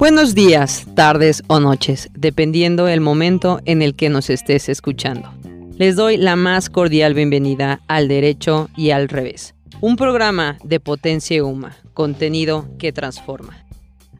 Buenos 0.00 0.34
días, 0.34 0.86
tardes 0.94 1.42
o 1.46 1.60
noches, 1.60 2.08
dependiendo 2.14 2.88
el 2.88 3.02
momento 3.02 3.60
en 3.66 3.82
el 3.82 3.94
que 3.94 4.08
nos 4.08 4.30
estés 4.30 4.70
escuchando. 4.70 5.30
Les 5.76 5.94
doy 5.94 6.16
la 6.16 6.36
más 6.36 6.70
cordial 6.70 7.12
bienvenida 7.12 7.82
al 7.86 8.08
Derecho 8.08 8.70
y 8.78 8.92
al 8.92 9.10
Revés, 9.10 9.54
un 9.82 9.96
programa 9.96 10.56
de 10.64 10.80
potencia 10.80 11.44
Uma, 11.44 11.76
contenido 11.92 12.66
que 12.78 12.94
transforma. 12.94 13.62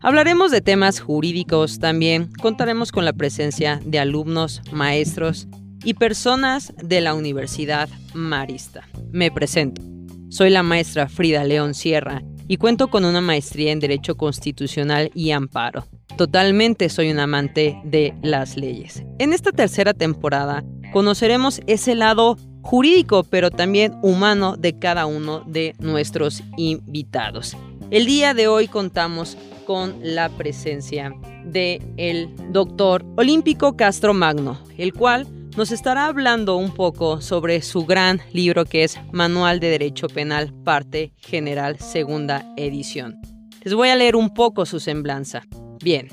Hablaremos 0.00 0.50
de 0.50 0.60
temas 0.60 1.00
jurídicos, 1.00 1.78
también 1.78 2.30
contaremos 2.42 2.92
con 2.92 3.06
la 3.06 3.14
presencia 3.14 3.80
de 3.82 4.00
alumnos, 4.00 4.60
maestros 4.72 5.48
y 5.82 5.94
personas 5.94 6.74
de 6.76 7.00
la 7.00 7.14
Universidad 7.14 7.88
Marista. 8.12 8.86
Me 9.12 9.30
presento. 9.30 9.80
Soy 10.28 10.50
la 10.50 10.62
maestra 10.62 11.08
Frida 11.08 11.42
León 11.44 11.72
Sierra 11.72 12.22
y 12.50 12.56
cuento 12.56 12.88
con 12.88 13.04
una 13.04 13.20
maestría 13.20 13.70
en 13.70 13.78
Derecho 13.78 14.16
Constitucional 14.16 15.12
y 15.14 15.30
Amparo. 15.30 15.86
Totalmente 16.16 16.88
soy 16.88 17.12
un 17.12 17.20
amante 17.20 17.80
de 17.84 18.12
las 18.22 18.56
leyes. 18.56 19.04
En 19.20 19.32
esta 19.32 19.52
tercera 19.52 19.94
temporada 19.94 20.64
conoceremos 20.92 21.60
ese 21.68 21.94
lado 21.94 22.36
jurídico, 22.62 23.22
pero 23.22 23.52
también 23.52 23.94
humano 24.02 24.56
de 24.56 24.76
cada 24.76 25.06
uno 25.06 25.44
de 25.46 25.76
nuestros 25.78 26.42
invitados. 26.56 27.56
El 27.92 28.06
día 28.06 28.34
de 28.34 28.48
hoy 28.48 28.66
contamos 28.66 29.38
con 29.64 29.94
la 30.02 30.28
presencia 30.28 31.14
de 31.44 31.80
el 31.98 32.34
doctor 32.50 33.04
Olímpico 33.16 33.76
Castro 33.76 34.12
Magno, 34.12 34.58
el 34.76 34.92
cual 34.92 35.28
nos 35.56 35.72
estará 35.72 36.06
hablando 36.06 36.56
un 36.56 36.72
poco 36.72 37.20
sobre 37.20 37.60
su 37.62 37.84
gran 37.84 38.20
libro 38.32 38.64
que 38.64 38.84
es 38.84 38.98
Manual 39.12 39.60
de 39.60 39.70
Derecho 39.70 40.08
Penal, 40.08 40.52
parte 40.64 41.12
general, 41.18 41.78
segunda 41.78 42.44
edición. 42.56 43.20
Les 43.62 43.74
voy 43.74 43.88
a 43.88 43.96
leer 43.96 44.16
un 44.16 44.32
poco 44.32 44.64
su 44.64 44.80
semblanza. 44.80 45.42
Bien. 45.82 46.08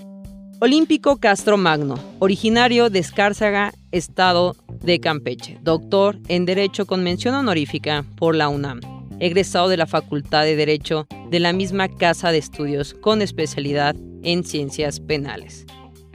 Olímpico 0.60 1.18
Castro 1.18 1.56
Magno, 1.56 2.00
originario 2.18 2.90
de 2.90 3.00
Escárzaga, 3.00 3.74
estado 3.92 4.56
de 4.82 5.00
Campeche, 5.00 5.60
doctor 5.62 6.18
en 6.30 6.46
Derecho 6.46 6.88
con 6.88 7.04
mención 7.04 7.36
honorífica 7.36 8.04
por 8.16 8.36
la 8.36 8.50
UNAM, 8.50 8.80
egresado 9.20 9.70
de 9.70 9.78
la 9.78 9.86
Facultad 9.86 10.44
de 10.46 10.56
Derecho 10.56 11.08
de 11.30 11.40
la 11.40 11.54
misma 11.54 11.90
Casa 11.90 12.32
de 12.32 12.40
Estudios 12.40 12.96
con 12.96 13.22
especialidad 13.22 13.96
en 14.24 14.44
Ciencias 14.44 15.00
Penales 15.00 15.68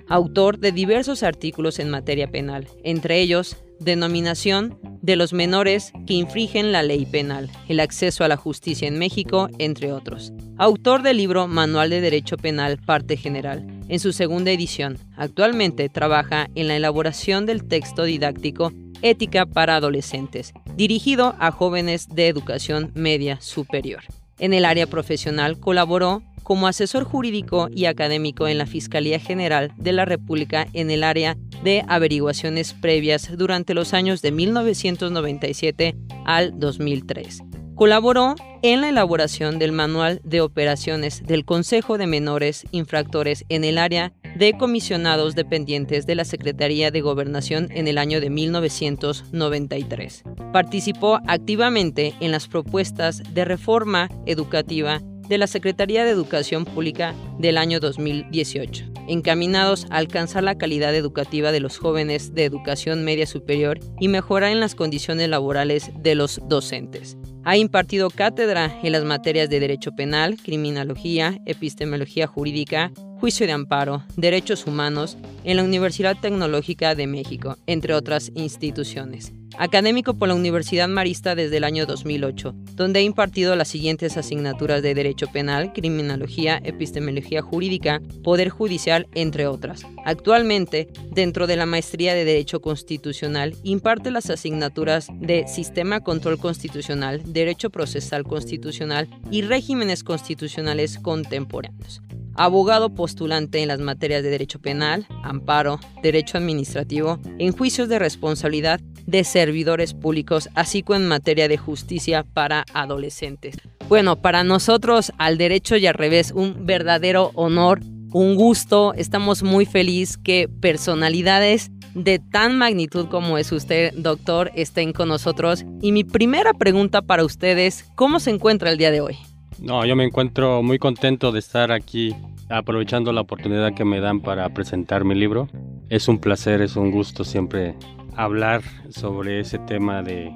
autor 0.09 0.59
de 0.59 0.73
diversos 0.73 1.23
artículos 1.23 1.79
en 1.79 1.91
materia 1.91 2.31
penal, 2.31 2.69
entre 2.85 3.21
ellos 3.21 3.57
denominación 3.85 4.79
de 5.03 5.17
los 5.17 5.33
menores 5.33 5.93
que 6.07 6.15
infringen 6.15 6.73
la 6.73 6.83
ley 6.83 7.05
penal, 7.07 7.51
el 7.69 7.81
acceso 7.81 8.25
a 8.25 8.29
la 8.29 8.37
justicia 8.37 8.87
en 8.87 8.99
México, 8.99 9.49
entre 9.59 9.93
otros. 9.93 10.33
Autor 10.59 11.03
del 11.03 11.17
libro 11.17 11.49
Manual 11.49 11.91
de 11.91 12.01
Derecho 12.01 12.37
Penal, 12.37 12.79
parte 12.79 13.17
general, 13.17 13.67
en 13.89 13.99
su 13.99 14.13
segunda 14.13 14.53
edición. 14.53 14.99
Actualmente 15.17 15.89
trabaja 15.89 16.49
en 16.55 16.69
la 16.69 16.77
elaboración 16.77 17.47
del 17.47 17.65
texto 17.65 18.05
didáctico 18.05 18.73
Ética 19.03 19.47
para 19.47 19.77
Adolescentes, 19.77 20.53
dirigido 20.77 21.35
a 21.41 21.51
jóvenes 21.51 22.09
de 22.09 22.29
educación 22.29 22.93
media 22.95 23.41
superior. 23.41 24.03
En 24.39 24.55
el 24.55 24.65
área 24.65 24.87
profesional 24.87 25.59
colaboró 25.59 26.23
como 26.43 26.67
asesor 26.67 27.05
jurídico 27.05 27.69
y 27.71 27.87
académico 27.87 28.49
en 28.49 28.59
la 28.59 28.67
Fiscalía 28.67 29.19
General 29.19 29.73
de 29.77 29.93
la 29.93 30.05
República 30.05 30.67
en 30.73 30.91
el 30.91 31.05
área 31.05 31.37
de 31.63 31.85
averiguaciones 31.89 32.73
previas 32.75 33.37
durante 33.37 33.75
los 33.75 33.95
años 33.95 34.23
de 34.23 34.33
1997 34.33 35.97
al 36.25 36.59
2003. 36.59 37.43
Colaboró 37.75 38.35
en 38.63 38.81
la 38.83 38.91
elaboración 38.91 39.59
del 39.59 39.73
Manual 39.73 40.21
de 40.25 40.41
Operaciones 40.41 41.23
del 41.25 41.45
Consejo 41.45 41.99
de 41.99 42.07
Menores 42.07 42.65
Infractores 42.71 43.45
en 43.49 43.65
el 43.65 43.79
área 43.79 44.13
de 44.37 44.57
comisionados 44.57 45.35
dependientes 45.35 46.07
de 46.07 46.15
la 46.15 46.25
Secretaría 46.25 46.91
de 46.91 47.01
Gobernación 47.01 47.69
en 47.73 47.89
el 47.89 47.99
año 47.99 48.21
de 48.21 48.31
1993. 48.31 50.23
Participó 50.53 51.19
activamente 51.27 52.15
en 52.21 52.31
las 52.31 52.49
propuestas 52.49 53.23
de 53.35 53.45
reforma 53.45 54.09
educativa 54.27 55.01
de 55.29 55.39
la 55.39 55.47
Secretaría 55.47 56.05
de 56.05 56.11
Educación 56.11 56.65
Pública 56.65 57.15
del 57.39 57.59
año 57.59 57.81
2018, 57.81 58.85
encaminados 59.09 59.87
a 59.91 59.97
alcanzar 59.97 60.43
la 60.43 60.57
calidad 60.59 60.95
educativa 60.95 61.53
de 61.53 61.61
los 61.61 61.79
jóvenes 61.79 62.35
de 62.35 62.45
educación 62.45 63.05
media 63.05 63.27
superior 63.27 63.81
y 64.01 64.09
mejorar 64.09 64.53
en 64.53 64.61
las 64.61 64.75
condiciones 64.75 65.29
laborales 65.29 65.91
de 65.97 66.15
los 66.15 66.41
docentes. 66.49 67.17
Ha 67.45 67.57
impartido 67.57 68.11
cátedra 68.11 68.79
en 68.83 68.93
las 68.93 69.05
materias 69.05 69.51
de 69.51 69.59
Derecho 69.59 69.93
Penal, 69.93 70.37
Criminología, 70.37 71.39
Epistemología 71.47 72.27
Jurídica, 72.27 72.93
Juicio 73.19 73.47
de 73.47 73.53
Amparo, 73.53 74.05
Derechos 74.17 74.67
Humanos 74.67 75.17
en 75.45 75.57
la 75.57 75.65
Universidad 75.65 76.17
Tecnológica 76.21 76.95
de 76.95 77.07
México, 77.07 77.57
entre 77.67 77.95
otras 77.95 78.31
instituciones 78.35 79.33
académico 79.59 80.15
por 80.15 80.29
la 80.29 80.35
Universidad 80.35 80.89
Marista 80.89 81.35
desde 81.35 81.59
el 81.59 81.65
año 81.65 81.87
2008, 81.87 82.55
donde 82.75 83.01
ha 83.01 83.03
impartido 83.03 83.57
las 83.57 83.69
siguientes 83.69 84.17
asignaturas 84.17 84.83
de 84.83 84.95
Derecho 84.95 85.27
Penal, 85.29 85.73
Criminología, 85.73 86.61
Epistemología 86.63 87.43
Jurídica, 87.43 88.01
Poder 88.23 88.49
Judicial, 88.49 89.09
entre 89.15 89.47
otras. 89.47 89.83
Actualmente, 90.05 90.89
dentro 91.11 91.47
de 91.47 91.57
la 91.57 91.67
Maestría 91.67 92.15
de 92.15 92.25
Derecho 92.25 92.61
Constitucional, 92.61 93.55
imparte 93.63 94.11
las 94.11 94.31
asignaturas 94.31 95.09
de 95.13 95.47
Sistema 95.49 96.01
Control 96.01 96.39
Constitucional, 96.39 97.23
Derecho 97.25 97.71
Procesal 97.71 98.25
Constitucional 98.25 99.09
y 99.31 99.43
Regímenes 99.43 100.05
Constitucionales 100.05 100.99
Contemporáneos 100.99 102.03
abogado 102.35 102.95
postulante 102.95 103.61
en 103.61 103.69
las 103.69 103.81
materias 103.81 104.23
de 104.23 104.31
derecho 104.31 104.61
penal, 104.61 105.07
amparo, 105.23 105.79
derecho 106.03 106.39
administrativo, 106.39 107.19
en 107.39 107.53
juicios 107.53 107.89
de 107.89 107.99
responsabilidad 107.99 108.81
de 109.07 109.25
servidores 109.25 109.95
públicos, 109.95 110.49
así 110.55 110.83
como 110.83 110.97
en 110.97 111.09
materia 111.09 111.49
de 111.49 111.59
justicia 111.59 112.25
para 112.25 112.65
adolescentes. 112.73 113.57
Bueno, 113.89 114.21
para 114.21 114.45
nosotros 114.45 115.13
al 115.19 115.39
derecho 115.39 115.77
y 115.77 115.87
al 115.87 115.95
revés, 115.95 116.33
un 116.35 116.67
verdadero 116.67 117.31
honor, 117.35 117.81
un 118.13 118.37
gusto, 118.37 118.95
estamos 118.95 119.43
muy 119.43 119.67
felices 119.67 120.19
que 120.19 120.49
personalidades 120.49 121.71
de 121.95 122.19
tan 122.19 122.57
magnitud 122.57 123.09
como 123.09 123.39
es 123.39 123.53
usted, 123.53 123.93
doctor, 123.95 124.51
estén 124.55 124.93
con 124.93 125.09
nosotros. 125.09 125.65
Y 125.81 125.93
mi 125.93 126.05
primera 126.05 126.53
pregunta 126.55 127.03
para 127.03 127.25
ustedes, 127.25 127.85
¿cómo 127.95 128.21
se 128.21 128.31
encuentra 128.31 128.71
el 128.71 128.79
día 128.79 128.91
de 128.91 129.01
hoy? 129.01 129.19
No, 129.61 129.85
yo 129.85 129.97
me 129.97 130.05
encuentro 130.05 130.63
muy 130.63 130.79
contento 130.79 131.33
de 131.33 131.39
estar 131.39 131.73
aquí 131.73 132.15
aprovechando 132.49 133.13
la 133.13 133.23
oportunidad 133.23 133.75
que 133.75 133.85
me 133.85 134.01
dan 134.01 134.21
para 134.21 134.49
presentar 134.51 135.05
mi 135.05 135.15
libro. 135.15 135.49
Es 135.89 136.09
un 136.09 136.19
placer, 136.19 136.61
es 136.63 136.77
un 136.77 136.91
gusto 136.91 137.25
siempre 137.25 137.75
hablar 138.17 138.63
sobre 138.91 139.41
ese 139.41 139.59
tema 139.59 140.03
de 140.03 140.33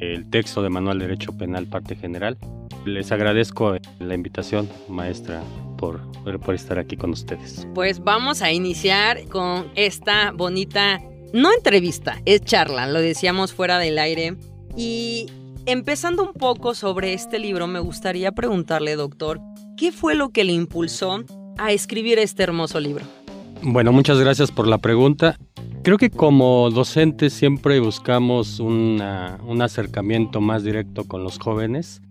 el 0.00 0.28
texto 0.30 0.62
de 0.62 0.70
Manual 0.70 0.98
de 0.98 1.06
Derecho 1.06 1.36
Penal 1.36 1.66
parte 1.66 1.94
general. 1.94 2.38
Les 2.84 3.12
agradezco 3.12 3.76
la 3.98 4.14
invitación, 4.14 4.68
maestra, 4.88 5.42
por, 5.76 6.00
por 6.40 6.54
estar 6.54 6.78
aquí 6.78 6.96
con 6.96 7.10
ustedes. 7.10 7.66
Pues 7.74 8.00
vamos 8.00 8.40
a 8.42 8.52
iniciar 8.52 9.26
con 9.28 9.70
esta 9.74 10.32
bonita, 10.32 11.00
no 11.34 11.52
entrevista, 11.52 12.20
es 12.24 12.42
charla, 12.42 12.86
lo 12.86 13.00
decíamos 13.00 13.52
fuera 13.52 13.78
del 13.78 13.98
aire. 13.98 14.36
Y 14.76 15.26
empezando 15.70 16.24
un 16.24 16.32
poco 16.32 16.74
sobre 16.74 17.12
este 17.12 17.38
libro, 17.38 17.66
me 17.66 17.78
gustaría 17.80 18.32
preguntarle, 18.32 18.96
doctor, 18.96 19.40
¿qué 19.76 19.92
fue 19.92 20.14
lo 20.14 20.30
que 20.30 20.44
le 20.44 20.52
impulsó 20.52 21.24
a 21.58 21.72
escribir 21.72 22.18
este 22.18 22.42
hermoso 22.42 22.80
libro? 22.80 23.04
Bueno, 23.62 23.92
muchas 23.92 24.18
gracias 24.18 24.50
por 24.50 24.66
la 24.66 24.78
pregunta. 24.78 25.36
Creo 25.82 25.96
que 25.96 26.10
como 26.10 26.70
docentes 26.70 27.32
siempre 27.32 27.78
buscamos 27.78 28.58
un 28.58 29.00
acercamiento 29.62 30.40
más 30.40 30.64
directo 30.64 31.04
con 31.04 31.22
los 31.22 31.38
jóvenes. 31.38 32.02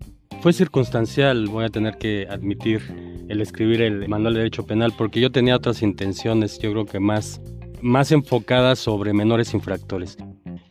Fue 0.42 0.54
circunstancial, 0.54 1.48
voy 1.48 1.66
a 1.66 1.70
tener 1.70 1.98
que 1.98 2.26
admitir, 2.30 2.82
el 3.28 3.42
escribir 3.42 3.82
el 3.82 4.08
manual 4.08 4.36
de 4.36 4.40
derecho 4.40 4.66
penal 4.66 4.94
porque 4.98 5.20
yo 5.20 5.32
tenía 5.32 5.58
otras 5.58 5.82
intenciones, 5.82 6.60
yo 6.60 6.72
creo 6.72 6.86
que 6.86 7.02
más, 7.02 7.42
más 7.82 8.12
enfocadas 8.14 8.80
sobre 8.80 9.12
menores 9.12 9.54
infractores. 9.54 10.18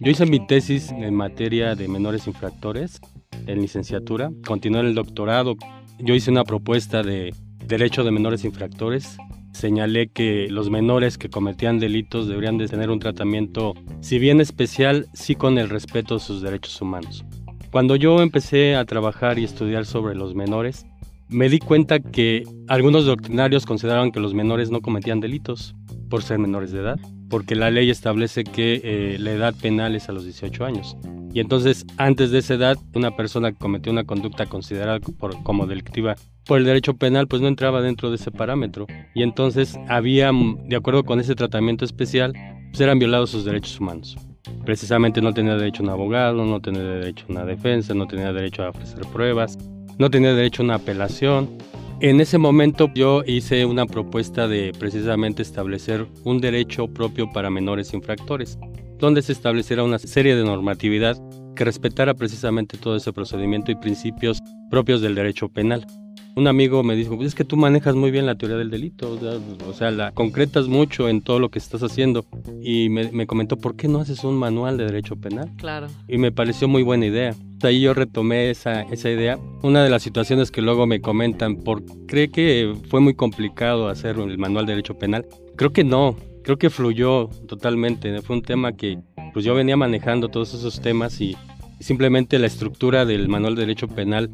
Yo 0.01 0.11
hice 0.11 0.27
mi 0.27 0.47
tesis 0.47 0.91
en 0.91 1.15
materia 1.15 1.75
de 1.75 1.89
menores 1.89 2.27
infractores 2.27 3.01
en 3.47 3.61
licenciatura, 3.61 4.31
continué 4.47 4.81
en 4.81 4.87
el 4.87 4.95
doctorado. 4.95 5.57
Yo 5.99 6.15
hice 6.15 6.31
una 6.31 6.45
propuesta 6.45 7.03
de 7.03 7.35
derecho 7.67 8.05
de 8.05 8.11
menores 8.11 8.45
infractores 8.45 9.19
señalé 9.59 10.09
que 10.09 10.49
los 10.49 10.71
menores 10.71 11.19
que 11.19 11.29
cometían 11.29 11.79
delitos 11.79 12.29
deberían 12.29 12.59
de 12.59 12.69
tener 12.69 12.91
un 12.91 13.01
tratamiento, 13.01 13.75
si 14.01 14.19
bien 14.19 14.41
especial, 14.41 15.07
sí 15.15 15.35
con 15.35 15.59
el 15.59 15.69
respeto 15.69 16.17
a 16.17 16.21
sus 16.21 16.43
derechos 16.43 16.81
humanos. 16.81 17.25
Cuando 17.71 17.97
yo 17.97 18.23
empecé 18.23 18.77
a 18.77 18.85
trabajar 18.85 19.39
y 19.39 19.45
estudiar 19.45 19.85
sobre 19.85 20.15
los 20.15 20.35
menores, 20.35 20.87
me 21.29 21.49
di 21.49 21.59
cuenta 21.59 21.99
que 21.99 22.45
algunos 22.69 23.05
doctrinarios 23.05 23.67
consideraban 23.67 24.13
que 24.13 24.21
los 24.21 24.33
menores 24.33 24.71
no 24.71 24.81
cometían 24.81 25.21
delitos 25.21 25.75
por 26.09 26.23
ser 26.23 26.39
menores 26.39 26.71
de 26.71 26.81
edad, 26.81 26.99
porque 27.29 27.55
la 27.55 27.71
ley 27.71 27.91
establece 27.91 28.45
que 28.45 28.81
eh, 28.85 29.17
la 29.19 29.33
edad 29.33 29.55
penal 29.55 29.95
es 29.95 30.09
a 30.09 30.13
los 30.13 30.25
18 30.25 30.65
años. 30.65 30.97
Y 31.33 31.41
entonces, 31.41 31.85
antes 31.99 32.31
de 32.31 32.39
esa 32.39 32.55
edad, 32.55 32.77
una 32.95 33.15
persona 33.17 33.53
que 33.53 33.59
cometió 33.59 33.93
una 33.93 34.05
conducta 34.05 34.47
considerada 34.47 34.99
como 35.43 35.67
delictiva 35.67 36.17
por 36.49 36.59
el 36.59 36.65
derecho 36.65 36.97
penal 36.97 37.29
pues 37.29 37.43
no 37.43 37.47
entraba 37.47 37.83
dentro 37.83 38.09
de 38.09 38.17
ese 38.17 38.31
parámetro 38.31 38.87
y 39.15 39.23
entonces 39.23 39.79
había, 39.87 40.33
de 40.33 40.77
acuerdo 40.77 41.05
con 41.05 41.21
ese 41.21 41.35
tratamiento 41.35 41.85
especial, 41.85 42.33
pues 42.71 42.81
eran 42.81 42.99
violados 42.99 43.31
sus 43.31 43.45
derechos 43.45 43.79
humanos. 43.79 44.17
Precisamente 44.65 45.21
no 45.21 45.35
tenía 45.35 45.57
derecho 45.57 45.83
a 45.83 45.85
un 45.85 45.91
abogado, 45.91 46.45
no 46.47 46.61
tenía 46.61 46.83
derecho 46.83 47.27
a 47.29 47.33
una 47.33 47.45
defensa, 47.45 47.93
no 47.93 48.07
tenía 48.07 48.33
derecho 48.33 48.65
a 48.65 48.71
ofrecer 48.71 49.01
pruebas, 49.13 49.59
no 49.99 50.11
tenía 50.11 50.35
derecho 50.35 50.63
a 50.63 50.65
una 50.65 50.75
apelación. 50.77 51.51
En 52.01 52.21
ese 52.21 52.39
momento 52.39 52.89
yo 52.95 53.25
hice 53.27 53.65
una 53.65 53.85
propuesta 53.85 54.47
de 54.47 54.73
precisamente 54.79 55.43
establecer 55.43 56.07
un 56.23 56.41
derecho 56.41 56.87
propio 56.87 57.29
para 57.33 57.51
menores 57.51 57.93
infractores, 57.93 58.57
donde 58.99 59.21
se 59.21 59.33
estableciera 59.33 59.83
una 59.83 59.99
serie 59.99 60.37
de 60.37 60.45
normatividad 60.45 61.17
que 61.57 61.65
respetara 61.65 62.15
precisamente 62.15 62.79
todo 62.79 62.95
ese 62.95 63.13
procedimiento 63.13 63.73
y 63.73 63.75
principios 63.75 64.39
propios 64.71 65.01
del 65.01 65.17
derecho 65.17 65.49
penal 65.49 65.89
un 66.39 66.47
amigo 66.47 66.85
me 66.85 66.95
dijo, 66.95 67.17
pues 67.17 67.29
es 67.29 67.35
que 67.35 67.45
tú 67.45 67.57
manejas 67.57 67.97
muy 67.97 68.13
bien 68.13 68.25
la 68.25 68.37
teoría 68.37 68.57
del 68.57 68.71
delito, 68.71 69.19
o 69.67 69.73
sea, 69.73 69.91
la 69.91 70.13
concretas 70.13 70.69
mucho 70.69 71.09
en 71.09 71.21
todo 71.21 71.41
lo 71.41 71.49
que 71.49 71.59
estás 71.59 71.83
haciendo. 71.83 72.25
Y 72.63 72.89
me, 72.91 73.27
comentó, 73.27 73.57
¿por 73.57 73.75
qué 73.75 73.89
no 73.89 73.99
haces 73.99 74.23
un 74.23 74.37
manual 74.37 74.79
de 74.79 74.85
derecho 74.85 75.17
penal? 75.17 75.51
Claro. 75.57 75.89
Y 76.07 76.17
me 76.19 76.31
pareció 76.31 76.69
muy 76.69 76.85
buena 76.85 77.07
idea. 77.07 77.35
Ahí 77.63 77.81
yo 77.81 77.93
retomé 77.93 78.51
esa, 78.51 78.83
esa 78.83 79.11
idea. 79.11 79.37
Una 79.63 79.83
de 79.83 79.91
las 79.91 80.05
situaciones 80.05 80.53
que 80.53 80.63
luego 80.63 80.87
me 80.87 81.01
comentan, 81.01 81.57
¿por 81.57 81.83
cree 82.07 82.29
que 82.29 82.73
fue 82.89 83.01
muy 83.01 83.15
complicado 83.15 83.89
hacer 83.89 84.17
el 84.17 84.39
manual 84.39 84.65
de 84.67 84.75
derecho 84.75 84.97
penal? 84.97 85.27
Creo 85.57 85.73
que 85.73 85.83
no, 85.83 86.15
creo 86.45 86.57
que 86.57 86.71
fluyó 86.71 87.31
totalmente. 87.49 88.23
Fue 88.23 88.37
un 88.37 88.43
tema 88.43 88.77
que 88.77 89.01
pues 89.33 89.45
yo 89.45 89.57
venía 89.57 89.77
manejando 89.77 90.29
todos 90.29 90.55
esos 90.55 90.81
temas 90.81 91.21
y 91.21 91.37
simplemente 91.81 92.39
la 92.39 92.47
estructura 92.47 93.05
del 93.05 93.29
manual 93.29 93.57
de 93.57 93.63
derecho 93.63 93.89
penal 93.89 94.31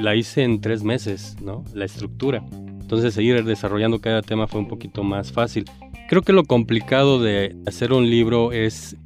la 0.00 0.14
hice 0.14 0.42
en 0.42 0.60
tres 0.60 0.82
meses, 0.82 1.36
¿no? 1.42 1.64
La 1.74 1.84
estructura. 1.84 2.44
Entonces 2.80 3.14
seguir 3.14 3.44
desarrollando 3.44 4.00
cada 4.00 4.22
tema 4.22 4.46
fue 4.46 4.60
un 4.60 4.68
poquito 4.68 5.02
más 5.02 5.32
fácil. 5.32 5.64
Creo 6.08 6.22
que 6.22 6.32
lo 6.32 6.44
complicado 6.44 7.20
de 7.20 7.54
hacer 7.66 7.92
un 7.92 8.08
libro 8.08 8.52
es 8.52 8.96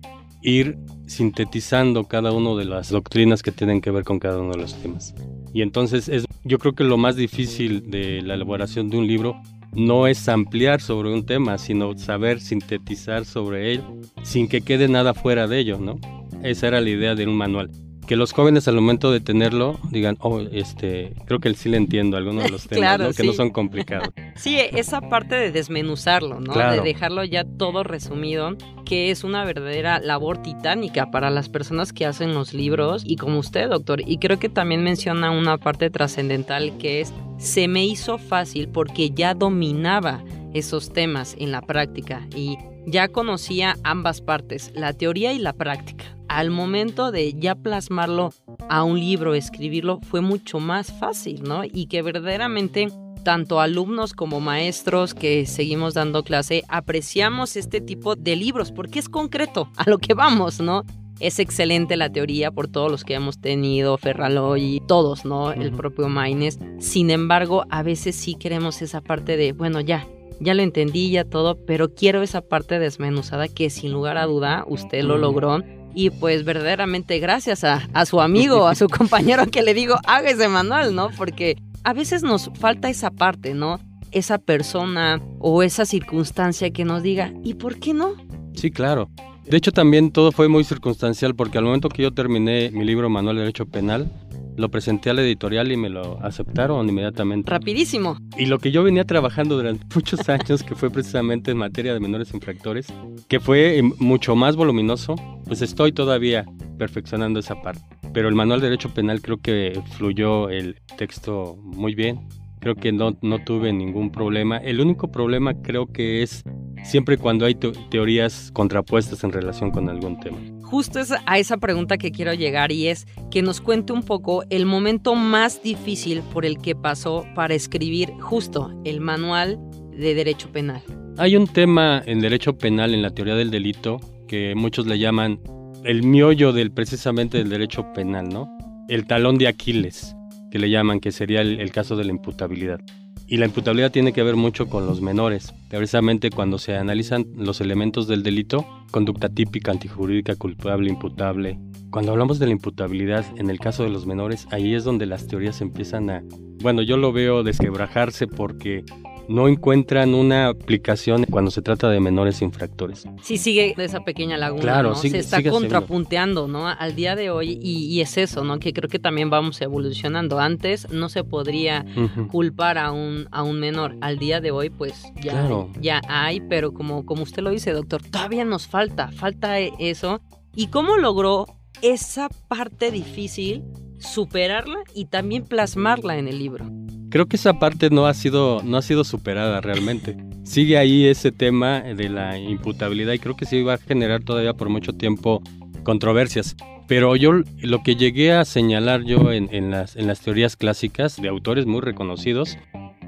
ir 0.41 0.79
sintetizando 1.07 2.05
cada 2.05 2.33
una 2.33 2.55
de 2.55 2.65
las 2.65 2.91
doctrinas 2.91 3.43
que 3.43 3.53
tienen 3.53 3.81
que 3.81 3.91
ver 3.91 4.05
con 4.05 4.19
cada 4.19 4.39
uno 4.39 4.53
de 4.53 4.59
los 4.59 4.81
temas. 4.81 5.15
Y 5.53 5.63
entonces 5.63 6.09
es, 6.09 6.25
yo 6.45 6.59
creo 6.59 6.75
que 6.75 6.85
lo 6.85 6.97
más 6.97 7.17
difícil 7.17 7.91
de 7.91 8.23
la 8.23 8.35
elaboración 8.35 8.89
de 8.89 8.99
un 8.99 9.07
libro 9.07 9.41
no 9.73 10.07
es 10.07 10.29
ampliar 10.29 10.81
sobre 10.81 11.13
un 11.13 11.27
tema, 11.27 11.59
sino 11.59 11.97
saber 11.97 12.41
sintetizar 12.41 13.25
sobre 13.25 13.73
él 13.73 13.83
sin 14.23 14.49
que 14.49 14.61
quede 14.61 14.89
nada 14.89 15.15
fuera 15.15 15.47
de 15.49 15.59
ello, 15.59 15.79
¿no? 15.79 15.99
Esa 16.43 16.69
era 16.69 16.81
la 16.81 16.91
idea 16.91 17.15
de 17.15 17.27
un 17.27 17.37
manual 17.37 17.71
que 18.07 18.17
los 18.17 18.33
jóvenes 18.33 18.69
al 18.69 18.75
momento 18.75 19.13
de 19.13 19.21
tenerlo 19.21 19.79
digan, 19.91 20.17
oh, 20.21 20.41
este, 20.41 21.15
creo 21.27 21.39
que 21.41 21.53
sí 21.55 21.69
le 21.69 21.77
entiendo 21.77 22.17
algunos 22.17 22.45
de 22.45 22.51
los 22.51 22.67
temas, 22.69 23.17
que 23.17 23.25
no 23.25 23.33
son 23.33 23.51
complicados. 23.51 24.09
Sí, 24.35 24.59
esa 24.59 25.03
parte 25.03 25.35
de 25.35 25.53
desmenuzarlo, 25.53 26.41
¿no? 26.41 26.55
De 26.55 26.81
dejarlo 26.81 27.23
ya 27.23 27.45
todo 27.45 27.85
resumido, 27.85 28.57
que 28.85 29.11
es 29.11 29.25
una 29.25 29.45
verdadera 29.45 30.01
labor 30.01 30.43
titánica 30.43 31.11
para 31.11 31.31
las 31.31 31.49
personas 31.49 31.93
que 31.93 32.07
hacen 32.07 32.33
los 32.33 32.55
libros 32.55 33.03
y 33.07 33.17
como 33.17 33.39
usted, 33.39 33.69
doctor. 33.69 34.01
Y 34.05 34.19
creo 34.19 34.39
que 34.39 34.49
también 34.49 34.83
menciona 34.83 35.31
una 35.31 35.59
parte 35.59 35.91
trascendental 35.91 36.79
que 36.79 37.03
es, 37.03 37.13
se 37.39 37.69
me 37.69 37.85
hizo 37.85 38.19
fácil 38.19 38.69
porque 38.69 39.11
ya 39.11 39.35
dominaba 39.35 40.23
esos 40.55 40.93
temas 40.93 41.35
en 41.39 41.53
la 41.53 41.63
práctica 41.63 42.27
y 42.35 42.57
ya 42.87 43.09
conocía 43.09 43.77
ambas 43.85 44.21
partes, 44.21 44.73
la 44.75 44.93
teoría 44.93 45.33
y 45.33 45.39
la 45.39 45.53
práctica. 45.53 46.17
Al 46.29 46.51
momento 46.51 47.13
de 47.13 47.35
ya 47.35 47.55
plasmarlo 47.55 48.33
a 48.69 48.83
un 48.85 48.99
libro, 48.99 49.35
escribirlo, 49.35 50.01
fue 50.03 50.21
mucho 50.21 50.61
más 50.61 50.93
fácil, 50.93 51.43
¿no? 51.43 51.63
Y 51.65 51.87
que 51.87 52.03
verdaderamente 52.03 52.89
tanto 53.23 53.61
alumnos 53.61 54.15
como 54.15 54.41
maestros 54.41 55.15
que 55.15 55.47
seguimos 55.47 55.95
dando 55.95 56.25
clase 56.25 56.65
apreciamos 56.69 57.57
este 57.57 57.81
tipo 57.81 58.17
de 58.17 58.35
libros 58.35 58.73
porque 58.73 58.99
es 58.99 59.09
concreto 59.09 59.71
a 59.77 59.89
lo 59.89 59.99
que 59.99 60.15
vamos, 60.15 60.61
¿no? 60.61 60.85
Es 61.21 61.39
excelente 61.39 61.97
la 61.97 62.11
teoría 62.11 62.51
por 62.51 62.67
todos 62.67 62.91
los 62.91 63.05
que 63.05 63.15
hemos 63.15 63.39
tenido, 63.39 63.97
Ferraloy 63.97 64.77
y 64.77 64.81
todos, 64.81 65.25
¿no? 65.25 65.53
El 65.53 65.71
propio 65.71 66.09
Maines. 66.09 66.59
Sin 66.81 67.11
embargo, 67.11 67.65
a 67.71 67.85
veces 67.85 68.17
sí 68.17 68.35
queremos 68.35 68.83
esa 68.83 69.01
parte 69.03 69.37
de, 69.37 69.53
bueno, 69.53 69.81
ya, 69.81 70.09
ya 70.43 70.55
lo 70.55 70.63
entendí, 70.63 71.11
ya 71.11 71.25
todo, 71.25 71.57
pero 71.67 71.95
quiero 71.95 72.23
esa 72.23 72.41
parte 72.41 72.79
desmenuzada 72.79 73.49
que 73.49 73.71
sin 73.71 73.93
lugar 73.93 74.19
a 74.19 74.27
duda 74.27 74.65
usted 74.67 75.03
lo 75.05 75.17
logró. 75.17 75.63
Y 75.95 76.11
pues 76.11 76.45
verdaderamente 76.45 77.19
gracias 77.19 77.65
a, 77.65 78.07
su 78.07 78.21
amigo, 78.21 78.67
a 78.67 78.75
su 78.75 78.87
compañero 78.89 79.47
que 79.47 79.63
le 79.63 79.75
digo, 79.75 79.97
haga 80.07 80.31
ese 80.31 80.49
manual, 80.49 80.95
¿no? 80.95 81.11
Porque 81.17 81.57
a 81.85 81.93
veces 81.93 82.23
nos 82.23 82.51
falta 82.59 82.89
esa 82.89 83.11
parte, 83.11 83.55
¿no? 83.55 83.79
Esa 84.11 84.39
persona 84.39 85.21
o 85.39 85.63
esa 85.63 85.87
circunstancia 85.87 86.71
que 86.71 86.85
nos 86.85 87.03
diga, 87.03 87.33
¿y 87.45 87.55
por 87.55 87.79
qué 87.79 87.95
no? 87.95 88.15
Sí, 88.55 88.71
claro. 88.71 89.09
De 89.45 89.57
hecho, 89.57 89.73
también 89.73 90.13
todo 90.13 90.33
fue 90.33 90.49
muy 90.49 90.65
circunstancial 90.65 91.35
porque 91.35 91.59
al 91.59 91.65
momento 91.65 91.89
que 91.89 92.03
yo 92.03 92.13
terminé 92.13 92.71
mi 92.71 92.85
libro 92.85 93.11
Manual 93.11 93.37
de 93.37 93.43
Derecho 93.43 93.67
Penal, 93.67 94.11
lo 94.57 94.71
presenté 94.71 95.11
a 95.11 95.15
la 95.15 95.23
editorial 95.23 95.73
y 95.73 95.77
me 95.77 95.89
lo 95.89 96.19
aceptaron 96.23 96.89
inmediatamente. 96.89 97.51
Rapidísimo. 97.51 98.19
Y 98.37 98.47
lo 98.47 98.59
que 98.59 98.71
yo 98.71 98.83
venía 98.83 99.05
trabajando 99.05 99.57
durante 99.57 99.85
muchos 99.95 100.29
años, 100.29 100.63
que 100.63 100.75
fue 100.75 100.91
precisamente 100.91 101.51
en 101.51 101.59
materia 101.59 101.95
de 101.95 102.01
menores 102.01 102.33
infractores, 102.35 102.87
que 103.29 103.41
fue 103.41 103.79
eh, 103.79 103.83
mucho 103.83 104.37
más 104.37 104.57
voluminoso, 104.57 105.15
pues 105.47 105.63
estoy 105.63 105.93
todavía 105.93 106.45
perfeccionando 106.79 107.41
esa 107.41 107.61
parte. 107.63 107.83
Pero 108.13 108.29
el 108.29 108.35
manual 108.35 108.61
de 108.61 108.67
derecho 108.67 108.93
penal 108.93 109.23
creo 109.23 109.41
que 109.41 109.81
fluyó 109.97 110.51
el 110.51 110.77
texto 110.97 111.57
muy 111.63 111.95
bien. 111.95 112.21
Creo 112.63 112.75
que 112.75 112.93
no, 112.93 113.19
no 113.21 113.45
tuve 113.45 113.75
ningún 113.75 114.11
problema. 114.11 114.57
El 114.57 114.81
único 114.81 115.13
problema 115.13 115.53
creo 115.61 115.93
que 115.93 116.23
es 116.23 116.43
siempre 116.83 117.19
cuando 117.19 117.45
hay 117.45 117.55
teorías 117.55 118.51
contrapuestas 118.53 119.23
en 119.25 119.33
relación 119.33 119.71
con 119.71 119.91
algún 119.91 120.19
tema 120.19 120.39
justo 120.73 121.01
es 121.01 121.13
a 121.27 121.39
esa 121.39 121.59
pregunta 121.59 121.99
que 121.99 122.13
quiero 122.13 122.33
llegar 122.33 122.73
y 122.73 122.89
es 122.89 123.07
que 123.31 123.43
nos 123.43 123.61
cuente 123.61 123.93
un 123.93 124.03
poco 124.03 124.45
el 124.49 124.65
momento 124.65 125.15
más 125.15 125.63
difícil 125.63 126.23
por 126.33 126.47
el 126.47 126.57
que 126.57 126.75
pasó 126.75 127.27
para 127.35 127.53
escribir 127.53 128.09
justo 128.21 128.73
el 128.87 129.03
manual 129.03 129.61
de 129.91 130.15
derecho 130.15 130.51
penal. 130.51 130.83
Hay 131.19 131.37
un 131.37 131.47
tema 131.47 132.03
en 132.07 132.21
derecho 132.21 132.57
penal, 132.57 132.95
en 132.95 133.03
la 133.03 133.11
teoría 133.11 133.35
del 133.35 133.51
delito, 133.51 134.01
que 134.27 134.55
muchos 134.55 134.87
le 134.87 134.99
llaman 134.99 135.41
el 135.85 136.05
miollo 136.05 136.55
del 136.55 136.71
precisamente 136.71 137.37
del 137.37 137.51
derecho 137.51 137.93
penal, 137.93 138.31
¿no? 138.31 138.49
El 138.89 139.07
talón 139.07 139.37
de 139.37 139.49
Aquiles, 139.49 140.17
que 140.53 140.59
le 140.59 140.71
llaman, 140.71 141.01
que 141.01 141.11
sería 141.11 141.41
el 141.41 141.73
caso 141.73 141.97
de 141.97 142.05
la 142.05 142.11
imputabilidad. 142.11 142.81
Y 143.27 143.39
la 143.39 143.47
imputabilidad 143.47 143.91
tiene 143.91 144.13
que 144.13 144.23
ver 144.23 144.37
mucho 144.37 144.67
con 144.67 144.85
los 144.85 145.01
menores. 145.01 145.55
Precisamente 145.71 146.29
cuando 146.29 146.59
se 146.59 146.77
analizan 146.77 147.25
los 147.35 147.63
elementos 147.63 148.07
del 148.07 148.23
delito, 148.23 148.67
conducta 148.91 149.31
típica, 149.31 149.71
antijurídica, 149.71 150.37
culpable, 150.37 150.91
imputable. 150.91 151.59
Cuando 151.91 152.13
hablamos 152.13 152.39
de 152.39 152.45
la 152.45 152.53
imputabilidad, 152.53 153.25
en 153.39 153.49
el 153.49 153.59
caso 153.59 153.85
de 153.85 153.89
los 153.89 154.07
menores, 154.07 154.47
ahí 154.51 154.75
es 154.75 154.85
donde 154.85 155.07
las 155.07 155.27
teorías 155.29 155.63
empiezan 155.63 156.11
a... 156.11 156.23
Bueno, 156.61 156.83
yo 156.83 156.99
lo 156.99 157.11
veo 157.13 157.43
desquebrajarse 157.43 158.27
porque 158.27 158.85
no 159.33 159.49
encuentran 159.49 160.15
una 160.15 160.49
aplicación 160.49 161.25
cuando 161.25 161.51
se 161.51 161.63
trata 161.63 161.89
de 161.89 162.01
menores 162.01 162.43
infractores. 162.43 163.07
Sí 163.23 163.39
sigue 163.39 163.75
esa 163.79 164.05
pequeña 164.05 164.37
laguna, 164.37 164.63
claro, 164.63 164.91
¿no? 164.91 164.95
se 164.95 165.19
está 165.19 165.43
contrapunteando, 165.43 166.49
¿no? 166.49 166.69
Al 166.69 166.95
día 166.95 167.17
de 167.17 167.31
hoy 167.31 167.59
y, 167.61 168.01
es 168.01 168.19
eso, 168.19 168.45
¿no? 168.45 168.59
Que 168.59 168.73
creo 168.73 168.89
que 168.89 168.99
también 168.99 169.31
vamos 169.31 169.61
evolucionando. 169.61 170.39
Antes 170.39 170.91
no 170.91 171.09
se 171.09 171.25
podría 171.25 171.85
culpar 172.31 172.79
a 172.79 172.93
un 172.93 173.27
a 173.31 173.43
un 173.43 173.59
menor. 173.59 173.97
Al 174.01 174.19
día 174.19 174.41
de 174.41 174.51
hoy, 174.51 174.71
pues 174.71 175.03
ya 175.23 175.49
ya 175.81 176.01
hay, 176.09 176.41
pero 176.41 176.73
como 176.73 177.07
como 177.07 177.23
usted 177.23 177.43
lo 177.43 177.51
dice, 177.51 177.73
doctor, 177.73 178.03
todavía 178.03 178.45
nos 178.45 178.67
falta, 178.67 179.11
falta 179.11 179.59
eso. 179.59 180.21
¿Y 180.55 180.67
cómo 180.67 180.99
logró 180.99 181.47
esa 181.81 182.29
parte 182.49 182.91
difícil 182.91 183.65
superarla 184.03 184.79
y 184.95 185.07
también 185.07 185.45
plasmarla 185.45 186.19
en 186.19 186.29
el 186.29 186.39
libro? 186.39 186.67
creo 187.13 187.27
que 187.27 187.37
esa 187.37 187.59
parte 187.59 187.91
no 187.91 188.07
ha 188.07 188.15
sido, 188.15 188.63
no 188.65 188.79
ha 188.79 188.83
sido 188.83 189.05
superada 189.05 189.61
realmente. 189.61 190.17
Sigue 190.45 190.79
ahí 190.79 191.05
ese 191.05 191.31
tema 191.31 191.83
de 191.83 192.09
la 192.09 192.39
imputabilidad 192.39 193.13
y 193.13 193.19
creo 193.19 193.37
que 193.37 193.45
sí 193.45 193.63
va 193.63 193.75
a 193.75 193.79
generar 193.79 194.25
todavía 194.25 194.55
por 194.55 194.71
mucho 194.71 194.95
tiempo 194.95 195.43
controversias. 195.85 196.57
Pero 196.89 197.15
yo 197.15 197.33
lo 197.61 197.83
que 197.83 197.97
llegué 197.97 198.33
a 198.33 198.47
señalar 198.47 199.05
yo 199.05 199.31
en, 199.31 199.71
las, 199.71 199.95
en 199.95 200.07
las 200.07 200.21
teorías 200.21 200.57
clásicas 200.57 201.21
de 201.21 201.29
autores 201.29 201.67
muy 201.67 201.83
reconocidos 201.83 202.57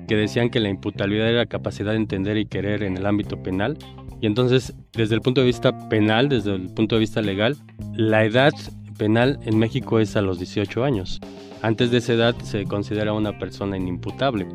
que 0.06 0.16
decían 0.16 0.50
que 0.50 0.60
la 0.60 0.68
imputabilidad 0.68 1.30
era 1.30 1.46
capacidad 1.46 1.92
de 1.92 1.96
entender 1.96 2.36
y 2.36 2.44
querer 2.44 2.82
en 2.82 2.98
el 2.98 3.06
ámbito 3.06 3.42
penal. 3.42 3.78
Y 4.20 4.26
entonces, 4.26 4.74
desde 4.92 5.14
el 5.14 5.22
punto 5.22 5.40
de 5.40 5.46
vista 5.46 5.88
penal, 5.88 6.28
desde 6.28 6.54
el 6.54 6.68
punto 6.74 6.96
de 6.96 7.00
vista 7.00 7.22
legal, 7.22 7.56
la 7.94 8.24
edad 8.24 8.52
penal 8.94 9.38
en 9.44 9.58
México 9.58 10.00
es 10.00 10.16
a 10.16 10.22
los 10.22 10.38
18 10.38 10.84
años. 10.84 11.20
Antes 11.62 11.90
de 11.90 11.98
esa 11.98 12.12
edad 12.14 12.34
se 12.42 12.64
considera 12.64 13.12
una 13.12 13.38
persona 13.38 13.76
inimputable. 13.76 14.46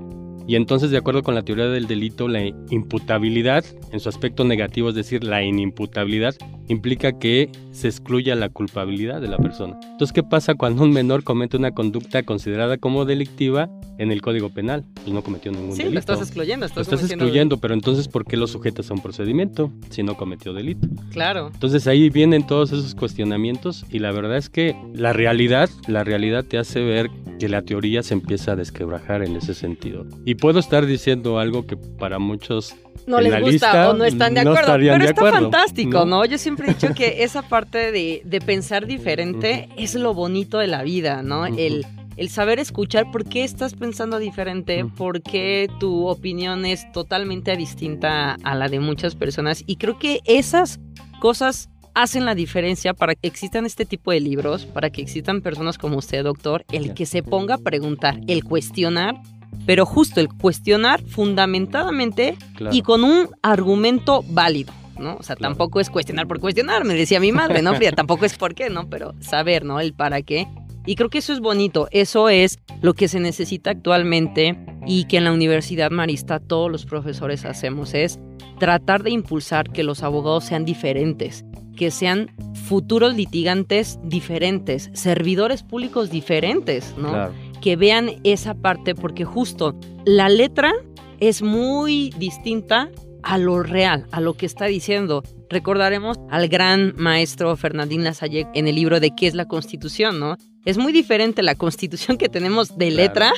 Y 0.48 0.55
entonces, 0.55 0.89
de 0.89 0.98
acuerdo 0.98 1.22
con 1.22 1.36
la 1.36 1.43
teoría 1.43 1.67
del 1.67 1.86
delito, 1.86 2.27
la 2.27 2.43
imputabilidad, 2.43 3.63
en 3.91 4.00
su 4.00 4.10
aspecto 4.10 4.43
negativo, 4.43 4.89
es 4.89 4.96
decir, 4.96 5.24
la 5.24 5.43
inimputabilidad, 5.43 6.36
implica 6.69 7.19
que 7.19 7.51
se 7.71 7.88
excluya 7.88 8.35
la 8.35 8.49
culpabilidad 8.49 9.19
de 9.19 9.27
la 9.27 9.38
persona. 9.38 9.77
Entonces, 9.83 10.13
¿qué 10.13 10.23
pasa 10.23 10.55
cuando 10.55 10.83
un 10.83 10.91
menor 10.91 11.23
comete 11.23 11.57
una 11.57 11.71
conducta 11.71 12.23
considerada 12.23 12.77
como 12.77 13.05
delictiva 13.05 13.69
en 13.97 14.11
el 14.11 14.21
Código 14.21 14.49
Penal? 14.49 14.85
Pues 14.93 15.09
no 15.09 15.21
cometió 15.23 15.51
ningún 15.51 15.71
delito. 15.71 15.88
Sí, 15.88 15.93
lo 15.93 15.99
estás 15.99 16.21
excluyendo. 16.21 16.65
Estás 16.65 16.88
lo 16.88 16.95
estás 16.95 17.11
excluyendo, 17.11 17.57
pero 17.57 17.73
entonces, 17.73 18.07
¿por 18.07 18.25
qué 18.25 18.38
lo 18.38 18.47
sujetas 18.47 18.89
a 18.89 18.93
un 18.93 19.01
procedimiento 19.01 19.71
si 19.89 20.03
no 20.03 20.15
cometió 20.15 20.53
delito? 20.53 20.88
Claro. 21.11 21.49
Entonces, 21.53 21.88
ahí 21.88 22.09
vienen 22.09 22.45
todos 22.45 22.71
esos 22.71 22.95
cuestionamientos 22.95 23.85
y 23.91 23.99
la 23.99 24.11
verdad 24.11 24.38
es 24.38 24.49
que 24.49 24.75
la 24.93 25.11
realidad, 25.11 25.69
la 25.88 26.03
realidad 26.03 26.45
te 26.45 26.57
hace 26.57 26.81
ver 26.81 27.09
que 27.39 27.49
la 27.49 27.63
teoría 27.63 28.03
se 28.03 28.13
empieza 28.13 28.51
a 28.51 28.55
desquebrajar 28.55 29.23
en 29.23 29.35
ese 29.35 29.53
sentido. 29.53 30.05
Y 30.25 30.35
puedo 30.35 30.59
estar 30.59 30.85
diciendo 30.85 31.39
algo 31.39 31.65
que 31.65 31.77
para 31.77 32.19
muchos 32.19 32.75
no 33.09 33.19
les 33.19 33.41
gusta 33.41 33.89
o 33.89 33.93
no 33.93 34.05
están 34.05 34.33
de 34.33 34.41
acuerdo. 34.41 34.73
pero 34.73 35.03
está 35.03 35.31
fantástico, 35.31 36.05
¿no? 36.05 36.23
Yo 36.25 36.37
siempre 36.37 36.67
he 36.67 36.73
dicho 36.73 36.93
que 36.93 37.23
esa 37.23 37.41
parte 37.41 37.91
de, 37.91 38.39
pensar 38.45 38.85
diferente 38.85 39.67
es 39.77 39.95
lo 39.95 40.13
bonito 40.13 40.57
de 40.59 40.67
la 40.67 40.83
vida, 40.83 41.21
¿no? 41.21 41.45
El 41.45 41.85
el 42.19 42.27
saber 42.27 42.59
escuchar 42.59 43.09
por 43.11 43.23
qué 43.23 43.45
estás 43.45 43.75
pensando 43.75 44.19
diferente, 44.19 44.83
por 44.83 45.21
qué 45.21 45.69
tu 45.79 46.05
opinión 46.07 46.65
es 46.65 46.91
totalmente 46.91 47.55
distinta 47.55 48.35
a 48.43 48.55
la 48.55 48.67
de 48.67 48.81
muchas 48.81 49.15
personas. 49.15 49.63
Y 49.65 49.77
creo 49.77 49.97
que 49.97 50.19
esas 50.25 50.81
cosas 51.21 51.69
hacen 51.93 52.25
la 52.25 52.35
diferencia 52.35 52.93
para 52.93 53.15
que 53.15 53.25
existan 53.25 53.65
este 53.65 53.85
tipo 53.85 54.11
de 54.11 54.19
libros, 54.19 54.65
para 54.65 54.89
que 54.89 55.01
existan 55.01 55.41
personas 55.41 55.77
como 55.77 55.97
usted, 55.97 56.25
doctor, 56.25 56.65
el 56.73 56.93
que 56.93 57.05
se 57.05 57.23
ponga 57.23 57.55
a 57.55 57.57
preguntar, 57.57 58.19
el 58.27 58.43
cuestionar 58.43 59.15
pero 59.65 59.85
justo 59.85 60.19
el 60.19 60.29
cuestionar 60.29 61.01
fundamentadamente 61.01 62.37
y 62.71 62.81
con 62.81 63.03
un 63.03 63.29
argumento 63.41 64.23
válido. 64.27 64.73
¿no? 64.97 65.15
O 65.17 65.23
sea, 65.23 65.35
tampoco 65.35 65.79
es 65.79 65.89
cuestionar 65.89 66.27
por 66.27 66.39
cuestionar, 66.39 66.83
me 66.85 66.93
decía 66.93 67.19
mi 67.19 67.31
madre, 67.31 67.61
¿no? 67.61 67.73
tampoco 67.95 68.25
es 68.25 68.37
por 68.37 68.53
qué, 68.53 68.69
¿no? 68.69 68.89
Pero 68.89 69.13
saber, 69.21 69.63
¿no? 69.63 69.79
El 69.79 69.93
para 69.93 70.21
qué. 70.21 70.47
Y 70.85 70.95
creo 70.95 71.09
que 71.09 71.19
eso 71.19 71.33
es 71.33 71.39
bonito, 71.39 71.87
eso 71.91 72.29
es 72.29 72.59
lo 72.81 72.93
que 72.93 73.07
se 73.07 73.19
necesita 73.19 73.71
actualmente 73.71 74.57
y 74.85 75.05
que 75.05 75.17
en 75.17 75.25
la 75.25 75.31
Universidad 75.31 75.91
Marista 75.91 76.39
todos 76.39 76.71
los 76.71 76.85
profesores 76.85 77.45
hacemos, 77.45 77.93
es 77.93 78.19
tratar 78.59 79.03
de 79.03 79.11
impulsar 79.11 79.69
que 79.69 79.83
los 79.83 80.03
abogados 80.03 80.45
sean 80.45 80.65
diferentes, 80.65 81.45
que 81.77 81.91
sean 81.91 82.31
futuros 82.67 83.15
litigantes 83.15 83.99
diferentes, 84.03 84.89
servidores 84.93 85.63
públicos 85.63 86.09
diferentes, 86.09 86.93
¿no? 86.97 87.09
Claro 87.09 87.48
que 87.61 87.75
vean 87.75 88.11
esa 88.23 88.53
parte 88.53 88.95
porque 88.95 89.25
justo 89.25 89.75
la 90.05 90.29
letra 90.29 90.73
es 91.19 91.41
muy 91.41 92.11
distinta 92.17 92.89
a 93.23 93.37
lo 93.37 93.61
real, 93.63 94.05
a 94.11 94.21
lo 94.21 94.35
que 94.35 94.45
está 94.45 94.65
diciendo. 94.65 95.23
Recordaremos 95.49 96.17
al 96.29 96.47
gran 96.47 96.93
maestro 96.97 97.55
Fernandín 97.57 98.03
Lassalle 98.03 98.47
en 98.53 98.67
el 98.67 98.75
libro 98.75 98.99
de 98.99 99.11
qué 99.15 99.27
es 99.27 99.35
la 99.35 99.47
Constitución, 99.47 100.19
¿no? 100.19 100.37
Es 100.65 100.77
muy 100.77 100.93
diferente 100.93 101.43
la 101.43 101.55
Constitución 101.55 102.17
que 102.17 102.29
tenemos 102.29 102.77
de 102.77 102.91
letra 102.91 103.31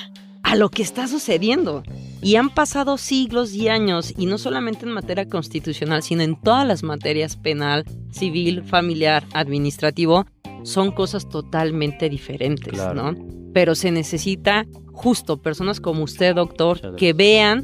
a 0.44 0.56
lo 0.56 0.70
que 0.70 0.84
está 0.84 1.08
sucediendo. 1.08 1.84
Y 2.22 2.36
han 2.36 2.50
pasado 2.50 2.98
siglos 2.98 3.54
y 3.54 3.70
años, 3.70 4.14
y 4.18 4.26
no 4.26 4.38
solamente 4.38 4.86
en 4.86 4.92
materia 4.92 5.28
constitucional, 5.28 6.04
sino 6.04 6.22
en 6.22 6.40
todas 6.40 6.68
las 6.68 6.84
materias 6.84 7.36
penal, 7.36 7.86
civil, 8.12 8.64
familiar, 8.64 9.26
administrativo, 9.34 10.26
son 10.64 10.92
cosas 10.92 11.30
totalmente 11.30 12.10
diferentes, 12.10 12.78
¿no? 12.94 13.16
Pero 13.54 13.76
se 13.76 13.92
necesita 13.92 14.66
justo 14.94 15.42
personas 15.42 15.80
como 15.80 16.04
usted, 16.04 16.36
doctor, 16.36 16.96
que 16.96 17.14
vean 17.14 17.64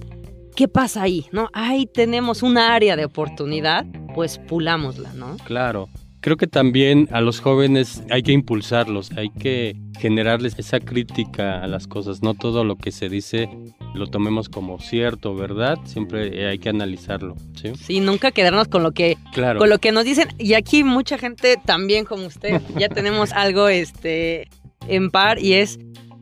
qué 0.56 0.67
pasa 0.67 1.03
ahí, 1.03 1.27
¿no? 1.32 1.50
Ahí 1.53 1.86
tenemos 1.86 2.41
un 2.41 2.58
área 2.58 2.96
de 2.96 3.06
oportunidad, 3.06 3.86
pues 4.15 4.39
pulámosla, 4.39 5.13
¿no? 5.13 5.38
Claro. 5.46 5.88
Creo 6.20 6.36
que 6.36 6.48
también 6.48 7.08
a 7.12 7.22
los 7.22 7.39
jóvenes 7.39 8.01
hay 8.10 8.24
que 8.24 8.32
impulsarlos, 8.32 9.12
hay 9.12 9.29
que 9.29 9.77
generarles 10.00 10.56
esa 10.58 10.79
crítica 10.79 11.62
a 11.62 11.67
las 11.67 11.88
cosas. 11.88 12.24
No 12.24 12.34
todo 12.34 12.63
lo 12.63 12.75
que 12.75 12.91
se 12.91 13.08
dice 13.08 13.50
lo 13.94 14.08
tomemos 14.08 14.50
como 14.50 14.79
cierto, 14.79 15.36
¿verdad? 15.36 15.77
Siempre 15.86 16.48
hay 16.48 16.60
que 16.60 16.70
analizarlo, 16.70 17.36
¿sí? 17.53 17.72
Sí, 17.79 18.00
nunca 18.00 18.32
quedarnos 18.32 18.67
con 18.67 18.84
lo 18.84 18.91
que 18.91 19.17
con 19.34 19.70
lo 19.70 19.77
que 19.77 19.91
nos 19.91 20.06
dicen 20.06 20.29
y 20.38 20.56
aquí 20.56 20.84
mucha 20.84 21.17
gente 21.17 21.58
también 21.63 22.06
como 22.06 22.25
usted 22.25 22.62
ya 22.77 22.89
tenemos 22.89 23.32
algo 23.32 23.67
este 23.70 24.50
en 24.88 25.12
par 25.12 25.39
y 25.39 25.53
es 25.53 25.79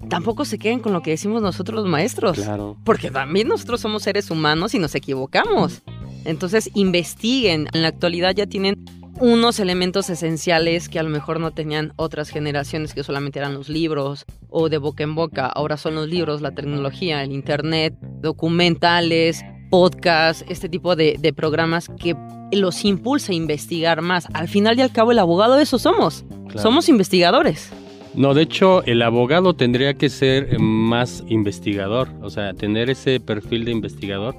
tampoco 0.09 0.45
se 0.45 0.57
queden 0.57 0.79
con 0.79 0.93
lo 0.93 1.01
que 1.01 1.11
decimos 1.11 1.41
nosotros 1.41 1.75
los 1.75 1.89
maestros. 1.89 2.37
Claro. 2.37 2.77
Porque 2.83 3.11
también 3.11 3.47
nosotros 3.47 3.81
somos 3.81 4.03
seres 4.03 4.29
humanos 4.31 4.73
y 4.73 4.79
nos 4.79 4.95
equivocamos. 4.95 5.81
Entonces 6.25 6.69
investiguen. 6.73 7.67
En 7.73 7.81
la 7.81 7.89
actualidad 7.89 8.33
ya 8.35 8.47
tienen 8.47 8.83
unos 9.19 9.59
elementos 9.59 10.09
esenciales 10.09 10.89
que 10.89 10.99
a 10.99 11.03
lo 11.03 11.09
mejor 11.09 11.39
no 11.39 11.51
tenían 11.51 11.93
otras 11.95 12.29
generaciones 12.29 12.93
que 12.93 13.03
solamente 13.03 13.39
eran 13.39 13.53
los 13.53 13.69
libros 13.69 14.25
o 14.49 14.69
de 14.69 14.77
boca 14.77 15.03
en 15.03 15.15
boca. 15.15 15.45
Ahora 15.45 15.77
son 15.77 15.95
los 15.95 16.09
libros, 16.09 16.41
la 16.41 16.51
tecnología, 16.51 17.23
el 17.23 17.31
internet, 17.31 17.95
documentales, 18.01 19.43
podcasts, 19.69 20.45
este 20.49 20.69
tipo 20.69 20.95
de, 20.95 21.33
programas 21.35 21.89
que 21.99 22.15
los 22.51 22.83
impulsa 22.83 23.31
a 23.31 23.35
investigar 23.35 24.01
más. 24.01 24.27
Al 24.33 24.47
final 24.47 24.77
y 24.77 24.81
al 24.81 24.91
cabo 24.91 25.11
el 25.11 25.19
abogado 25.19 25.57
eso 25.59 25.79
somos. 25.79 26.25
Somos 26.55 26.89
investigadores. 26.89 27.71
No, 28.15 28.33
de 28.33 28.43
hecho, 28.43 28.83
el 28.83 29.01
abogado 29.01 29.53
tendría 29.53 29.93
que 29.95 30.09
ser 30.09 30.57
más 30.59 31.23
investigador, 31.27 32.09
o 32.21 32.29
sea, 32.29 32.53
tener 32.53 32.89
ese 32.89 33.19
perfil 33.19 33.65
de 33.65 33.71
investigador 33.71 34.35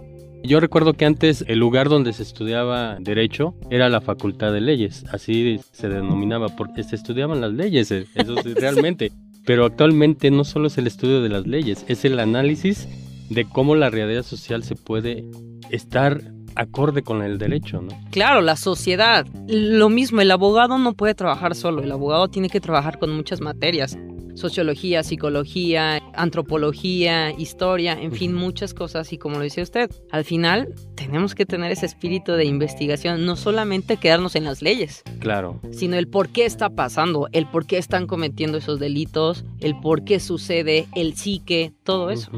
yo 0.46 0.60
recuerdo 0.60 0.94
que 0.94 1.04
antes 1.04 1.44
el 1.48 1.58
lugar 1.58 1.88
donde 1.88 2.12
se 2.12 2.22
estudiaba 2.22 2.98
derecho 3.00 3.54
era 3.70 3.88
la 3.88 4.00
Facultad 4.00 4.52
de 4.52 4.60
Leyes, 4.60 5.04
así 5.10 5.58
se 5.72 5.88
denominaba, 5.88 6.48
porque 6.50 6.84
se 6.84 6.94
estudiaban 6.94 7.40
las 7.40 7.52
leyes, 7.52 7.90
eh, 7.90 8.06
eso 8.14 8.36
sí, 8.42 8.54
realmente. 8.56 9.10
Pero 9.44 9.64
actualmente 9.64 10.30
no 10.30 10.44
solo 10.44 10.68
es 10.68 10.78
el 10.78 10.86
estudio 10.86 11.20
de 11.20 11.28
las 11.28 11.46
leyes, 11.46 11.84
es 11.88 12.04
el 12.04 12.18
análisis 12.18 12.88
de 13.28 13.44
cómo 13.44 13.74
la 13.74 13.90
realidad 13.90 14.22
social 14.22 14.62
se 14.62 14.76
puede 14.76 15.24
estar 15.70 16.20
acorde 16.56 17.02
con 17.02 17.22
el 17.22 17.38
derecho, 17.38 17.80
¿no? 17.80 17.88
Claro, 18.10 18.40
la 18.40 18.56
sociedad. 18.56 19.26
Lo 19.46 19.88
mismo, 19.88 20.20
el 20.20 20.30
abogado 20.30 20.78
no 20.78 20.94
puede 20.94 21.14
trabajar 21.14 21.54
solo, 21.54 21.82
el 21.82 21.92
abogado 21.92 22.28
tiene 22.28 22.48
que 22.48 22.60
trabajar 22.60 22.98
con 22.98 23.14
muchas 23.14 23.40
materias 23.40 23.96
sociología, 24.36 25.02
psicología, 25.02 26.02
antropología, 26.14 27.32
historia, 27.32 27.94
en 27.94 28.12
fin, 28.12 28.34
muchas 28.34 28.74
cosas. 28.74 29.12
Y 29.12 29.18
como 29.18 29.36
lo 29.36 29.42
dice 29.42 29.62
usted, 29.62 29.90
al 30.10 30.24
final 30.24 30.74
tenemos 30.94 31.34
que 31.34 31.46
tener 31.46 31.72
ese 31.72 31.86
espíritu 31.86 32.32
de 32.32 32.44
investigación, 32.44 33.26
no 33.26 33.36
solamente 33.36 33.96
quedarnos 33.96 34.36
en 34.36 34.44
las 34.44 34.62
leyes. 34.62 35.02
Claro. 35.18 35.60
Sino 35.72 35.96
el 35.96 36.08
por 36.08 36.28
qué 36.28 36.44
está 36.44 36.70
pasando, 36.70 37.28
el 37.32 37.46
por 37.46 37.66
qué 37.66 37.78
están 37.78 38.06
cometiendo 38.06 38.58
esos 38.58 38.78
delitos, 38.78 39.44
el 39.60 39.78
por 39.80 40.04
qué 40.04 40.20
sucede, 40.20 40.86
el 40.94 41.14
psique, 41.14 41.72
todo 41.82 42.10
eso. 42.10 42.30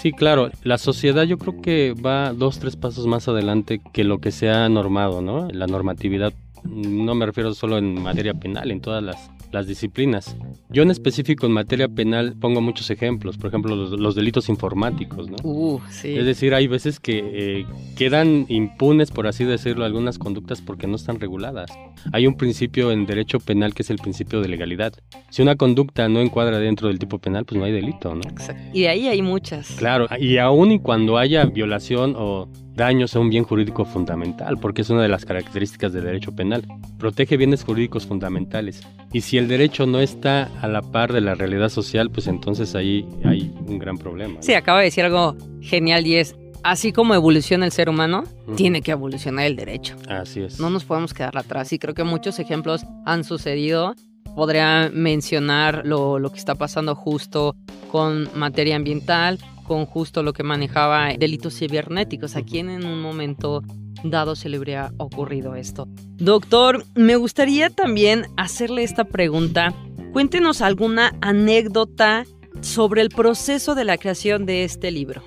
Sí, 0.00 0.12
claro. 0.12 0.52
La 0.62 0.78
sociedad 0.78 1.24
yo 1.24 1.38
creo 1.38 1.60
que 1.60 1.92
va 1.92 2.32
dos, 2.32 2.60
tres 2.60 2.76
pasos 2.76 3.08
más 3.08 3.26
adelante 3.26 3.80
que 3.92 4.04
lo 4.04 4.20
que 4.20 4.30
se 4.30 4.48
ha 4.48 4.68
normado, 4.68 5.20
¿no? 5.22 5.48
La 5.50 5.66
normatividad. 5.66 6.32
No 6.62 7.16
me 7.16 7.26
refiero 7.26 7.52
solo 7.52 7.78
en 7.78 8.00
materia 8.00 8.32
penal, 8.32 8.70
en 8.70 8.80
todas 8.80 9.02
las 9.02 9.28
las 9.52 9.66
disciplinas. 9.66 10.36
Yo 10.70 10.82
en 10.82 10.90
específico 10.90 11.46
en 11.46 11.52
materia 11.52 11.88
penal 11.88 12.34
pongo 12.38 12.60
muchos 12.60 12.90
ejemplos, 12.90 13.36
por 13.36 13.48
ejemplo 13.48 13.74
los, 13.74 14.14
delitos 14.14 14.48
informáticos, 14.48 15.30
¿no? 15.30 15.36
Uh, 15.42 15.80
sí. 15.90 16.16
Es 16.16 16.26
decir, 16.26 16.54
hay 16.54 16.66
veces 16.66 17.00
que 17.00 17.22
eh, 17.24 17.66
quedan 17.96 18.46
impunes, 18.48 19.10
por 19.10 19.26
así 19.26 19.44
decirlo, 19.44 19.84
algunas 19.84 20.18
conductas 20.18 20.60
porque 20.60 20.86
no 20.86 20.96
están 20.96 21.20
reguladas. 21.20 21.70
Hay 22.12 22.26
un 22.26 22.36
principio 22.36 22.92
en 22.92 23.06
derecho 23.06 23.40
penal 23.40 23.74
que 23.74 23.82
es 23.82 23.90
el 23.90 23.98
principio 23.98 24.40
de 24.40 24.48
legalidad. 24.48 24.92
Si 25.30 25.42
una 25.42 25.56
conducta 25.56 26.08
no 26.08 26.20
encuadra 26.20 26.58
dentro 26.58 26.88
del 26.88 26.98
tipo 26.98 27.18
penal, 27.18 27.44
pues 27.44 27.58
no 27.58 27.64
hay 27.64 27.72
delito, 27.72 28.14
¿no? 28.14 28.22
Exacto. 28.28 28.62
Y 28.72 28.82
de 28.82 28.88
ahí 28.88 29.08
hay 29.08 29.22
muchas. 29.22 29.70
Claro, 29.76 30.06
y 30.18 30.38
aún 30.38 30.72
y 30.72 30.78
cuando 30.78 31.18
haya 31.18 31.44
violación 31.44 32.14
o 32.16 32.48
daños 32.78 33.14
a 33.14 33.20
un 33.20 33.28
bien 33.28 33.44
jurídico 33.44 33.84
fundamental, 33.84 34.56
porque 34.56 34.80
es 34.80 34.88
una 34.88 35.02
de 35.02 35.08
las 35.08 35.26
características 35.26 35.92
del 35.92 36.04
derecho 36.04 36.34
penal. 36.34 36.64
Protege 36.96 37.36
bienes 37.36 37.64
jurídicos 37.64 38.06
fundamentales. 38.06 38.80
Y 39.12 39.20
si 39.20 39.36
el 39.36 39.48
derecho 39.48 39.84
no 39.84 40.00
está 40.00 40.48
a 40.62 40.68
la 40.68 40.80
par 40.80 41.12
de 41.12 41.20
la 41.20 41.34
realidad 41.34 41.68
social, 41.68 42.10
pues 42.10 42.26
entonces 42.26 42.74
ahí 42.74 43.06
hay 43.24 43.52
un 43.66 43.78
gran 43.78 43.98
problema. 43.98 44.40
Sí, 44.40 44.54
acaba 44.54 44.78
de 44.78 44.86
decir 44.86 45.04
algo 45.04 45.36
genial 45.60 46.06
y 46.06 46.14
es, 46.14 46.36
así 46.62 46.92
como 46.92 47.14
evoluciona 47.14 47.66
el 47.66 47.72
ser 47.72 47.90
humano, 47.90 48.24
tiene 48.56 48.80
que 48.80 48.92
evolucionar 48.92 49.46
el 49.46 49.56
derecho. 49.56 49.96
Así 50.08 50.40
es. 50.40 50.58
No 50.58 50.70
nos 50.70 50.84
podemos 50.84 51.12
quedar 51.12 51.36
atrás 51.36 51.72
y 51.72 51.78
creo 51.78 51.94
que 51.94 52.04
muchos 52.04 52.38
ejemplos 52.38 52.86
han 53.04 53.24
sucedido. 53.24 53.94
Podría 54.36 54.88
mencionar 54.94 55.82
lo, 55.84 56.18
lo 56.18 56.30
que 56.30 56.38
está 56.38 56.54
pasando 56.54 56.94
justo 56.94 57.56
con 57.90 58.28
materia 58.38 58.76
ambiental, 58.76 59.40
con 59.68 59.86
justo 59.86 60.24
lo 60.24 60.32
que 60.32 60.42
manejaba 60.42 61.12
delitos 61.16 61.56
cibernéticos. 61.56 62.34
¿A 62.34 62.42
quién 62.42 62.70
en 62.70 62.86
un 62.86 63.00
momento 63.00 63.62
dado 64.02 64.34
se 64.34 64.48
le 64.48 64.56
habría 64.56 64.92
ocurrido 64.96 65.54
esto? 65.54 65.86
Doctor, 66.16 66.84
me 66.94 67.14
gustaría 67.16 67.70
también 67.70 68.26
hacerle 68.36 68.82
esta 68.82 69.04
pregunta. 69.04 69.74
Cuéntenos 70.12 70.62
alguna 70.62 71.14
anécdota 71.20 72.24
sobre 72.62 73.02
el 73.02 73.10
proceso 73.10 73.74
de 73.74 73.84
la 73.84 73.98
creación 73.98 74.46
de 74.46 74.64
este 74.64 74.90
libro. 74.90 75.22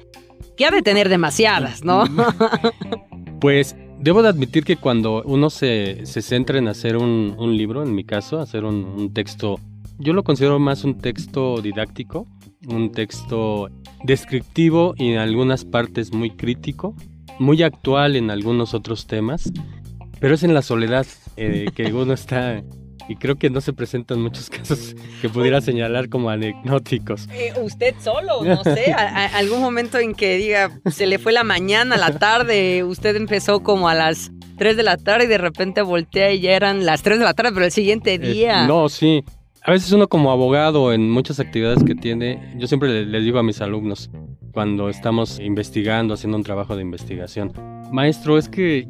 Que 0.58 0.66
ha 0.66 0.72
de 0.72 0.82
tener 0.82 1.08
demasiadas, 1.08 1.86
¿no? 1.86 2.04
Pues 3.40 3.76
debo 4.00 4.22
de 4.22 4.30
admitir 4.30 4.64
que 4.64 4.78
cuando 4.78 5.24
uno 5.26 5.50
se, 5.50 6.06
centra 6.06 6.60
en 6.60 6.68
hacer 6.68 6.96
un, 6.96 7.58
libro, 7.58 7.82
en 7.82 7.96
mi 7.96 8.04
caso, 8.04 8.40
hacer 8.40 8.66
un 8.66 9.12
texto, 9.16 9.60
yo 9.98 10.14
lo 10.14 10.24
considero 10.24 10.60
más 10.60 10.84
un 10.84 11.00
texto 11.00 11.60
didáctico, 11.60 12.28
un 12.68 12.92
texto 12.92 13.70
descriptivo 14.04 14.94
y 14.98 15.12
en 15.12 15.18
algunas 15.20 15.66
partes 15.66 16.14
muy 16.14 16.32
crítico, 16.32 16.96
muy 17.40 17.64
actual 17.64 18.16
en 18.16 18.32
algunos 18.32 18.74
otros 18.74 19.08
temas, 19.08 19.52
pero 20.20 20.36
es 20.36 20.44
en 20.44 20.54
la 20.54 20.62
soledad 20.62 21.06
eh, 21.38 21.68
que 21.76 21.94
uno 21.94 22.14
está 22.14 22.64
y 23.08 23.16
creo 23.16 23.36
que 23.36 23.50
no 23.50 23.62
se 23.62 23.74
presentan 23.74 24.22
muchos 24.22 24.50
casos 24.50 24.96
que 25.22 25.30
pudiera 25.30 25.60
señalar 25.62 26.10
como 26.10 26.30
anecdóticos. 26.30 27.28
Eh, 27.34 27.54
usted 27.62 27.96
solo, 28.00 28.44
no 28.44 28.64
sé, 28.64 28.94
algún 28.94 29.60
momento 29.62 29.98
en 29.98 30.14
que 30.14 30.38
diga, 30.38 30.72
se 30.92 31.08
le 31.08 31.20
fue 31.20 31.32
la 31.32 31.44
mañana, 31.44 31.98
la 31.98 32.18
tarde, 32.18 32.84
usted 32.84 33.16
empezó 33.16 33.64
como 33.64 33.90
a 33.90 33.96
las 33.96 34.32
3 34.58 34.78
de 34.78 34.84
la 34.84 34.98
tarde 34.98 35.26
y 35.26 35.28
de 35.28 35.40
repente 35.40 35.82
voltea 35.82 36.32
y 36.32 36.40
ya 36.40 36.52
eran 36.52 36.86
las 36.86 37.02
3 37.02 37.20
de 37.20 37.26
la 37.26 37.34
tarde, 37.34 37.52
pero 37.54 37.66
el 37.66 37.72
siguiente 37.72 38.14
eh, 38.14 38.20
día. 38.20 38.68
no, 38.68 38.88
sí. 38.90 39.24
A 39.64 39.72
veces 39.72 39.92
uno 39.92 40.08
como 40.08 40.32
abogado 40.32 40.92
en 40.92 41.12
muchas 41.12 41.40
actividades 41.40 41.84
que 41.84 41.94
tiene, 41.94 42.56
yo 42.58 42.66
siempre 42.66 43.06
le 43.06 43.20
digo 43.22 43.38
a 43.38 43.44
mis 43.44 43.62
alumnos, 43.62 44.10
cuando 44.54 44.90
estamos 44.90 45.40
investigando, 45.40 46.16
haciendo 46.16 46.38
un 46.38 46.44
trabajo 46.44 46.76
de 46.76 46.82
investigación, 46.82 47.54
Maestro, 47.92 48.38
es 48.38 48.50
que 48.50 48.88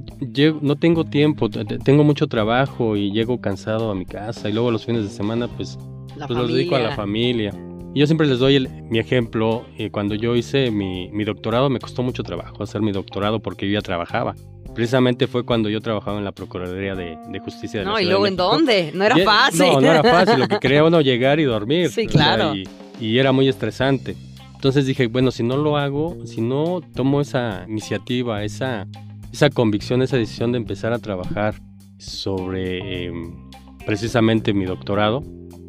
no 0.62 0.78
tengo 0.78 1.06
tiempo, 1.06 1.50
tengo 1.50 2.04
mucho 2.04 2.28
trabajo 2.28 2.96
y 2.96 3.12
llego 3.12 3.42
cansado 3.42 3.92
a 3.92 3.96
mi 3.96 4.06
casa 4.06 4.48
y 4.48 4.54
luego 4.54 4.72
los 4.72 4.86
fines 4.86 5.04
de 5.04 5.10
semana 5.10 5.48
pues, 5.48 5.78
pues 6.16 6.30
los 6.30 6.54
dedico 6.54 6.76
a 6.76 6.80
la 6.80 6.96
familia. 6.96 7.52
Y 7.94 8.00
yo 8.00 8.06
siempre 8.06 8.28
les 8.28 8.40
doy 8.40 8.68
mi 8.90 9.00
ejemplo. 9.00 9.66
Eh, 9.78 9.90
cuando 9.90 10.16
yo 10.16 10.36
hice 10.36 10.72
mi, 10.72 11.10
doctorado 11.26 11.70
me 11.70 11.80
costó 11.80 12.04
mucho 12.04 12.24
trabajo 12.24 12.64
hacer 12.64 12.82
mi 12.82 12.92
doctorado 12.92 13.42
porque 13.42 13.68
yo 13.68 13.74
ya 13.74 13.82
trabajaba. 13.82 14.36
Precisamente 14.74 15.28
fue 15.28 15.44
cuando 15.44 15.70
yo 15.70 15.82
trabajaba 15.82 16.18
en 16.18 16.24
la 16.24 16.32
Procuraduría 16.32 16.96
de, 16.96 17.18
Justicia 17.44 17.82
de 17.82 17.86
no, 17.86 17.94
la 17.94 18.02
¿y 18.02 18.06
luego 18.06 18.26
en 18.26 18.38
dónde? 18.38 18.92
No 18.94 19.04
era 19.04 19.18
fácil. 19.18 19.68
No, 19.68 19.82
no 19.82 19.92
era 19.92 20.04
fácil. 20.04 20.40
Lo 20.40 20.48
que 20.48 20.60
quería 20.62 20.84
uno 20.84 21.02
llegar 21.02 21.40
y 21.40 21.44
dormir. 21.44 21.90
Sí, 21.90 22.08
claro. 22.08 22.54
y 23.00 23.18
era 23.18 23.32
muy 23.32 23.48
estresante. 23.48 24.16
Entonces 24.62 24.86
dije, 24.86 25.08
bueno, 25.08 25.32
si 25.32 25.42
no 25.42 25.58
lo 25.58 25.76
hago, 25.76 26.18
si 26.26 26.40
no 26.40 26.82
tomo 26.94 27.20
esa 27.20 27.66
iniciativa, 27.68 28.44
esa, 28.44 28.88
esa 29.34 29.50
convicción, 29.50 30.04
esa 30.04 30.18
decisión 30.18 30.52
de 30.52 30.60
empezar 30.60 30.94
a 30.94 31.00
trabajar 31.00 31.56
sobre 31.98 33.06
em, 33.06 33.50
precisamente 33.88 34.54
mi 34.54 34.66
doctorado, 34.66 35.24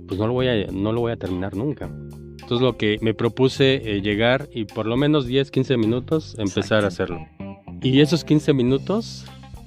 pues 0.06 0.20
no 0.20 0.26
lo 0.26 0.34
voy 0.34 0.48
a, 0.48 0.66
no 0.66 0.92
lo 0.92 1.00
voy 1.00 1.12
a 1.12 1.16
terminar 1.16 1.56
nunca. 1.56 1.86
Entonces 1.86 2.60
lo 2.60 2.76
que 2.76 2.98
me 3.00 3.14
propuse 3.14 3.76
eh, 3.76 4.02
llegar 4.02 4.50
y 4.52 4.66
por 4.66 4.84
lo 4.84 4.98
menos 4.98 5.26
10, 5.26 5.50
15 5.50 5.78
minutos 5.78 6.36
empezar 6.38 6.84
a 6.84 6.88
hacerlo. 6.88 7.26
Y 7.82 8.00
esos 8.00 8.24
15 8.24 8.52
minutos 8.52 9.24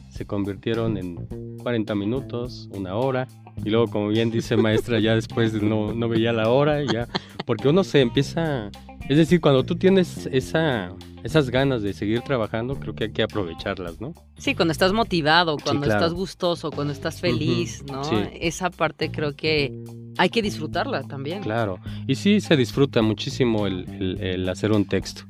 se 0.10 0.26
convirtieron 0.26 0.98
en 0.98 1.58
40 1.58 1.96
minutos, 1.96 2.70
una 2.72 2.96
hora. 2.96 3.28
Y 3.64 3.70
luego, 3.70 3.88
como 3.88 4.08
bien 4.10 4.32
dice 4.32 4.58
maestra, 4.58 5.00
ya 5.00 5.16
después 5.16 5.54
no, 5.54 5.94
no 5.94 6.10
veía 6.10 6.34
la 6.34 6.50
hora, 6.50 6.84
ya, 6.84 7.08
porque 7.46 7.70
uno 7.70 7.84
se 7.84 8.02
empieza 8.02 8.72
es 9.08 9.18
decir, 9.18 9.40
cuando 9.40 9.64
tú 9.64 9.76
tienes 9.76 10.28
esa, 10.32 10.92
esas 11.24 11.52
ganas 11.52 11.84
de 11.84 11.94
seguir 11.94 12.22
trabajando, 12.22 12.80
creo 12.80 12.96
que 12.96 13.06
hay 13.06 13.12
que 13.12 13.22
aprovecharlas, 13.22 14.02
¿no? 14.02 14.14
Sí, 14.38 14.56
cuando 14.56 14.72
estás 14.72 14.94
motivado, 14.94 15.58
cuando 15.58 15.86
estás 15.86 16.12
gustoso, 16.14 16.72
cuando 16.72 16.92
estás 16.92 17.22
feliz, 17.22 17.84
¿no? 17.86 18.02
Esa 18.34 18.72
parte 18.72 19.12
creo 19.12 19.36
que 19.36 19.72
hay 20.18 20.30
que 20.30 20.42
disfrutarla 20.42 21.04
también. 21.04 21.44
Claro, 21.44 21.80
y 22.08 22.16
sí 22.16 22.42
se 22.42 22.58
disfruta 22.58 23.04
muchísimo 23.04 23.68
el, 23.68 24.18
el 24.20 24.50
hacer 24.50 24.72
un 24.72 24.86
texto. 24.86 25.24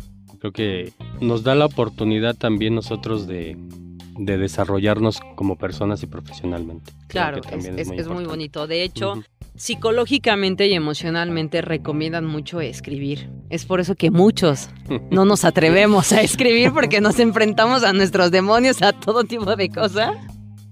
Creo 0.46 0.54
que 0.54 0.94
nos 1.22 1.42
da 1.42 1.56
la 1.56 1.66
oportunidad 1.66 2.36
también 2.36 2.76
nosotros 2.76 3.26
de, 3.26 3.58
de 4.20 4.38
desarrollarnos 4.38 5.20
como 5.34 5.58
personas 5.58 6.04
y 6.04 6.06
profesionalmente. 6.06 6.94
Claro, 7.08 7.42
es, 7.52 8.08
muy, 8.08 8.26
bonito. 8.26 8.68
De 8.68 8.84
hecho, 8.84 9.24
psicológicamente 9.56 10.68
y 10.68 10.76
emocionalmente 10.76 11.64
recomiendan 11.64 12.28
mucho 12.28 12.62
escribir. 12.62 13.28
Es 13.50 13.66
por 13.66 13.80
eso 13.80 13.96
que 13.96 14.12
muchos 14.12 14.70
no 15.10 15.26
nos 15.26 15.46
atrevemos 15.46 16.12
a 16.12 16.22
escribir 16.22 16.72
porque 16.72 17.02
nos 17.02 17.20
enfrentamos 17.20 17.84
a 17.84 17.92
nuestros 17.94 18.30
demonios, 18.30 18.84
a 18.84 18.94
todo 18.94 19.24
tipo 19.24 19.56
de 19.56 19.70
cosas. 19.70 20.16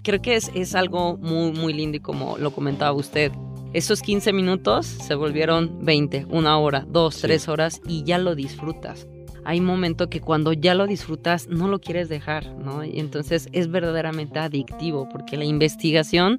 Creo 0.04 0.22
que 0.22 0.36
es, 0.36 0.52
es 0.54 0.76
algo 0.76 1.18
muy, 1.18 1.52
muy 1.52 1.74
lindo 1.74 1.98
y 1.98 2.00
como 2.00 2.38
lo 2.38 2.52
comentaba 2.52 2.92
usted, 2.92 3.32
esos 3.74 4.04
15 4.04 4.34
minutos 4.34 4.86
se 4.86 5.16
volvieron 5.16 5.84
20, 5.84 6.28
una 6.30 6.60
hora, 6.60 6.86
dos, 6.88 7.22
tres 7.22 7.48
horas 7.48 7.82
y 7.88 8.04
ya 8.04 8.20
lo 8.20 8.36
disfrutas 8.36 9.08
hay 9.46 9.60
un 9.60 9.66
momento 9.66 10.10
que 10.10 10.22
cuando 10.22 10.54
ya 10.54 10.76
lo 10.76 10.88
disfrutas 10.88 11.48
no 11.48 11.68
lo 11.68 11.80
quieres 11.80 12.10
dejar, 12.10 12.54
¿no? 12.56 12.84
Y 12.84 13.00
entonces 13.00 13.50
es 13.52 13.70
verdaderamente 13.70 14.40
adictivo 14.40 15.08
porque 15.10 15.38
la 15.38 15.46
investigación 15.46 16.38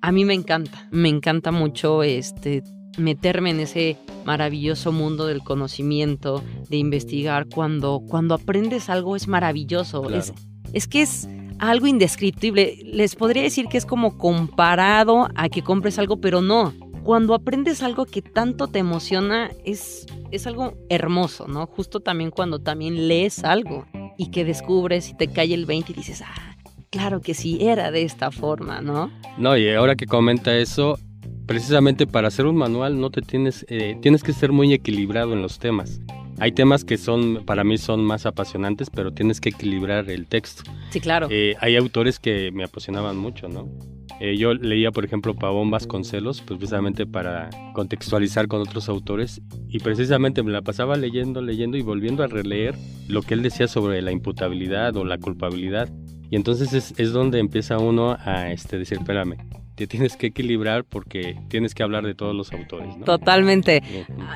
a 0.00 0.12
mí 0.12 0.24
me 0.24 0.34
encanta, 0.34 0.88
me 0.90 1.08
encanta 1.08 1.52
mucho 1.52 2.02
este 2.02 2.62
meterme 2.98 3.50
en 3.50 3.60
ese 3.60 3.96
maravilloso 4.24 4.92
mundo 4.92 5.26
del 5.26 5.42
conocimiento, 5.42 6.42
de 6.68 6.76
investigar 6.76 7.46
cuando 7.46 8.02
cuando 8.08 8.34
aprendes 8.34 8.90
algo 8.90 9.16
es 9.16 9.28
maravilloso, 9.28 10.10
es, 10.10 10.32
es 10.72 10.88
que 10.88 11.02
es 11.02 11.28
algo 11.58 11.86
indescriptible. 11.86 12.78
Les 12.84 13.14
podría 13.14 13.44
decir 13.44 13.66
que 13.66 13.78
es 13.78 13.86
como 13.86 14.18
comparado 14.18 15.28
a 15.36 15.48
que 15.48 15.62
compres 15.62 15.98
algo, 15.98 16.20
pero 16.20 16.42
no 16.42 16.74
cuando 17.04 17.34
aprendes 17.34 17.82
algo 17.82 18.04
que 18.06 18.22
tanto 18.22 18.68
te 18.68 18.78
emociona, 18.78 19.50
es, 19.64 20.06
es 20.30 20.46
algo 20.46 20.74
hermoso, 20.88 21.48
¿no? 21.48 21.66
Justo 21.66 22.00
también 22.00 22.30
cuando 22.30 22.60
también 22.60 23.08
lees 23.08 23.44
algo 23.44 23.86
y 24.16 24.30
que 24.30 24.44
descubres 24.44 25.10
y 25.10 25.16
te 25.16 25.28
cae 25.28 25.52
el 25.54 25.66
20 25.66 25.92
y 25.92 25.94
dices, 25.94 26.22
ah, 26.22 26.56
claro 26.90 27.20
que 27.20 27.34
sí, 27.34 27.58
era 27.60 27.90
de 27.90 28.02
esta 28.02 28.30
forma, 28.30 28.80
¿no? 28.80 29.10
No, 29.38 29.56
y 29.56 29.68
ahora 29.70 29.96
que 29.96 30.06
comenta 30.06 30.56
eso, 30.56 30.98
precisamente 31.46 32.06
para 32.06 32.28
hacer 32.28 32.46
un 32.46 32.56
manual 32.56 33.00
no 33.00 33.10
te 33.10 33.22
tienes, 33.22 33.66
eh, 33.68 33.96
tienes 34.00 34.22
que 34.22 34.32
ser 34.32 34.52
muy 34.52 34.72
equilibrado 34.72 35.32
en 35.32 35.42
los 35.42 35.58
temas. 35.58 36.00
Hay 36.42 36.50
temas 36.50 36.84
que 36.84 36.98
son, 36.98 37.44
para 37.46 37.62
mí 37.62 37.78
son 37.78 38.02
más 38.02 38.26
apasionantes, 38.26 38.90
pero 38.90 39.12
tienes 39.12 39.40
que 39.40 39.50
equilibrar 39.50 40.10
el 40.10 40.26
texto. 40.26 40.64
Sí, 40.90 40.98
claro. 40.98 41.28
Eh, 41.30 41.54
hay 41.60 41.76
autores 41.76 42.18
que 42.18 42.50
me 42.50 42.64
apasionaban 42.64 43.16
mucho, 43.16 43.48
¿no? 43.48 43.70
Eh, 44.18 44.36
yo 44.36 44.52
leía, 44.52 44.90
por 44.90 45.04
ejemplo, 45.04 45.36
Pavón 45.36 45.70
Vasconcelos, 45.70 46.40
pues 46.40 46.58
precisamente 46.58 47.06
para 47.06 47.48
contextualizar 47.74 48.48
con 48.48 48.60
otros 48.60 48.88
autores, 48.88 49.40
y 49.68 49.78
precisamente 49.78 50.42
me 50.42 50.50
la 50.50 50.62
pasaba 50.62 50.96
leyendo, 50.96 51.42
leyendo 51.42 51.76
y 51.76 51.82
volviendo 51.82 52.24
a 52.24 52.26
releer 52.26 52.74
lo 53.06 53.22
que 53.22 53.34
él 53.34 53.42
decía 53.44 53.68
sobre 53.68 54.02
la 54.02 54.10
imputabilidad 54.10 54.96
o 54.96 55.04
la 55.04 55.18
culpabilidad. 55.18 55.90
Y 56.28 56.34
entonces 56.34 56.72
es, 56.72 56.92
es 56.98 57.12
donde 57.12 57.38
empieza 57.38 57.78
uno 57.78 58.16
a 58.18 58.50
este, 58.50 58.80
decir, 58.80 58.98
espérame, 58.98 59.36
te 59.82 59.88
tienes 59.88 60.16
que 60.16 60.28
equilibrar 60.28 60.84
porque 60.84 61.36
tienes 61.48 61.74
que 61.74 61.82
hablar 61.82 62.06
de 62.06 62.14
todos 62.14 62.36
los 62.36 62.52
autores. 62.52 62.96
¿no? 62.96 63.04
Totalmente. 63.04 63.82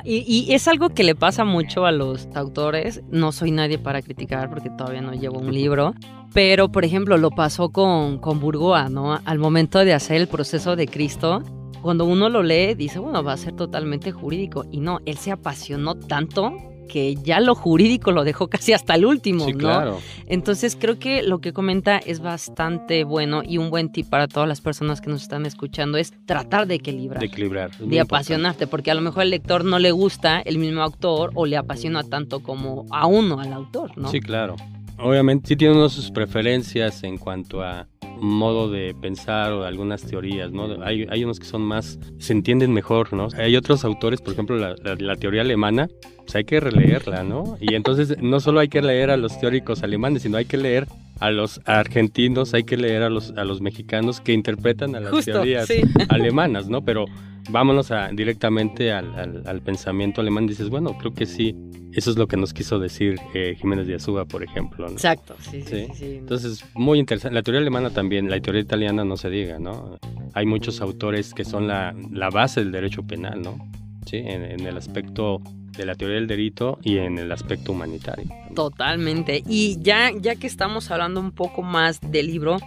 Y, 0.03 0.25
y, 0.27 0.53
es 0.53 0.67
algo 0.67 0.89
que 0.89 1.05
le 1.05 1.15
pasa 1.15 1.45
mucho 1.45 1.85
a 1.85 1.93
los 1.93 2.27
autores. 2.35 3.01
No 3.09 3.31
soy 3.31 3.51
nadie 3.51 3.77
para 3.77 4.01
criticar 4.01 4.49
porque 4.49 4.69
todavía 4.69 5.01
no 5.01 5.13
llevo 5.13 5.39
un 5.39 5.53
libro. 5.53 5.93
Pero, 6.33 6.69
por 6.69 6.83
ejemplo, 6.83 7.17
lo 7.17 7.31
pasó 7.31 7.69
con, 7.69 8.17
con 8.19 8.41
Burgoa, 8.41 8.89
¿no? 8.89 9.19
Al 9.23 9.39
momento 9.39 9.85
de 9.85 9.93
hacer 9.93 10.17
el 10.17 10.27
proceso 10.27 10.75
de 10.75 10.85
Cristo, 10.85 11.41
cuando 11.81 12.03
uno 12.03 12.27
lo 12.27 12.43
lee, 12.43 12.75
dice, 12.75 12.99
bueno, 12.99 13.23
va 13.23 13.33
a 13.33 13.37
ser 13.37 13.53
totalmente 13.53 14.11
jurídico. 14.11 14.65
Y 14.69 14.81
no, 14.81 14.99
él 15.05 15.17
se 15.17 15.31
apasionó 15.31 15.95
tanto 15.95 16.51
que 16.87 17.15
ya 17.15 17.39
lo 17.39 17.55
jurídico 17.55 18.11
lo 18.11 18.23
dejó 18.23 18.47
casi 18.47 18.73
hasta 18.73 18.95
el 18.95 19.05
último, 19.05 19.45
sí, 19.45 19.53
¿no? 19.53 19.59
Claro. 19.59 19.99
Entonces 20.27 20.77
creo 20.79 20.99
que 20.99 21.23
lo 21.23 21.39
que 21.39 21.53
comenta 21.53 21.97
es 21.97 22.19
bastante 22.19 23.03
bueno 23.03 23.43
y 23.43 23.57
un 23.57 23.69
buen 23.69 23.91
tip 23.91 24.09
para 24.09 24.27
todas 24.27 24.47
las 24.47 24.61
personas 24.61 25.01
que 25.01 25.09
nos 25.09 25.21
están 25.21 25.45
escuchando 25.45 25.97
es 25.97 26.13
tratar 26.25 26.67
de 26.67 26.75
equilibrar. 26.75 27.19
De 27.19 27.27
equilibrar. 27.27 27.77
De 27.77 27.99
apasionarte, 27.99 28.67
porque 28.67 28.91
a 28.91 28.95
lo 28.95 29.01
mejor 29.01 29.21
al 29.21 29.29
lector 29.29 29.65
no 29.65 29.79
le 29.79 29.91
gusta 29.91 30.39
el 30.39 30.57
mismo 30.57 30.81
autor 30.81 31.31
o 31.35 31.45
le 31.45 31.57
apasiona 31.57 32.03
tanto 32.03 32.41
como 32.41 32.85
a 32.91 33.05
uno, 33.05 33.39
al 33.39 33.53
autor, 33.53 33.97
¿no? 33.97 34.09
Sí, 34.09 34.19
claro. 34.19 34.55
Obviamente 34.99 35.49
sí 35.49 35.55
tiene 35.55 35.75
uno 35.75 35.89
sus 35.89 36.09
preferencias 36.09 37.03
en 37.03 37.17
cuanto 37.17 37.61
a 37.61 37.87
modo 38.19 38.69
de 38.69 38.93
pensar 38.93 39.51
o 39.51 39.61
de 39.61 39.67
algunas 39.67 40.03
teorías, 40.03 40.51
¿no? 40.51 40.83
Hay, 40.83 41.07
hay 41.09 41.23
unos 41.23 41.39
que 41.39 41.45
son 41.45 41.61
más, 41.61 41.99
se 42.19 42.33
entienden 42.33 42.73
mejor, 42.73 43.13
¿no? 43.13 43.27
Hay 43.37 43.55
otros 43.55 43.83
autores, 43.85 44.21
por 44.21 44.33
ejemplo, 44.33 44.57
la, 44.57 44.75
la, 44.97 45.15
teoría 45.15 45.41
alemana, 45.41 45.87
pues 46.17 46.35
hay 46.35 46.43
que 46.43 46.59
releerla, 46.59 47.23
¿no? 47.23 47.57
Y 47.59 47.75
entonces 47.75 48.21
no 48.21 48.39
solo 48.39 48.59
hay 48.59 48.67
que 48.67 48.81
leer 48.81 49.09
a 49.09 49.17
los 49.17 49.39
teóricos 49.39 49.83
alemanes, 49.83 50.23
sino 50.23 50.37
hay 50.37 50.45
que 50.45 50.57
leer 50.57 50.87
a 51.19 51.31
los 51.31 51.61
argentinos, 51.65 52.53
hay 52.53 52.63
que 52.63 52.77
leer 52.77 53.03
a 53.03 53.09
los, 53.09 53.31
a 53.31 53.43
los 53.43 53.61
mexicanos 53.61 54.21
que 54.21 54.33
interpretan 54.33 54.95
a 54.95 54.99
las 54.99 55.25
teorías 55.25 55.67
alemanas, 56.09 56.69
¿no? 56.69 56.83
Pero 56.83 57.05
vámonos 57.49 57.91
a, 57.91 58.09
directamente 58.09 58.91
al, 58.91 59.43
al, 59.45 59.61
pensamiento 59.61 60.21
alemán. 60.21 60.47
Dices, 60.47 60.69
bueno, 60.69 60.97
creo 60.97 61.13
que 61.13 61.25
sí, 61.25 61.55
eso 61.93 62.11
es 62.11 62.17
lo 62.17 62.27
que 62.27 62.37
nos 62.37 62.53
quiso 62.53 62.79
decir 62.79 63.19
eh, 63.33 63.55
Jiménez 63.59 63.87
de 63.87 63.95
Azúa, 63.95 64.25
por 64.25 64.43
ejemplo. 64.43 64.87
Exacto, 64.89 65.35
sí, 65.39 65.61
sí, 65.63 65.87
sí, 65.93 66.15
Entonces, 66.17 66.63
muy 66.73 66.99
interesante. 66.99 67.35
La 67.35 67.43
teoría 67.43 67.61
alemana 67.61 67.89
también, 67.89 68.29
la 68.29 68.39
teoría 68.39 68.61
italiana 68.61 69.03
no 69.03 69.17
se 69.17 69.29
diga, 69.29 69.59
¿no? 69.59 69.97
Hay 70.33 70.45
muchos 70.45 70.81
autores 70.81 71.33
que 71.33 71.45
son 71.45 71.67
la, 71.67 71.95
la 72.11 72.29
base 72.29 72.61
del 72.61 72.71
derecho 72.71 73.03
penal, 73.03 73.41
¿no? 73.41 73.57
Sí, 74.05 74.17
en, 74.17 74.65
el 74.65 74.77
aspecto 74.77 75.41
de 75.75 75.85
la 75.85 75.95
teoría 75.95 76.15
del 76.15 76.27
delito 76.27 76.79
y 76.81 76.97
en 76.97 77.17
el 77.17 77.29
aspecto 77.31 77.73
humanitario. 77.73 78.25
Totalmente. 78.55 79.43
Y 79.45 79.77
ya, 79.81 80.11
ya 80.17 80.35
que 80.35 80.47
estamos 80.47 80.89
hablando 80.91 81.19
un 81.19 81.31
poco 81.31 81.61
más 81.61 81.99
del 81.99 82.27
libro, 82.27 82.57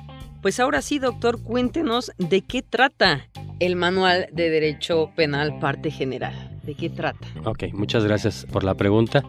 pues 0.43 0.61
ahora 0.61 0.83
sí, 0.83 0.99
doctor, 0.99 1.43
cuéntenos 1.43 2.13
de 2.19 2.43
qué 2.43 2.63
trata 2.63 3.27
el 3.59 3.77
Manual 3.77 4.29
de 4.33 4.51
Derecho 4.51 5.11
Penal 5.15 5.59
Parte 5.59 5.91
General. 5.91 6.51
¿De 6.63 6.75
qué 6.75 6.89
trata? 6.91 7.27
Ok, 7.45 7.65
muchas 7.73 8.05
gracias 8.05 8.47
por 8.51 8.65
la 8.65 8.75
pregunta. 8.75 9.23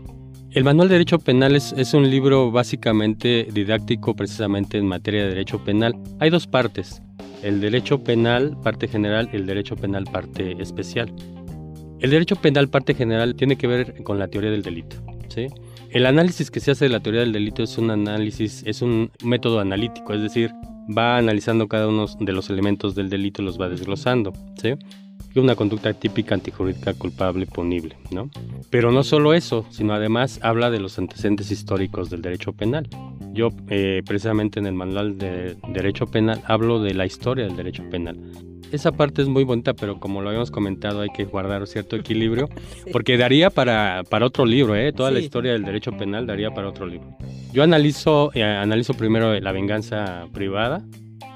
El 0.52 0.64
Manual 0.64 0.90
de 0.90 0.96
Derecho 0.96 1.20
Penal 1.20 1.56
es, 1.56 1.94
un 1.94 2.10
libro 2.10 2.52
básicamente 2.52 3.48
didáctico 3.52 4.16
precisamente 4.16 4.78
en 4.78 4.86
materia 4.86 5.24
de 5.24 5.30
derecho 5.30 5.64
penal. 5.64 5.96
Hay 6.20 6.30
dos 6.30 6.46
partes, 6.46 7.02
el 7.42 7.62
derecho 7.62 8.04
penal 8.04 8.58
parte 8.62 8.88
general 8.88 9.30
y 9.32 9.38
el 9.38 9.46
derecho 9.46 9.76
penal 9.76 10.04
parte 10.06 10.62
especial. 10.62 11.14
El 12.00 12.10
derecho 12.10 12.36
penal 12.36 12.70
parte 12.70 12.96
general 12.96 13.36
tiene 13.36 13.56
que 13.56 13.68
ver 13.68 14.04
con 14.04 14.20
la 14.20 14.28
teoría 14.28 14.52
del 14.52 14.62
delito. 14.62 14.98
¿sí? 15.30 15.48
El 15.90 16.06
análisis 16.06 16.52
que 16.52 16.60
se 16.60 16.72
hace 16.72 16.86
de 16.86 16.90
la 16.90 17.00
teoría 17.00 17.22
del 17.22 17.32
delito 17.32 17.64
es 17.64 17.78
un 17.78 17.92
análisis, 17.92 18.64
es 18.66 18.82
un 18.82 19.12
método 19.24 19.60
analítico, 19.60 20.14
es 20.14 20.22
decir, 20.22 20.52
va 20.90 21.18
analizando 21.18 21.68
cada 21.68 21.88
uno 21.88 22.06
de 22.20 22.34
los 22.34 22.50
elementos 22.50 22.96
del 22.96 23.10
delito 23.10 23.42
y 23.42 23.46
los 23.46 23.60
va 23.60 23.70
desglosando. 23.70 24.34
¿sí? 24.62 24.76
una 25.40 25.56
conducta 25.56 25.94
típica 25.94 26.36
antijurídica 26.36 26.94
culpable 26.94 27.46
punible, 27.46 27.96
¿no? 28.12 28.30
Pero 28.70 28.92
no 28.92 29.04
solo 29.04 29.34
eso, 29.34 29.66
sino 29.70 29.94
además 29.94 30.40
habla 30.42 30.70
de 30.70 30.80
los 30.80 31.00
antecedentes 31.00 31.52
históricos 31.52 32.10
del 32.10 32.22
derecho 32.22 32.54
penal. 32.54 32.90
Yo 33.34 33.50
eh, 33.70 34.02
precisamente 34.06 34.60
en 34.60 34.66
el 34.66 34.74
manual 34.74 35.18
de 35.18 35.56
derecho 35.70 36.08
penal 36.08 36.42
hablo 36.46 36.82
de 36.82 36.94
la 36.94 37.06
historia 37.06 37.46
del 37.46 37.56
derecho 37.56 37.84
penal. 37.90 38.18
Esa 38.72 38.92
parte 38.94 39.22
es 39.22 39.28
muy 39.28 39.44
bonita, 39.44 39.74
pero 39.74 40.00
como 40.00 40.22
lo 40.22 40.30
habíamos 40.30 40.50
comentado 40.50 41.02
hay 41.02 41.10
que 41.10 41.26
guardar 41.26 41.68
cierto 41.68 41.98
equilibrio, 41.98 42.50
porque 42.92 43.18
daría 43.18 43.50
para, 43.50 44.04
para 44.10 44.26
otro 44.26 44.46
libro, 44.46 44.76
¿eh? 44.76 44.94
toda 44.94 45.12
la 45.12 45.20
historia 45.20 45.52
del 45.52 45.64
derecho 45.64 45.92
penal 45.92 46.26
daría 46.26 46.52
para 46.52 46.70
otro 46.70 46.86
libro. 46.86 47.18
Yo 47.52 47.64
analizo, 47.64 48.32
eh, 48.34 48.44
analizo 48.44 48.94
primero 48.94 49.38
la 49.40 49.52
venganza 49.52 50.28
privada 50.32 50.84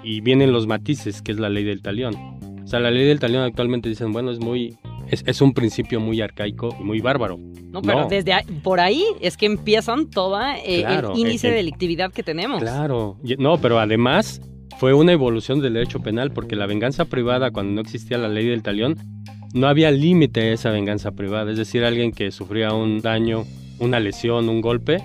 y 0.03 0.21
vienen 0.21 0.53
los 0.53 0.65
matices, 0.67 1.21
que 1.21 1.33
es 1.33 1.39
la 1.39 1.49
ley 1.49 1.65
del 1.65 1.81
talión 1.81 2.15
o 2.65 2.67
sea, 2.67 2.79
la 2.79 2.89
ley 2.89 3.05
del 3.05 3.19
talión 3.19 3.43
actualmente 3.43 3.89
dicen, 3.89 4.11
bueno, 4.11 4.31
es 4.31 4.39
muy... 4.39 4.75
Es, 5.09 5.41
un 5.41 5.53
principio 5.53 5.99
muy 5.99 6.21
arcaico 6.21 6.75
y 6.79 6.83
muy 6.83 6.99
bárbaro. 6.99 7.37
No, 7.37 7.81
pero 7.81 8.07
desde 8.07 8.33
por 8.63 8.79
ahí 8.79 9.05
es 9.21 9.37
que 9.37 9.45
empiezan 9.45 10.09
toda 10.09 10.57
eh, 10.57 10.83
el 10.87 11.17
índice 11.17 11.49
de 11.49 11.55
delictividad 11.55 12.11
que 12.11 12.23
tenemos. 12.23 12.61
Claro, 12.61 13.17
no, 13.37 13.57
pero 13.59 13.79
además 13.79 14.41
fue 14.77 14.93
una 14.93 15.11
evolución 15.11 15.61
del 15.61 15.73
derecho 15.73 15.99
penal 15.99 16.31
porque 16.31 16.55
la 16.55 16.65
venganza 16.65 17.05
privada, 17.05 17.51
cuando 17.51 17.73
no 17.73 17.81
existía 17.81 18.17
la 18.17 18.27
ley 18.27 18.47
del 18.47 18.63
talión, 18.63 18.97
no 19.53 19.67
había 19.67 19.91
límite 19.91 20.41
a 20.41 20.53
esa 20.53 20.69
venganza 20.69 21.11
privada. 21.11 21.51
Es 21.51 21.57
decir, 21.57 21.83
alguien 21.85 22.11
que 22.11 22.31
sufría 22.31 22.73
un 22.73 23.01
daño, 23.01 23.45
una 23.79 23.99
lesión, 23.99 24.49
un 24.49 24.61
golpe, 24.61 25.01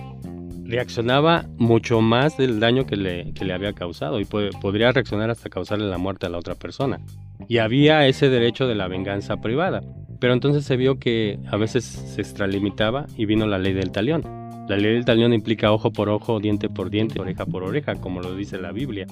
reaccionaba 0.65 1.45
mucho 1.57 2.01
más 2.01 2.37
del 2.37 2.59
daño 2.59 2.85
que 2.85 2.95
le, 2.95 3.33
que 3.33 3.45
le 3.45 3.53
había 3.53 3.73
causado 3.73 4.19
y 4.19 4.25
podría 4.25 4.91
reaccionar 4.91 5.29
hasta 5.29 5.49
causarle 5.49 5.85
la 5.87 5.97
muerte 5.97 6.25
a 6.25 6.29
la 6.29 6.37
otra 6.37 6.55
persona. 6.55 6.99
Y 7.47 7.57
había 7.57 8.07
ese 8.07 8.29
derecho 8.29 8.67
de 8.67 8.75
la 8.75 8.87
venganza 8.87 9.37
privada. 9.37 9.81
Pero 10.19 10.33
entonces 10.33 10.65
se 10.65 10.77
vio 10.77 10.99
que 10.99 11.39
a 11.51 11.57
veces 11.57 11.83
se 11.83 12.21
extralimitaba 12.21 13.07
y 13.17 13.25
vino 13.25 13.47
la 13.47 13.57
ley 13.57 13.73
del 13.73 13.91
talión. 13.91 14.23
La 14.69 14.77
ley 14.77 14.93
del 14.93 15.03
talión 15.03 15.33
implica 15.33 15.71
ojo 15.71 15.91
por 15.91 16.09
ojo, 16.09 16.39
diente 16.39 16.69
por 16.69 16.89
diente, 16.89 17.19
oreja 17.19 17.45
por 17.45 17.63
oreja, 17.63 17.95
como 17.95 18.21
lo 18.21 18.35
dice 18.35 18.59
la 18.59 18.71
Biblia. 18.71 19.07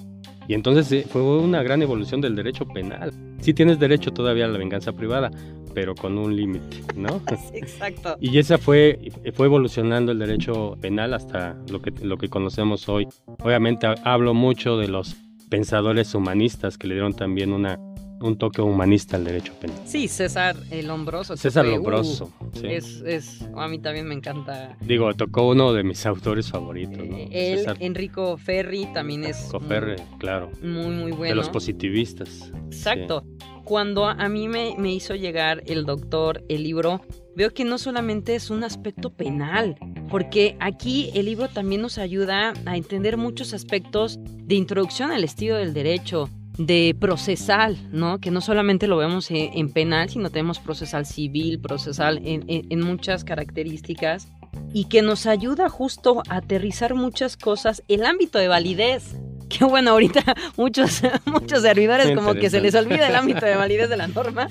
Y 0.47 0.53
entonces 0.53 0.91
eh, 0.91 1.05
fue 1.07 1.21
una 1.21 1.61
gran 1.63 1.81
evolución 1.81 2.21
del 2.21 2.35
derecho 2.35 2.65
penal. 2.67 3.11
Sí 3.39 3.53
tienes 3.53 3.79
derecho 3.79 4.11
todavía 4.11 4.45
a 4.45 4.47
la 4.47 4.57
venganza 4.57 4.93
privada, 4.93 5.31
pero 5.73 5.95
con 5.95 6.17
un 6.17 6.35
límite, 6.35 6.77
¿no? 6.95 7.21
Exacto. 7.53 8.15
Y 8.19 8.37
esa 8.37 8.57
fue, 8.57 9.11
fue 9.33 9.47
evolucionando 9.47 10.11
el 10.11 10.19
derecho 10.19 10.77
penal 10.81 11.13
hasta 11.13 11.57
lo 11.69 11.81
que, 11.81 11.91
lo 12.03 12.17
que 12.17 12.29
conocemos 12.29 12.87
hoy. 12.87 13.07
Obviamente 13.43 13.87
hablo 14.03 14.33
mucho 14.33 14.77
de 14.77 14.87
los 14.87 15.15
pensadores 15.49 16.13
humanistas 16.15 16.77
que 16.77 16.87
le 16.87 16.95
dieron 16.95 17.13
también 17.13 17.51
una, 17.51 17.79
un 18.21 18.38
toque 18.38 18.62
humanista 18.62 19.17
al 19.17 19.23
derecho 19.23 19.53
penal. 19.53 19.77
Sí, 19.86 20.08
César 20.08 20.55
el 20.71 20.88
Lombroso. 20.88 21.38
César 21.38 21.65
Lombroso. 21.65 22.32
Uh, 22.39 22.65
es, 22.65 23.01
es, 23.05 23.49
a 23.55 23.67
mí 23.67 23.79
también 23.79 24.08
me 24.08 24.15
encanta. 24.15 24.77
Digo, 24.82 25.13
tocó 25.13 25.49
uno 25.49 25.73
de 25.73 25.84
mis 25.84 26.05
autores 26.05 26.49
favoritos. 26.49 26.97
¿no? 26.97 27.17
Eh, 27.17 27.65
Enrico 27.79 28.38
Ferri, 28.38 28.88
también 28.93 29.23
es. 29.23 29.38
Enrico 29.39 29.60
Ferri, 29.62 29.95
claro. 30.17 30.51
Muy, 30.62 30.88
muy 30.88 31.12
bueno. 31.12 31.32
De 31.32 31.36
los 31.36 31.49
positivistas. 31.49 32.51
Exacto. 32.65 33.23
Cuando 33.63 34.05
a 34.05 34.29
mí 34.29 34.47
me, 34.47 34.75
me 34.77 34.91
hizo 34.91 35.13
llegar 35.15 35.62
el 35.67 35.86
doctor 35.86 36.43
el 36.49 36.63
libro, 36.63 37.01
veo 37.36 37.51
que 37.51 37.65
no 37.65 37.77
solamente 37.77 38.34
es 38.34 38.49
un 38.49 38.63
aspecto 38.63 39.12
penal, 39.12 39.75
porque 40.10 40.58
aquí 40.60 41.12
el 41.13 41.27
libro 41.27 41.49
también 41.49 41.82
nos 41.82 41.99
ayuda 41.99 42.53
a 42.65 42.77
entender 42.77 43.15
muchos 43.15 43.53
aspectos 43.53 44.19
de 44.23 44.55
introducción 44.55 45.12
al 45.12 45.23
estilo 45.23 45.55
del 45.55 45.73
derecho, 45.73 46.29
de 46.60 46.93
procesal, 47.00 47.78
¿no? 47.93 48.19
Que 48.19 48.32
no 48.32 48.41
solamente 48.41 48.88
lo 48.88 48.98
vemos 48.98 49.32
en, 49.32 49.72
penal, 49.72 50.10
sino 50.10 50.30
tenemos 50.30 50.60
procesal 50.60 51.06
civil, 51.06 51.62
procesal 51.62 52.19
en, 52.24 52.82
muchas 52.82 53.24
características 53.24 54.28
y 54.74 54.86
que 54.89 55.02
nos 55.02 55.26
ayuda 55.26 55.69
justo 55.69 56.22
a 56.28 56.38
aterrizar 56.38 56.95
muchas 56.95 57.38
cosas. 57.38 57.82
El 57.88 58.06
ámbito 58.06 58.39
de 58.39 58.50
validez, 58.50 59.15
que 59.50 59.63
bueno, 59.63 59.91
ahorita 59.91 60.36
muchos, 60.58 61.02
muchos 61.26 61.62
servidores 61.62 62.13
como 62.13 62.34
que 62.34 62.50
se 62.50 62.60
les 62.60 62.76
olvida 62.76 63.08
el 63.08 63.15
ámbito 63.15 63.45
de 63.45 63.56
validez 63.56 63.89
de 63.89 63.98
la 63.98 64.08
norma, 64.10 64.50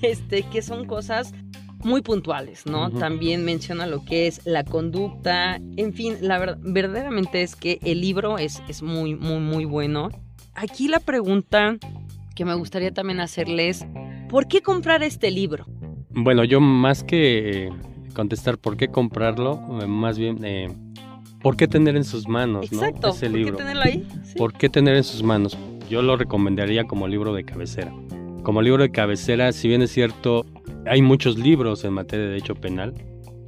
este, 0.00 0.44
que 0.44 0.62
son 0.62 0.86
cosas 0.86 1.34
muy 1.80 2.02
puntuales, 2.02 2.66
¿no? 2.66 2.90
También 2.90 3.44
menciona 3.44 3.88
lo 3.88 4.04
que 4.04 4.28
es 4.28 4.42
la 4.44 4.62
conducta, 4.62 5.60
en 5.76 5.92
fin, 5.92 6.18
la 6.20 6.38
verdad, 6.38 6.58
verdaderamente 6.60 7.42
es 7.42 7.56
que 7.56 7.80
el 7.82 8.00
libro 8.00 8.38
es, 8.38 8.62
es 8.68 8.82
muy, 8.82 9.16
muy, 9.16 9.40
muy 9.40 9.64
bueno 9.64 10.10
aquí 10.58 10.88
la 10.88 11.00
pregunta 11.00 11.76
que 12.34 12.44
me 12.44 12.54
gustaría 12.54 12.92
también 12.92 13.20
hacerles, 13.20 13.86
¿por 14.28 14.46
qué 14.48 14.60
comprar 14.60 15.02
este 15.02 15.30
libro? 15.30 15.66
Bueno, 16.10 16.44
yo 16.44 16.60
más 16.60 17.02
que 17.04 17.70
contestar 18.14 18.58
por 18.58 18.76
qué 18.76 18.88
comprarlo, 18.88 19.60
eh, 19.82 19.86
más 19.86 20.18
bien, 20.18 20.44
eh, 20.44 20.68
¿por 21.42 21.56
qué 21.56 21.68
tener 21.68 21.96
en 21.96 22.04
sus 22.04 22.28
manos 22.28 22.66
Exacto, 22.72 23.10
ese 23.10 23.28
¿por 23.28 23.38
libro? 23.38 23.56
qué 23.56 23.62
tenerlo 23.62 23.82
ahí? 23.82 24.06
¿Por 24.36 24.52
qué 24.52 24.68
tener 24.68 24.96
en 24.96 25.04
sus 25.04 25.22
manos? 25.22 25.56
Yo 25.88 26.02
lo 26.02 26.16
recomendaría 26.16 26.84
como 26.84 27.08
libro 27.08 27.32
de 27.34 27.44
cabecera. 27.44 27.92
Como 28.42 28.62
libro 28.62 28.82
de 28.82 28.90
cabecera, 28.90 29.52
si 29.52 29.68
bien 29.68 29.82
es 29.82 29.90
cierto, 29.92 30.44
hay 30.86 31.02
muchos 31.02 31.38
libros 31.38 31.84
en 31.84 31.92
materia 31.92 32.24
de 32.24 32.30
derecho 32.32 32.54
penal, 32.54 32.94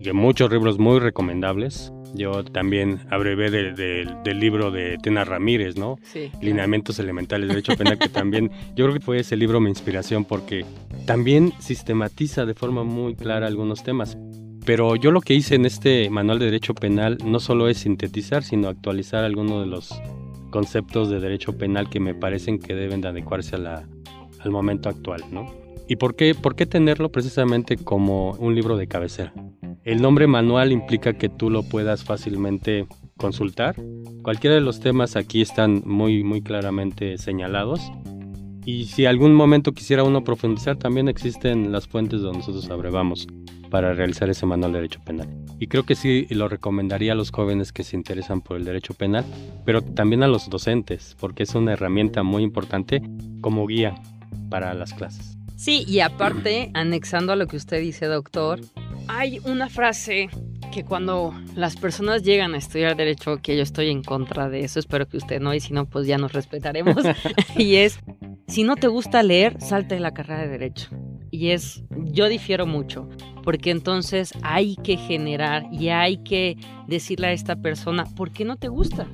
y 0.01 0.11
muchos 0.13 0.51
libros 0.51 0.79
muy 0.79 0.99
recomendables, 0.99 1.93
yo 2.15 2.43
también 2.45 3.01
abrevé 3.11 3.51
del 3.51 4.41
libro 4.41 4.71
de 4.71 4.97
Tena 5.03 5.25
Ramírez, 5.25 5.77
¿no? 5.77 5.99
Sí. 6.03 6.31
Lineamientos 6.41 6.99
elementales 6.99 7.49
de 7.49 7.55
derecho 7.55 7.77
penal, 7.77 7.99
que 7.99 8.09
también, 8.09 8.51
yo 8.75 8.87
creo 8.87 8.95
que 8.95 9.01
fue 9.01 9.21
ese 9.21 9.37
libro 9.37 9.61
mi 9.61 9.69
inspiración 9.69 10.25
porque 10.25 10.65
también 11.07 11.53
sistematiza 11.59 12.47
de 12.47 12.55
forma 12.55 12.83
muy 12.83 13.15
clara 13.15 13.47
algunos 13.47 13.83
temas. 13.83 14.17
Pero 14.65 14.97
yo 14.97 15.11
lo 15.11 15.21
que 15.21 15.35
hice 15.35 15.55
en 15.55 15.67
este 15.67 16.11
manual 16.11 16.39
de 16.39 16.47
derecho 16.47 16.75
penal 16.75 17.19
no 17.25 17.41
solo 17.41 17.69
es 17.69 17.79
sintetizar, 17.79 18.43
sino 18.43 18.69
actualizar 18.69 19.25
algunos 19.25 19.61
de 19.61 19.67
los 19.67 20.01
conceptos 20.51 21.09
de 21.11 21.21
derecho 21.21 21.57
penal 21.57 21.89
que 21.89 22.01
me 22.01 22.15
parecen 22.15 22.59
que 22.59 22.75
deben 22.75 23.01
de 23.01 23.09
adecuarse 23.09 23.57
a 23.57 23.59
la, 23.59 23.89
al 24.39 24.51
momento 24.51 24.89
actual, 24.89 25.23
¿no? 25.31 25.47
¿Y 25.89 25.97
por 25.97 26.15
qué, 26.15 26.35
por 26.35 26.55
qué 26.55 26.67
tenerlo 26.67 27.11
precisamente 27.11 27.77
como 27.77 28.33
un 28.33 28.55
libro 28.55 28.77
de 28.77 28.87
cabecera? 28.87 29.33
El 29.83 30.03
nombre 30.03 30.27
manual 30.27 30.73
implica 30.73 31.15
que 31.15 31.31
tú 31.31 31.49
lo 31.49 31.63
puedas 31.63 32.05
fácilmente 32.05 32.87
consultar. 33.17 33.77
Cualquiera 34.23 34.55
de 34.55 34.61
los 34.61 34.81
temas 34.81 35.17
aquí 35.17 35.41
están 35.41 35.83
muy, 35.87 36.23
muy 36.23 36.43
claramente 36.43 37.17
señalados. 37.17 37.81
Y 38.67 38.85
si 38.87 39.07
algún 39.07 39.35
momento 39.35 39.73
quisiera 39.73 40.05
uno 40.05 40.23
profundizar, 40.23 40.77
también 40.77 41.09
existen 41.09 41.73
las 41.73 41.89
fuentes 41.89 42.21
donde 42.21 42.39
nosotros 42.39 42.69
abrevamos 42.69 43.27
para 43.71 43.95
realizar 43.95 44.29
ese 44.29 44.45
manual 44.45 44.73
de 44.73 44.79
derecho 44.79 45.01
penal. 45.03 45.29
Y 45.59 45.69
creo 45.69 45.85
que 45.85 45.95
sí 45.95 46.27
lo 46.29 46.49
recomendaría 46.49 47.13
a 47.13 47.15
los 47.15 47.31
jóvenes 47.31 47.73
que 47.73 47.85
se 47.85 47.97
interesan 47.97 48.43
por 48.43 48.59
el 48.59 48.65
derecho 48.65 48.93
penal, 48.93 49.25
pero 49.65 49.81
también 49.81 50.23
a 50.23 50.29
los 50.29 50.51
docentes, 50.51 51.17
porque 51.19 51.45
es 51.45 51.55
una 51.55 51.73
herramienta 51.73 52.23
muy 52.23 52.43
importante 52.43 53.03
como 53.41 53.67
guía 53.67 53.95
para 54.51 54.75
las 54.75 54.93
clases. 54.93 55.39
Sí, 55.57 55.85
y 55.87 56.01
aparte, 56.01 56.71
anexando 56.75 57.33
a 57.33 57.37
lo 57.37 57.47
que 57.47 57.57
usted 57.57 57.81
dice, 57.81 58.07
doctor, 58.07 58.61
hay 59.11 59.41
una 59.45 59.69
frase 59.69 60.29
que 60.73 60.85
cuando 60.85 61.35
las 61.57 61.77
personas 61.77 62.23
llegan 62.23 62.55
a 62.55 62.59
estudiar 62.59 62.97
derecho, 62.97 63.39
que 63.43 63.57
yo 63.57 63.63
estoy 63.63 63.91
en 63.91 64.03
contra 64.03 64.49
de 64.49 64.61
eso, 64.61 64.79
espero 64.79 65.09
que 65.09 65.17
usted 65.17 65.41
no, 65.41 65.53
y 65.53 65.61
si 65.61 65.73
no, 65.73 65.87
pues 65.87 66.07
ya 66.07 66.17
nos 66.17 66.33
respetaremos, 66.33 66.97
y 67.59 67.77
es, 67.77 67.99
si 68.47 68.63
no 68.63 68.77
te 68.77 68.87
gusta 68.87 69.23
leer, 69.23 69.61
salte 69.61 69.97
de 69.97 70.01
la 70.01 70.15
carrera 70.15 70.43
de 70.43 70.49
derecho. 70.49 70.89
Y 71.33 71.51
es, 71.51 71.83
yo 71.91 72.29
difiero 72.29 72.67
mucho, 72.67 73.09
porque 73.43 73.71
entonces 73.71 74.33
hay 74.43 74.77
que 74.77 74.97
generar 74.97 75.65
y 75.73 75.89
hay 75.89 76.19
que 76.19 76.57
decirle 76.87 77.29
a 77.29 77.33
esta 77.33 77.57
persona, 77.57 78.05
¿por 78.05 78.33
qué 78.33 78.45
no 78.45 78.57
te 78.57 78.69
gusta? 78.69 79.07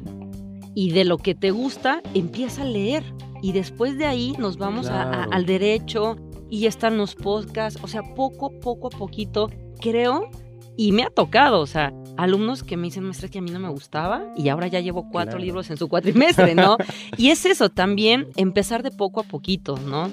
Y 0.74 0.90
de 0.90 1.04
lo 1.04 1.18
que 1.18 1.34
te 1.34 1.50
gusta, 1.50 2.02
empieza 2.14 2.62
a 2.62 2.66
leer. 2.66 3.02
Y 3.42 3.52
después 3.52 3.98
de 3.98 4.06
ahí 4.06 4.34
nos 4.38 4.56
vamos 4.56 4.88
al 4.88 5.44
derecho 5.44 6.16
y 6.48 6.66
están 6.66 6.96
los 6.96 7.14
podcasts, 7.14 7.78
o 7.82 7.88
sea, 7.88 8.02
poco, 8.14 8.50
poco 8.60 8.88
a 8.88 8.90
poquito 8.90 9.50
creo 9.80 10.30
Y 10.76 10.92
me 10.92 11.04
ha 11.04 11.10
tocado, 11.10 11.60
o 11.60 11.66
sea, 11.66 11.92
alumnos 12.16 12.62
que 12.62 12.76
me 12.76 12.84
dicen, 12.84 13.04
maestra, 13.04 13.28
que 13.28 13.38
a 13.38 13.42
mí 13.42 13.50
no 13.50 13.60
me 13.60 13.70
gustaba 13.70 14.24
y 14.36 14.48
ahora 14.48 14.66
ya 14.66 14.80
llevo 14.80 15.08
cuatro 15.10 15.38
libros 15.38 15.70
en 15.70 15.76
su 15.76 15.88
cuatrimestre, 15.88 16.54
¿no? 16.54 16.76
y 17.16 17.30
es 17.30 17.44
eso, 17.46 17.70
también 17.70 18.28
empezar 18.36 18.82
de 18.82 18.90
poco 18.90 19.20
a 19.20 19.24
poquito, 19.24 19.76
¿no? 19.86 20.10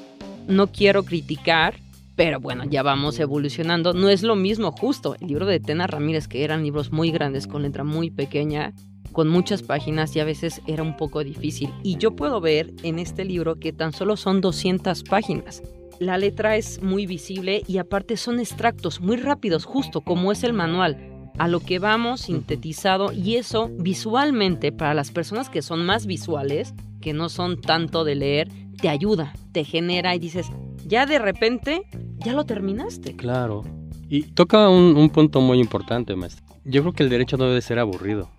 No 0.47 0.67
quiero 0.67 1.04
criticar, 1.04 1.76
pero 2.15 2.39
bueno, 2.39 2.63
ya 2.65 2.84
vamos 2.84 3.19
evolucionando. 3.19 3.93
No 3.93 4.10
es 4.10 4.23
lo 4.23 4.36
mismo 4.36 4.71
justo. 4.71 5.15
El 5.19 5.28
libro 5.28 5.45
de 5.45 5.60
Tena 5.60 5.88
Ramírez, 5.88 6.28
que 6.28 6.43
eran 6.43 6.63
libros 6.63 6.91
muy 6.91 7.12
grandes, 7.12 7.47
con 7.47 7.63
letra 7.63 7.84
muy 7.84 8.12
pequeña, 8.12 8.73
con 9.13 9.30
muchas 9.30 9.63
páginas 9.63 10.15
y 10.15 10.19
a 10.19 10.26
veces 10.26 10.62
era 10.67 10.84
un 10.84 10.97
poco 10.97 11.23
difícil. 11.23 11.73
Y 11.84 11.97
yo 11.97 12.15
puedo 12.15 12.41
ver 12.41 12.73
en 12.84 12.99
este 12.99 13.26
libro 13.26 13.60
que 13.60 13.73
tan 13.73 13.93
solo 13.93 14.17
son 14.17 14.41
200 14.41 15.04
páginas. 15.04 15.63
La 15.99 16.17
letra 16.17 16.58
es 16.58 16.82
muy 16.82 17.06
visible 17.06 17.63
y 17.67 17.77
aparte 17.77 18.17
son 18.17 18.39
extractos 18.39 18.99
muy 18.99 19.17
rápidos, 19.17 19.65
justo 19.65 20.01
como 20.01 20.32
es 20.32 20.43
el 20.43 20.53
manual. 20.53 20.97
A 21.38 21.47
lo 21.47 21.60
que 21.60 21.79
vamos 21.79 22.21
sintetizado 22.21 23.12
y 23.12 23.36
eso 23.36 23.69
visualmente 23.79 24.71
para 24.71 24.93
las 24.93 25.12
personas 25.12 25.49
que 25.49 25.62
son 25.62 25.86
más 25.86 26.06
visuales, 26.06 26.73
que 27.01 27.13
no 27.13 27.29
son 27.29 27.60
tanto 27.60 28.03
de 28.03 28.15
leer, 28.15 28.49
te 28.82 28.89
ayuda, 28.89 29.34
te 29.51 29.63
genera 29.63 30.15
y 30.15 30.19
dices, 30.19 30.47
ya 30.86 31.06
de 31.06 31.19
repente, 31.19 31.84
ya 32.17 32.34
lo 32.34 32.45
terminaste. 32.45 33.15
Claro. 33.15 33.63
Y 34.10 34.23
toca 34.23 34.69
un, 34.69 35.10
punto 35.10 35.41
muy 35.41 35.60
importante, 35.60 36.15
maestro. 36.15 36.45
Yo 36.65 36.82
creo 36.82 36.93
que 36.93 37.03
el 37.03 37.10
derecho 37.10 37.38
no 37.38 37.45
debe 37.45 37.62
ser 37.62 37.79
aburrido. 37.79 38.29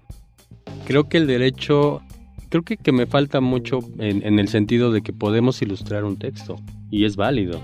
Creo 0.87 1.09
que 1.09 1.17
el 1.17 1.27
derecho, 1.27 2.01
creo 2.49 2.62
que, 2.62 2.77
que 2.77 2.93
me 2.93 3.07
falta 3.07 3.40
mucho 3.40 3.81
en, 3.99 4.25
en 4.25 4.38
el 4.38 4.49
sentido 4.49 4.93
de 4.93 5.03
que 5.03 5.12
podemos 5.12 5.62
ilustrar 5.62 6.05
un 6.05 6.17
texto 6.17 6.57
y 6.95 7.05
es 7.05 7.17
válido. 7.17 7.61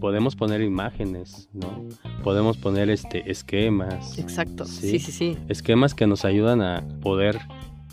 Podemos 0.00 0.34
poner 0.34 0.60
imágenes, 0.60 1.48
¿no? 1.52 1.86
Podemos 2.24 2.56
poner 2.56 2.90
este 2.90 3.30
esquemas. 3.30 4.18
Exacto. 4.18 4.64
Sí, 4.64 4.98
sí, 4.98 5.12
sí. 5.12 5.38
Esquemas 5.48 5.94
que 5.94 6.08
nos 6.08 6.24
ayudan 6.24 6.60
a 6.60 6.84
poder 7.00 7.38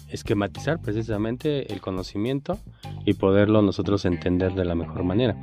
esquematizar 0.10 0.82
precisamente 0.82 1.72
el 1.72 1.82
conocimiento 1.82 2.58
y 3.06 3.13
poderlo 3.13 3.62
nosotros 3.62 4.06
entender 4.06 4.56
de 4.56 4.65
la 4.65 4.74
mejor 4.74 5.04
manera. 5.04 5.38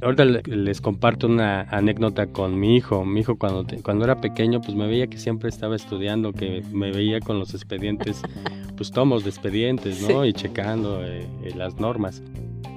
Ahorita 0.00 0.24
les 0.24 0.80
comparto 0.80 1.26
una 1.26 1.62
anécdota 1.62 2.28
con 2.28 2.58
mi 2.58 2.76
hijo. 2.76 3.04
Mi 3.04 3.20
hijo 3.20 3.36
cuando, 3.38 3.66
cuando 3.82 4.04
era 4.04 4.20
pequeño 4.20 4.60
pues 4.60 4.76
me 4.76 4.86
veía 4.86 5.08
que 5.08 5.18
siempre 5.18 5.48
estaba 5.48 5.74
estudiando, 5.74 6.32
que 6.32 6.62
me 6.72 6.92
veía 6.92 7.18
con 7.18 7.40
los 7.40 7.52
expedientes, 7.52 8.22
pues 8.76 8.92
tomos 8.92 9.24
de 9.24 9.30
expedientes, 9.30 10.08
¿no? 10.08 10.24
Y 10.24 10.32
checando 10.32 11.04
eh, 11.04 11.26
eh, 11.42 11.52
las 11.56 11.80
normas. 11.80 12.22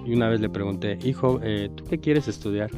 Y 0.05 0.13
una 0.13 0.29
vez 0.29 0.39
le 0.39 0.49
pregunté, 0.49 0.99
hijo, 1.03 1.39
eh, 1.43 1.69
¿tú 1.75 1.83
qué 1.85 1.97
quieres 1.99 2.27
estudiar? 2.27 2.69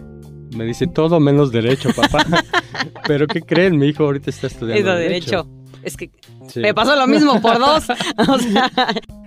Me 0.56 0.64
dice, 0.64 0.88
todo 0.88 1.20
menos 1.20 1.52
derecho, 1.52 1.90
papá. 1.94 2.26
Pero 3.08 3.28
¿qué 3.28 3.42
creen? 3.42 3.78
Mi 3.78 3.88
hijo 3.88 4.06
ahorita 4.06 4.30
está 4.30 4.48
estudiando 4.48 4.96
derecho. 4.96 5.48
Es 5.84 5.96
que 5.96 6.10
me 6.56 6.74
pasó 6.74 6.96
lo 6.96 7.08
mismo 7.08 7.42
por 7.42 7.60
dos. 7.60 7.88
o 8.30 8.40
sea, 8.40 8.72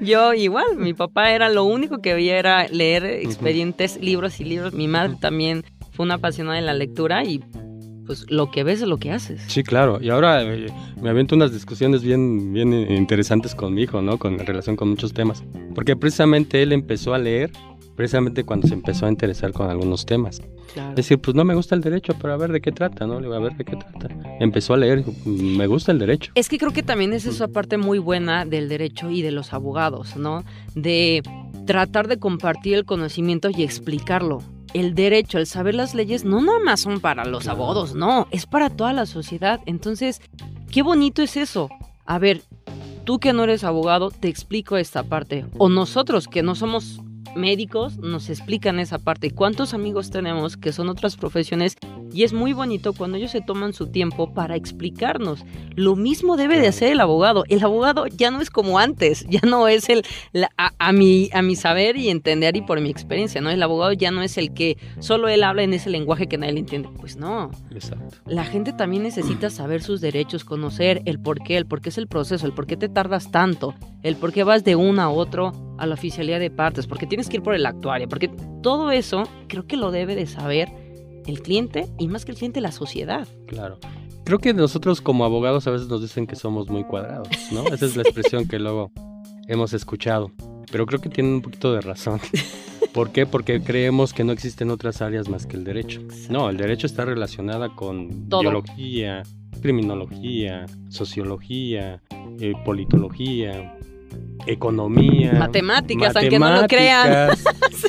yo 0.00 0.34
igual, 0.34 0.76
mi 0.76 0.94
papá 0.94 1.30
era 1.30 1.48
lo 1.48 1.64
único 1.64 2.00
que 2.00 2.14
veía 2.14 2.38
era 2.38 2.66
leer 2.68 3.04
expedientes, 3.04 4.00
libros 4.00 4.40
y 4.40 4.44
libros. 4.44 4.72
Mi 4.72 4.88
madre 4.88 5.16
también 5.20 5.64
fue 5.92 6.04
una 6.04 6.14
apasionada 6.14 6.56
de 6.56 6.62
la 6.62 6.74
lectura 6.74 7.24
y 7.24 7.40
pues 8.06 8.28
lo 8.28 8.50
que 8.50 8.64
ves 8.64 8.82
es 8.82 8.88
lo 8.88 8.96
que 8.96 9.12
haces. 9.12 9.40
Sí, 9.46 9.62
claro. 9.62 10.00
Y 10.02 10.10
ahora 10.10 10.42
eh, 10.42 10.66
me 11.00 11.10
aviento 11.10 11.36
unas 11.36 11.52
discusiones 11.52 12.02
bien, 12.02 12.52
bien 12.52 12.72
interesantes 12.72 13.54
con 13.54 13.72
mi 13.72 13.82
hijo, 13.82 14.02
¿no? 14.02 14.18
Con 14.18 14.38
relación 14.38 14.74
con 14.74 14.88
muchos 14.88 15.12
temas. 15.12 15.44
Porque 15.74 15.94
precisamente 15.96 16.62
él 16.62 16.72
empezó 16.72 17.14
a 17.14 17.18
leer 17.18 17.52
precisamente 18.00 18.44
cuando 18.44 18.66
se 18.66 18.72
empezó 18.72 19.04
a 19.04 19.10
interesar 19.10 19.52
con 19.52 19.68
algunos 19.68 20.06
temas. 20.06 20.40
Es 20.74 20.96
decir, 20.96 21.18
pues 21.18 21.34
no 21.34 21.44
me 21.44 21.54
gusta 21.54 21.74
el 21.74 21.82
derecho, 21.82 22.14
pero 22.18 22.32
a 22.32 22.38
ver 22.38 22.50
de 22.50 22.62
qué 22.62 22.72
trata, 22.72 23.06
¿no? 23.06 23.20
Le 23.20 23.28
voy 23.28 23.36
a 23.36 23.40
ver 23.40 23.58
de 23.58 23.64
qué 23.66 23.76
trata. 23.76 24.08
Empezó 24.40 24.72
a 24.72 24.78
leer, 24.78 25.04
me 25.26 25.66
gusta 25.66 25.92
el 25.92 25.98
derecho. 25.98 26.32
Es 26.34 26.48
que 26.48 26.56
creo 26.56 26.72
que 26.72 26.82
también 26.82 27.12
es 27.12 27.26
esa 27.26 27.48
parte 27.48 27.76
muy 27.76 27.98
buena 27.98 28.46
del 28.46 28.70
derecho 28.70 29.10
y 29.10 29.20
de 29.20 29.32
los 29.32 29.52
abogados, 29.52 30.16
¿no? 30.16 30.44
De 30.74 31.22
tratar 31.66 32.08
de 32.08 32.18
compartir 32.18 32.74
el 32.76 32.86
conocimiento 32.86 33.50
y 33.50 33.64
explicarlo. 33.64 34.38
El 34.72 34.94
derecho, 34.94 35.36
el 35.36 35.46
saber 35.46 35.74
las 35.74 35.94
leyes, 35.94 36.24
no 36.24 36.40
nada 36.40 36.58
más 36.64 36.80
son 36.80 37.00
para 37.00 37.26
los 37.26 37.48
abogados, 37.48 37.94
no, 37.94 38.28
es 38.30 38.46
para 38.46 38.70
toda 38.70 38.94
la 38.94 39.04
sociedad. 39.04 39.60
Entonces, 39.66 40.22
qué 40.72 40.80
bonito 40.80 41.20
es 41.20 41.36
eso. 41.36 41.68
A 42.06 42.18
ver, 42.18 42.40
tú 43.04 43.18
que 43.18 43.34
no 43.34 43.44
eres 43.44 43.62
abogado, 43.62 44.10
te 44.10 44.28
explico 44.28 44.78
esta 44.78 45.02
parte. 45.02 45.44
O 45.58 45.68
nosotros 45.68 46.28
que 46.28 46.42
no 46.42 46.54
somos 46.54 47.02
médicos 47.35 47.99
nos 47.99 48.31
explican 48.31 48.79
esa 48.79 48.99
parte. 48.99 49.31
¿Cuántos 49.31 49.75
amigos 49.75 50.11
tenemos 50.11 50.57
que 50.57 50.73
son 50.73 50.88
otras 50.88 51.16
profesiones? 51.16 51.77
Y 52.12 52.25
es 52.25 52.33
muy 52.33 52.53
bonito 52.53 52.92
cuando 52.92 53.16
ellos 53.16 53.31
se 53.31 53.40
toman 53.40 53.73
su 53.73 53.88
tiempo 53.88 54.33
para 54.33 54.57
explicarnos. 54.57 55.44
Lo 55.77 55.96
mismo 55.96 56.37
debe 56.37 56.61
de 56.61 56.68
hacer 56.68 56.92
el 56.92 57.01
abogado. 57.01 57.44
El 57.49 57.62
abogado 57.62 58.07
ya 58.07 58.31
no 58.31 58.40
es 58.40 58.51
como 58.51 58.79
antes, 58.79 59.25
ya 59.29 59.40
no 59.42 59.68
es 59.68 59.88
el 59.88 60.05
a, 60.57 60.92
mi, 60.92 61.31
a 61.33 61.42
mi 61.42 61.57
saber 61.57 61.96
y 61.96 62.09
entender 62.11 62.57
y 62.57 62.62
por 62.62 62.81
mi 62.81 62.90
experiencia, 62.90 63.40
¿no? 63.40 63.51
El 63.51 63.62
abogado 63.62 63.92
ya 63.92 64.11
no 64.11 64.23
es 64.23 64.38
el 64.38 64.53
que 64.53 64.77
solo 64.99 65.29
él 65.29 65.44
habla 65.44 65.62
en 65.62 65.75
ese 65.75 65.90
lenguaje 65.90 66.27
que 66.27 66.38
nadie 66.38 66.55
le 66.55 66.61
entiende. 66.61 66.88
Pues 66.99 67.16
no. 67.16 67.51
Exacto. 67.70 68.16
La 68.27 68.44
gente 68.44 68.73
también 68.73 69.03
necesita 69.03 69.51
saber 69.51 69.83
sus 69.83 70.01
derechos, 70.01 70.44
conocer 70.44 71.03
el 71.05 71.20
por 71.20 71.42
qué, 71.42 71.57
el 71.57 71.66
por 71.66 71.81
qué 71.81 71.90
es 71.90 71.99
el 71.99 72.09
proceso, 72.09 72.46
el 72.46 72.53
por 72.53 72.66
qué 72.66 72.77
te 72.77 72.88
tardas 72.88 73.31
tanto, 73.31 73.75
el 74.03 74.16
por 74.16 74.33
qué 74.33 74.44
vas 74.44 74.64
de 74.64 74.77
uno 74.77 75.03
a 75.03 75.11
otro 75.11 75.53
a 75.79 75.87
la 75.87 75.94
oficialía 75.94 76.38
de 76.38 76.51
partes, 76.51 76.87
porque 76.87 77.07
tienes 77.07 77.29
que 77.29 77.38
ir 77.38 77.42
por 77.42 77.55
el 77.55 77.64
actuario, 77.64 78.09
porque 78.09 78.31
todo 78.62 78.90
eso 78.90 79.23
creo 79.49 79.66
que 79.66 79.77
lo 79.77 79.90
debe 79.90 80.14
de 80.14 80.27
saber 80.27 80.68
el 81.31 81.40
cliente 81.43 81.88
y 81.99 82.09
más 82.09 82.25
que 82.25 82.33
el 82.33 82.38
cliente 82.38 82.61
la 82.61 82.73
sociedad. 82.73 83.27
Claro. 83.47 83.79
Creo 84.25 84.38
que 84.38 84.53
nosotros 84.53 85.01
como 85.01 85.25
abogados 85.25 85.66
a 85.66 85.71
veces 85.71 85.88
nos 85.88 86.03
dicen 86.03 86.27
que 86.27 86.37
somos 86.37 86.69
muy 86.69 86.85
cuadrados, 86.85 87.29
¿no? 87.51 87.66
Esa 87.69 87.87
es 87.87 87.97
la 87.97 88.03
expresión 88.03 88.47
que 88.47 88.59
luego 88.59 88.93
hemos 89.49 89.73
escuchado. 89.73 90.31
Pero 90.71 90.87
creo 90.87 91.01
que 91.01 91.09
tienen 91.09 91.35
un 91.35 91.43
poquito 91.43 91.73
de 91.73 91.81
razón. 91.81 92.21
¿Por 92.93 93.11
qué? 93.11 93.27
Porque 93.27 93.61
creemos 93.61 94.12
que 94.12 94.25
no 94.25 94.33
existen 94.33 94.71
otras 94.71 95.01
áreas 95.03 95.29
más 95.29 95.47
que 95.47 95.57
el 95.57 95.64
derecho. 95.64 96.01
No, 96.29 96.51
el 96.51 96.57
derecho 96.57 96.87
está 96.87 97.05
relacionada 97.05 97.75
con 97.75 98.29
biología, 98.29 99.23
criminología, 99.61 100.66
sociología, 100.88 102.03
eh, 102.40 102.53
politología, 102.64 103.77
economía, 104.46 105.33
matemáticas, 105.35 106.16
aunque 106.16 106.38
no 106.38 106.61
lo 106.61 106.66
crean. 106.66 107.31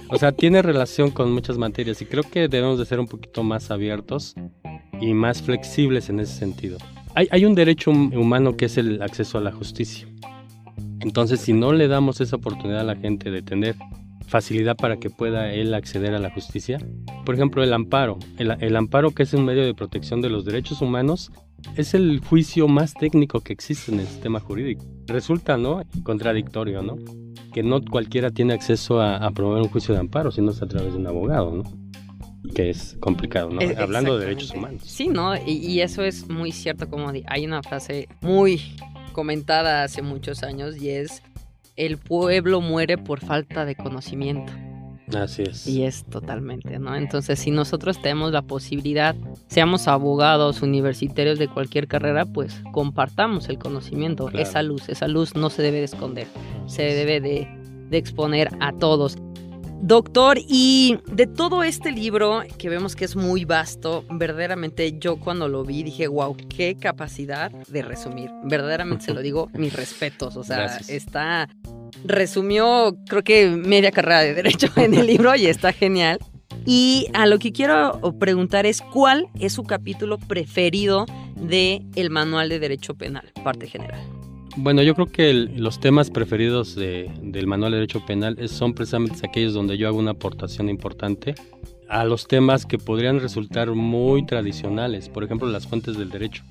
O 0.09 0.17
sea, 0.17 0.31
tiene 0.31 0.61
relación 0.61 1.09
con 1.09 1.31
muchas 1.31 1.57
materias 1.57 2.01
y 2.01 2.05
creo 2.05 2.23
que 2.23 2.47
debemos 2.47 2.77
de 2.77 2.85
ser 2.85 2.99
un 2.99 3.07
poquito 3.07 3.43
más 3.43 3.71
abiertos 3.71 4.35
y 4.99 5.13
más 5.13 5.41
flexibles 5.41 6.09
en 6.09 6.19
ese 6.19 6.33
sentido. 6.33 6.77
Hay, 7.15 7.27
hay 7.31 7.45
un 7.45 7.55
derecho 7.55 7.91
humano 7.91 8.57
que 8.57 8.65
es 8.65 8.77
el 8.77 9.01
acceso 9.01 9.37
a 9.37 9.41
la 9.41 9.51
justicia. 9.51 10.07
Entonces, 10.99 11.39
si 11.39 11.53
no 11.53 11.73
le 11.73 11.87
damos 11.87 12.21
esa 12.21 12.35
oportunidad 12.35 12.81
a 12.81 12.83
la 12.83 12.95
gente 12.95 13.31
de 13.31 13.41
tener 13.41 13.75
facilidad 14.27 14.77
para 14.77 14.97
que 14.97 15.09
pueda 15.09 15.51
él 15.51 15.73
acceder 15.73 16.13
a 16.13 16.19
la 16.19 16.29
justicia, 16.29 16.79
por 17.25 17.35
ejemplo, 17.35 17.63
el 17.63 17.73
amparo. 17.73 18.17
El, 18.37 18.51
el 18.61 18.75
amparo 18.75 19.11
que 19.11 19.23
es 19.23 19.33
un 19.33 19.45
medio 19.45 19.65
de 19.65 19.73
protección 19.73 20.21
de 20.21 20.29
los 20.29 20.45
derechos 20.45 20.81
humanos 20.81 21.31
es 21.75 21.93
el 21.93 22.19
juicio 22.19 22.67
más 22.67 22.93
técnico 22.93 23.41
que 23.41 23.53
existe 23.53 23.91
en 23.91 23.99
el 24.01 24.07
sistema 24.07 24.39
jurídico. 24.39 24.85
Resulta, 25.07 25.57
¿no? 25.57 25.81
Contradictorio, 26.03 26.81
¿no? 26.81 26.97
Que 27.53 27.63
no 27.63 27.81
cualquiera 27.81 28.31
tiene 28.31 28.53
acceso 28.53 29.01
a, 29.01 29.29
promover 29.31 29.61
un 29.61 29.69
juicio 29.69 29.93
de 29.93 29.99
amparo, 29.99 30.31
sino 30.31 30.51
es 30.51 30.61
a 30.61 30.67
través 30.67 30.93
de 30.93 30.99
un 30.99 31.07
abogado, 31.07 31.51
¿no? 31.51 31.63
Que 32.53 32.69
es 32.69 32.97
complicado, 32.99 33.49
¿no? 33.49 33.61
E, 33.61 33.75
Hablando 33.77 34.17
de 34.17 34.25
derechos 34.25 34.51
humanos. 34.51 34.81
Sí, 34.85 35.07
¿no? 35.07 35.35
Y, 35.35 35.51
y, 35.51 35.81
eso 35.81 36.03
es 36.03 36.29
muy 36.29 36.51
cierto, 36.51 36.89
como 36.89 37.09
hay 37.09 37.45
una 37.45 37.61
frase 37.61 38.07
muy 38.21 38.61
comentada 39.11 39.83
hace 39.83 40.01
muchos 40.01 40.43
años 40.43 40.81
y 40.81 40.89
es, 40.89 41.21
el 41.75 41.97
pueblo 41.97 42.61
muere 42.61 42.97
por 42.97 43.19
falta 43.19 43.65
de 43.65 43.75
conocimiento. 43.75 44.51
Así 45.15 45.43
es. 45.43 45.67
Y 45.67 45.83
es 45.83 46.03
totalmente, 46.05 46.79
¿no? 46.79 46.95
Entonces, 46.95 47.39
si 47.39 47.51
nosotros 47.51 48.01
tenemos 48.01 48.31
la 48.31 48.41
posibilidad, 48.41 49.15
seamos 49.47 49.87
abogados, 49.87 50.61
universitarios 50.61 51.39
de 51.39 51.47
cualquier 51.47 51.87
carrera, 51.87 52.25
pues 52.25 52.61
compartamos 52.71 53.49
el 53.49 53.57
conocimiento, 53.57 54.29
esa 54.29 54.61
luz, 54.61 54.89
esa 54.89 55.07
luz 55.07 55.35
no 55.35 55.49
se 55.49 55.61
debe 55.61 55.79
de 55.79 55.85
esconder, 55.85 56.27
se 56.65 56.83
debe 56.83 57.19
de, 57.21 57.47
de 57.89 57.97
exponer 57.97 58.49
a 58.59 58.71
todos. 58.73 59.17
Doctor, 59.83 60.37
y 60.37 60.99
de 61.11 61.25
todo 61.25 61.63
este 61.63 61.91
libro 61.91 62.43
que 62.59 62.69
vemos 62.69 62.95
que 62.95 63.03
es 63.03 63.15
muy 63.15 63.45
vasto, 63.45 64.05
verdaderamente 64.11 64.97
yo 64.99 65.19
cuando 65.19 65.47
lo 65.47 65.63
vi 65.65 65.81
dije, 65.81 66.07
wow, 66.07 66.37
qué 66.55 66.75
capacidad 66.75 67.51
de 67.51 67.81
resumir. 67.81 68.29
Verdaderamente 68.43 69.05
se 69.05 69.13
lo 69.13 69.21
digo, 69.21 69.49
mis 69.53 69.73
respetos. 69.73 70.37
O 70.37 70.43
sea, 70.43 70.77
está 70.87 71.49
resumió 72.03 72.95
creo 73.07 73.23
que 73.23 73.49
media 73.49 73.91
carrera 73.91 74.21
de 74.21 74.33
derecho 74.33 74.67
en 74.75 74.93
el 74.93 75.07
libro 75.07 75.35
y 75.35 75.47
está 75.47 75.73
genial. 75.73 76.19
Y 76.65 77.07
a 77.13 77.25
lo 77.25 77.39
que 77.39 77.51
quiero 77.51 77.99
preguntar 78.19 78.67
es 78.67 78.81
cuál 78.81 79.29
es 79.39 79.53
su 79.53 79.63
capítulo 79.63 80.19
preferido 80.19 81.05
de 81.35 81.81
el 81.95 82.11
Manual 82.11 82.49
de 82.49 82.59
Derecho 82.59 82.93
Penal, 82.93 83.31
parte 83.43 83.67
general. 83.67 83.99
Bueno, 84.57 84.81
yo 84.83 84.93
creo 84.95 85.07
que 85.07 85.33
los 85.33 85.79
temas 85.79 86.09
preferidos 86.09 86.75
del 86.75 87.47
Manual 87.47 87.71
de 87.71 87.77
Derecho 87.77 88.05
Penal 88.05 88.37
son 88.49 88.73
precisamente 88.73 89.25
aquellos 89.25 89.53
donde 89.53 89.77
yo 89.77 89.87
hago 89.87 89.97
una 89.97 90.11
aportación 90.11 90.67
importante 90.67 91.35
a 91.87 92.03
los 92.03 92.27
temas 92.27 92.65
que 92.65 92.77
podrían 92.77 93.19
resultar 93.19 93.71
muy 93.71 94.25
tradicionales, 94.25 95.09
por 95.09 95.23
ejemplo, 95.23 95.47
las 95.47 95.67
fuentes 95.67 95.97
del 95.97 96.09
derecho. 96.09 96.43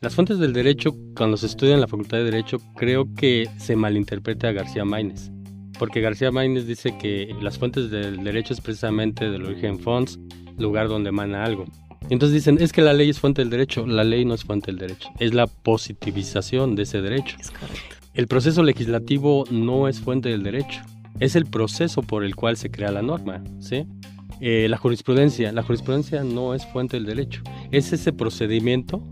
Las 0.00 0.14
fuentes 0.14 0.38
del 0.38 0.52
derecho, 0.52 0.94
cuando 1.16 1.36
se 1.36 1.46
estudia 1.46 1.74
en 1.74 1.80
la 1.80 1.88
Facultad 1.88 2.18
de 2.18 2.24
Derecho, 2.24 2.58
creo 2.76 3.14
que 3.14 3.48
se 3.58 3.76
malinterpreta 3.76 4.48
a 4.48 4.52
García 4.52 4.84
Maínez. 4.84 5.30
Porque 5.78 6.00
García 6.00 6.30
Maínez 6.30 6.66
dice 6.66 6.98
que 6.98 7.34
las 7.40 7.58
fuentes 7.58 7.90
del 7.90 8.22
derecho 8.22 8.52
es 8.52 8.60
precisamente 8.60 9.30
del 9.30 9.44
origen 9.44 9.78
fons, 9.78 10.18
lugar 10.58 10.88
donde 10.88 11.08
emana 11.08 11.44
algo. 11.44 11.64
Entonces 12.10 12.34
dicen, 12.34 12.58
es 12.60 12.72
que 12.72 12.82
la 12.82 12.92
ley 12.92 13.10
es 13.10 13.18
fuente 13.18 13.42
del 13.42 13.50
derecho. 13.50 13.86
La 13.86 14.04
ley 14.04 14.24
no 14.24 14.34
es 14.34 14.44
fuente 14.44 14.66
del 14.70 14.78
derecho, 14.78 15.08
es 15.18 15.34
la 15.34 15.46
positivización 15.46 16.76
de 16.76 16.82
ese 16.84 17.00
derecho. 17.02 17.36
Es 17.40 17.50
correcto. 17.50 17.96
El 18.14 18.28
proceso 18.28 18.62
legislativo 18.62 19.44
no 19.50 19.88
es 19.88 20.00
fuente 20.00 20.28
del 20.28 20.42
derecho, 20.42 20.80
es 21.20 21.36
el 21.36 21.46
proceso 21.46 22.02
por 22.02 22.24
el 22.24 22.34
cual 22.34 22.56
se 22.56 22.70
crea 22.70 22.90
la 22.90 23.02
norma, 23.02 23.42
¿sí? 23.60 23.86
Eh, 24.40 24.68
la 24.68 24.76
jurisprudencia, 24.76 25.52
la 25.52 25.62
jurisprudencia 25.62 26.22
no 26.24 26.54
es 26.54 26.64
fuente 26.66 26.96
del 26.96 27.06
derecho, 27.06 27.42
es 27.72 27.92
ese 27.92 28.12
procedimiento 28.12 29.02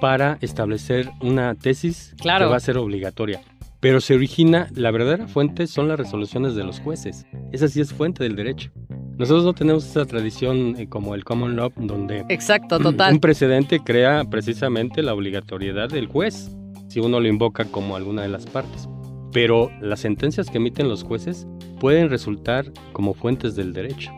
para 0.00 0.38
establecer 0.40 1.10
una 1.20 1.54
tesis 1.54 2.14
Claro. 2.20 2.46
que 2.46 2.50
va 2.50 2.56
a 2.56 2.60
ser 2.60 2.76
obligatoria. 2.78 3.40
Pero 3.82 4.00
se 4.00 4.14
origina, 4.14 4.68
la 4.76 4.92
verdadera 4.92 5.26
fuente 5.26 5.66
son 5.66 5.88
las 5.88 5.98
resoluciones 5.98 6.54
de 6.54 6.62
los 6.62 6.78
jueces. 6.78 7.26
Esa 7.50 7.66
sí 7.66 7.80
es 7.80 7.92
fuente 7.92 8.22
del 8.22 8.36
derecho. 8.36 8.70
Nosotros 9.18 9.44
no 9.44 9.54
tenemos 9.54 9.84
esa 9.84 10.06
tradición 10.06 10.76
eh, 10.78 10.88
como 10.88 11.16
el 11.16 11.24
common 11.24 11.56
law, 11.56 11.72
donde 11.74 12.24
Exacto, 12.28 12.78
total. 12.78 13.14
un 13.14 13.18
precedente 13.18 13.80
crea 13.80 14.22
precisamente 14.22 15.02
la 15.02 15.12
obligatoriedad 15.12 15.88
del 15.88 16.06
juez, 16.06 16.56
si 16.86 17.00
uno 17.00 17.18
lo 17.18 17.26
invoca 17.26 17.64
como 17.64 17.96
alguna 17.96 18.22
de 18.22 18.28
las 18.28 18.46
partes. 18.46 18.88
Pero 19.32 19.72
las 19.80 19.98
sentencias 19.98 20.48
que 20.48 20.58
emiten 20.58 20.88
los 20.88 21.02
jueces 21.02 21.48
pueden 21.80 22.08
resultar 22.08 22.70
como 22.92 23.14
fuentes 23.14 23.56
del 23.56 23.72
derecho. 23.72 24.12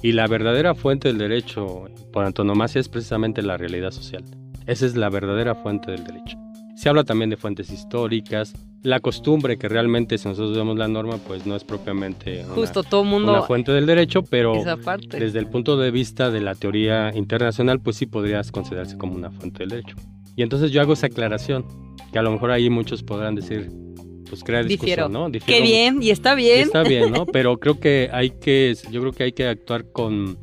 Y 0.00 0.12
la 0.12 0.26
verdadera 0.28 0.74
fuente 0.74 1.08
del 1.08 1.18
derecho, 1.18 1.90
por 2.10 2.24
antonomasia, 2.24 2.80
es 2.80 2.88
precisamente 2.88 3.42
la 3.42 3.58
realidad 3.58 3.90
social. 3.90 4.24
Esa 4.66 4.86
es 4.86 4.96
la 4.96 5.10
verdadera 5.10 5.54
fuente 5.54 5.90
del 5.90 6.04
derecho. 6.04 6.38
Se 6.74 6.88
habla 6.88 7.04
también 7.04 7.30
de 7.30 7.36
fuentes 7.36 7.70
históricas, 7.70 8.54
la 8.84 9.00
costumbre 9.00 9.56
que 9.56 9.68
realmente 9.68 10.18
si 10.18 10.28
nosotros 10.28 10.56
vemos 10.56 10.76
la 10.76 10.88
norma, 10.88 11.16
pues 11.26 11.46
no 11.46 11.56
es 11.56 11.64
propiamente 11.64 12.44
una, 12.44 12.54
Justo 12.54 12.82
todo 12.82 13.02
el 13.02 13.08
una 13.08 13.16
mundo 13.16 13.42
fuente 13.46 13.72
del 13.72 13.86
derecho, 13.86 14.22
pero 14.22 14.62
desde 15.08 15.38
el 15.38 15.46
punto 15.46 15.78
de 15.78 15.90
vista 15.90 16.30
de 16.30 16.40
la 16.40 16.54
teoría 16.54 17.10
internacional, 17.14 17.80
pues 17.80 17.96
sí 17.96 18.06
podrías 18.06 18.52
considerarse 18.52 18.98
como 18.98 19.14
una 19.14 19.30
fuente 19.30 19.60
del 19.60 19.70
derecho. 19.70 19.96
Y 20.36 20.42
entonces 20.42 20.70
yo 20.70 20.82
hago 20.82 20.92
esa 20.92 21.06
aclaración, 21.06 21.64
que 22.12 22.18
a 22.18 22.22
lo 22.22 22.30
mejor 22.32 22.50
ahí 22.50 22.68
muchos 22.68 23.02
podrán 23.02 23.34
decir, 23.34 23.70
pues 24.28 24.44
crea 24.44 24.62
Difiero. 24.62 25.08
discusión, 25.08 25.12
¿no? 25.12 25.26
Qué 25.26 25.38
Difiero 25.38 25.64
bien, 25.64 26.02
y 26.02 26.10
está 26.10 26.34
y 26.34 26.36
bien. 26.36 26.60
Está 26.60 26.82
bien, 26.82 27.10
¿no? 27.10 27.24
Pero 27.32 27.58
creo 27.58 27.80
que 27.80 28.10
hay 28.12 28.30
que, 28.30 28.74
yo 28.90 29.00
creo 29.00 29.12
que 29.12 29.24
hay 29.24 29.32
que 29.32 29.46
actuar 29.46 29.90
con 29.92 30.36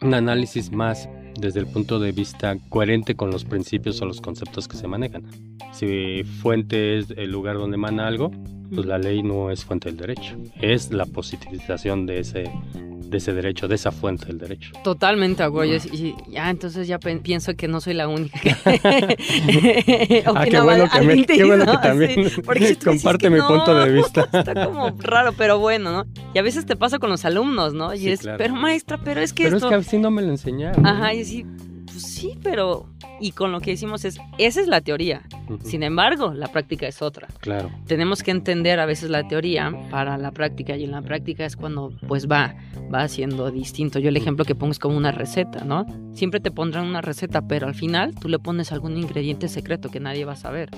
un 0.00 0.14
análisis 0.14 0.72
más 0.72 1.08
desde 1.38 1.60
el 1.60 1.66
punto 1.66 1.98
de 1.98 2.12
vista 2.12 2.56
coherente 2.68 3.14
con 3.14 3.30
los 3.30 3.44
principios 3.44 4.00
o 4.00 4.06
los 4.06 4.20
conceptos 4.20 4.68
que 4.68 4.76
se 4.76 4.88
manejan. 4.88 5.24
Si 5.72 6.24
fuente 6.24 6.98
es 6.98 7.10
el 7.16 7.30
lugar 7.30 7.56
donde 7.56 7.76
emana 7.76 8.06
algo, 8.06 8.30
pues 8.74 8.86
la 8.86 8.98
ley 8.98 9.22
no 9.22 9.50
es 9.50 9.64
fuente 9.64 9.88
del 9.88 9.96
derecho, 9.98 10.36
es 10.60 10.90
la 10.92 11.06
positivización 11.06 12.06
de 12.06 12.20
ese, 12.20 12.44
de 12.74 13.16
ese 13.18 13.32
derecho, 13.32 13.66
de 13.68 13.74
esa 13.74 13.90
fuente 13.90 14.26
del 14.26 14.38
derecho. 14.38 14.72
Totalmente, 14.84 15.42
acuerdo. 15.42 15.74
Y 15.92 16.14
ya, 16.28 16.48
entonces 16.50 16.86
ya 16.88 16.98
pienso 16.98 17.54
que 17.56 17.66
no 17.68 17.80
soy 17.80 17.94
la 17.94 18.06
única 18.08 18.38
que 18.40 18.54
Ah, 20.26 20.44
qué 20.48 20.60
bueno 20.60 20.88
que, 20.92 21.00
me- 21.02 21.26
qué 21.26 21.44
bueno 21.44 21.80
también 21.82 22.28
Sí, 22.30 22.40
porque 22.42 22.76
comparte 22.76 23.18
que 23.24 23.30
mi 23.30 23.38
no, 23.38 23.48
punto 23.48 23.74
de 23.74 23.90
vista. 23.92 24.28
Está 24.32 24.66
como 24.66 24.90
raro, 24.98 25.32
pero 25.36 25.58
bueno, 25.58 25.92
¿no? 25.92 26.06
Y 26.34 26.38
a 26.38 26.42
veces 26.42 26.66
te 26.66 26.76
pasa 26.76 26.98
con 26.98 27.10
los 27.10 27.24
alumnos, 27.24 27.74
¿no? 27.74 27.94
Y 27.94 27.98
Sí, 27.98 28.10
es, 28.10 28.20
claro. 28.20 28.38
pero 28.38 28.54
maestra, 28.54 28.98
pero 29.02 29.20
es 29.20 29.32
que 29.32 29.44
Pero 29.44 29.56
esto... 29.56 29.66
es 29.68 29.70
que 29.70 29.76
así 29.76 29.98
no 29.98 30.10
me 30.10 30.22
lo 30.22 30.28
enseñaron. 30.30 30.86
Ajá, 30.86 31.12
y 31.14 31.24
sí, 31.24 31.44
pues 32.00 32.12
sí, 32.14 32.34
pero... 32.42 32.86
Y 33.22 33.32
con 33.32 33.52
lo 33.52 33.60
que 33.60 33.72
decimos 33.72 34.04
es, 34.06 34.18
esa 34.38 34.60
es 34.62 34.66
la 34.66 34.80
teoría. 34.80 35.22
Ujú, 35.48 35.58
Sin 35.62 35.82
embargo, 35.82 36.32
la 36.32 36.48
práctica 36.48 36.86
es 36.88 37.02
otra. 37.02 37.28
Claro. 37.40 37.70
tenemos 37.86 38.22
que 38.22 38.30
entender 38.30 38.80
a 38.80 38.86
veces 38.86 39.10
la 39.10 39.28
teoría 39.28 39.70
para 39.90 40.16
la 40.16 40.30
práctica 40.30 40.76
y 40.76 40.84
en 40.84 40.92
la 40.92 41.02
práctica 41.02 41.44
es 41.44 41.56
cuando 41.56 41.92
pues 42.08 42.26
va 42.26 42.54
va 42.92 43.06
siendo 43.08 43.50
distinto. 43.50 43.98
Yo 43.98 44.08
el 44.08 44.16
ejemplo 44.16 44.44
que 44.44 44.54
pongo 44.54 44.72
es 44.72 44.78
como 44.78 44.96
una 44.96 45.12
receta, 45.12 45.64
¿no? 45.64 45.86
Siempre 46.14 46.40
te 46.40 46.50
pondrán 46.50 46.86
una 46.86 47.00
receta, 47.02 47.42
pero 47.42 47.66
al 47.66 47.74
final 47.74 48.14
tú 48.14 48.28
le 48.28 48.38
pones 48.38 48.72
algún 48.72 48.96
ingrediente 48.96 49.48
secreto 49.48 49.90
que 49.90 50.00
nadie 50.00 50.24
va 50.24 50.32
a 50.32 50.36
saber. 50.36 50.70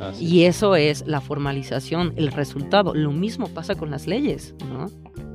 Así 0.00 0.24
Y 0.24 0.44
eso 0.44 0.74
es 0.76 1.06
la 1.06 1.20
formalización, 1.20 2.14
el 2.16 2.32
resultado. 2.32 2.94
Lo 2.94 3.12
mismo 3.12 3.48
pasa 3.48 3.74
con 3.74 3.90
las 3.90 4.06
leyes, 4.06 4.54
¿no? 4.66 4.90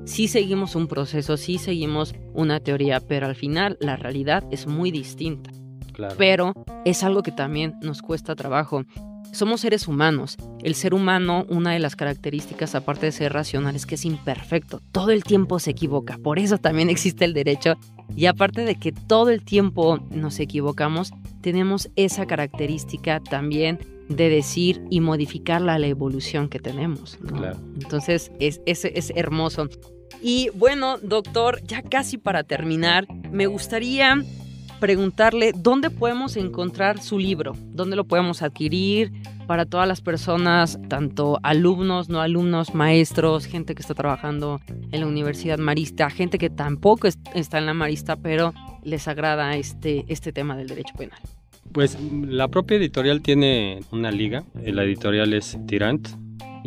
Sí 0.08 0.30
seguimos 0.30 0.76
un 0.78 0.88
proceso, 0.88 1.36
sí 1.36 1.58
seguimos 1.58 2.16
una 2.34 2.62
teoría, 2.62 3.02
pero 3.02 3.28
al 3.28 3.36
final 3.36 3.78
la 3.82 3.98
realidad 3.98 4.46
es 4.52 4.66
muy 4.66 4.90
distinta 4.90 5.52
claro. 5.92 6.16
pero 6.18 6.54
es 6.86 7.04
algo 7.04 7.24
que 7.24 7.34
también 7.34 7.76
nos 7.82 8.02
cuesta 8.02 8.34
trabajo. 8.34 8.86
Somos 9.34 9.60
seres 9.60 9.86
humanos. 9.90 10.38
El 10.64 10.76
ser 10.76 10.94
humano, 10.94 11.46
una 11.50 11.74
de 11.74 11.80
las 11.80 11.98
características, 11.98 12.74
aparte 12.74 13.08
de 13.08 13.12
ser 13.12 13.34
racional, 13.34 13.76
es 13.76 13.86
que 13.86 13.96
es 13.96 14.06
imperfecto. 14.06 14.82
Todo 14.94 15.12
el 15.12 15.26
tiempo 15.26 15.60
se 15.60 15.72
equivoca. 15.72 16.18
Por 16.18 16.40
eso 16.40 16.58
también 16.58 16.90
existe 16.90 17.26
el 17.26 17.34
derecho. 17.34 17.74
Y 18.16 18.28
aparte 18.28 18.62
de 18.62 18.76
que 18.76 18.94
todo 18.94 19.30
el 19.30 19.44
tiempo 19.44 20.00
nos 20.10 20.40
equivocamos, 20.40 21.12
tenemos 21.42 21.90
esa 21.98 22.26
característica 22.26 23.20
también 23.20 23.80
de 24.08 24.30
decir 24.30 24.82
y 24.90 25.02
modificarla 25.02 25.74
a 25.74 25.80
la 25.80 25.88
evolución 25.88 26.48
que 26.48 26.60
tenemos. 26.60 27.20
¿no? 27.20 27.38
Claro. 27.38 27.58
Entonces, 27.82 28.32
es, 28.40 28.62
es, 28.66 28.86
es 28.86 29.12
hermoso. 29.18 29.68
Y 30.22 30.50
bueno, 30.56 30.98
doctor, 30.98 31.62
ya 31.66 31.82
casi 31.82 32.18
para 32.18 32.44
terminar, 32.44 33.06
me 33.32 33.46
gustaría 33.48 34.16
preguntarle 34.80 35.54
dónde 35.56 35.90
podemos 35.90 36.38
encontrar 36.38 37.02
su 37.02 37.18
libro, 37.18 37.54
dónde 37.74 37.96
lo 37.96 38.04
podemos 38.06 38.42
adquirir 38.42 39.12
para 39.48 39.66
todas 39.66 39.88
las 39.88 40.02
personas, 40.02 40.78
tanto 40.88 41.40
alumnos, 41.42 42.10
no 42.10 42.22
alumnos, 42.22 42.76
maestros, 42.76 43.46
gente 43.46 43.74
que 43.74 43.82
está 43.82 43.96
trabajando 43.96 44.60
en 44.92 45.00
la 45.02 45.08
Universidad 45.08 45.58
Marista, 45.58 46.10
gente 46.10 46.38
que 46.38 46.50
tampoco 46.50 47.08
es- 47.08 47.18
está 47.34 47.58
en 47.58 47.66
la 47.66 47.74
Marista, 47.74 48.18
pero 48.18 48.54
les 48.84 49.08
agrada 49.08 49.56
este, 49.56 50.06
este 50.10 50.32
tema 50.32 50.56
del 50.58 50.68
derecho 50.68 50.94
penal. 50.96 51.20
Pues 51.72 51.98
la 52.12 52.48
propia 52.48 52.78
editorial 52.78 53.22
tiene 53.22 53.80
una 53.92 54.12
liga, 54.12 54.44
la 54.64 54.84
editorial 54.84 55.34
es 55.34 55.58
Tirant 55.66 56.08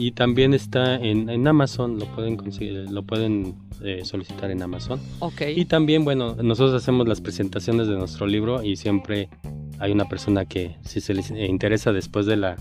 y 0.01 0.13
también 0.13 0.55
está 0.55 0.95
en, 0.97 1.29
en 1.29 1.47
Amazon, 1.47 1.99
lo 1.99 2.07
pueden 2.07 2.37
conseguir, 2.37 2.91
lo 2.91 3.03
pueden 3.03 3.57
eh, 3.85 4.01
solicitar 4.05 4.51
en 4.51 4.63
Amazon. 4.63 4.99
Ok. 5.19 5.43
Y 5.55 5.67
también, 5.67 6.05
bueno, 6.05 6.37
nosotros 6.37 6.75
hacemos 6.75 7.07
las 7.07 7.21
presentaciones 7.21 7.87
de 7.87 7.97
nuestro 7.97 8.27
libro 8.27 8.63
y 8.63 8.77
siempre 8.77 9.29
hay 9.79 9.93
una 9.93 10.07
persona 10.07 10.47
que 10.47 10.77
si 10.83 11.03
se 11.03 11.13
les 11.13 11.31
interesa 11.31 11.93
después 11.93 12.25
de 12.25 12.39
la 12.39 12.57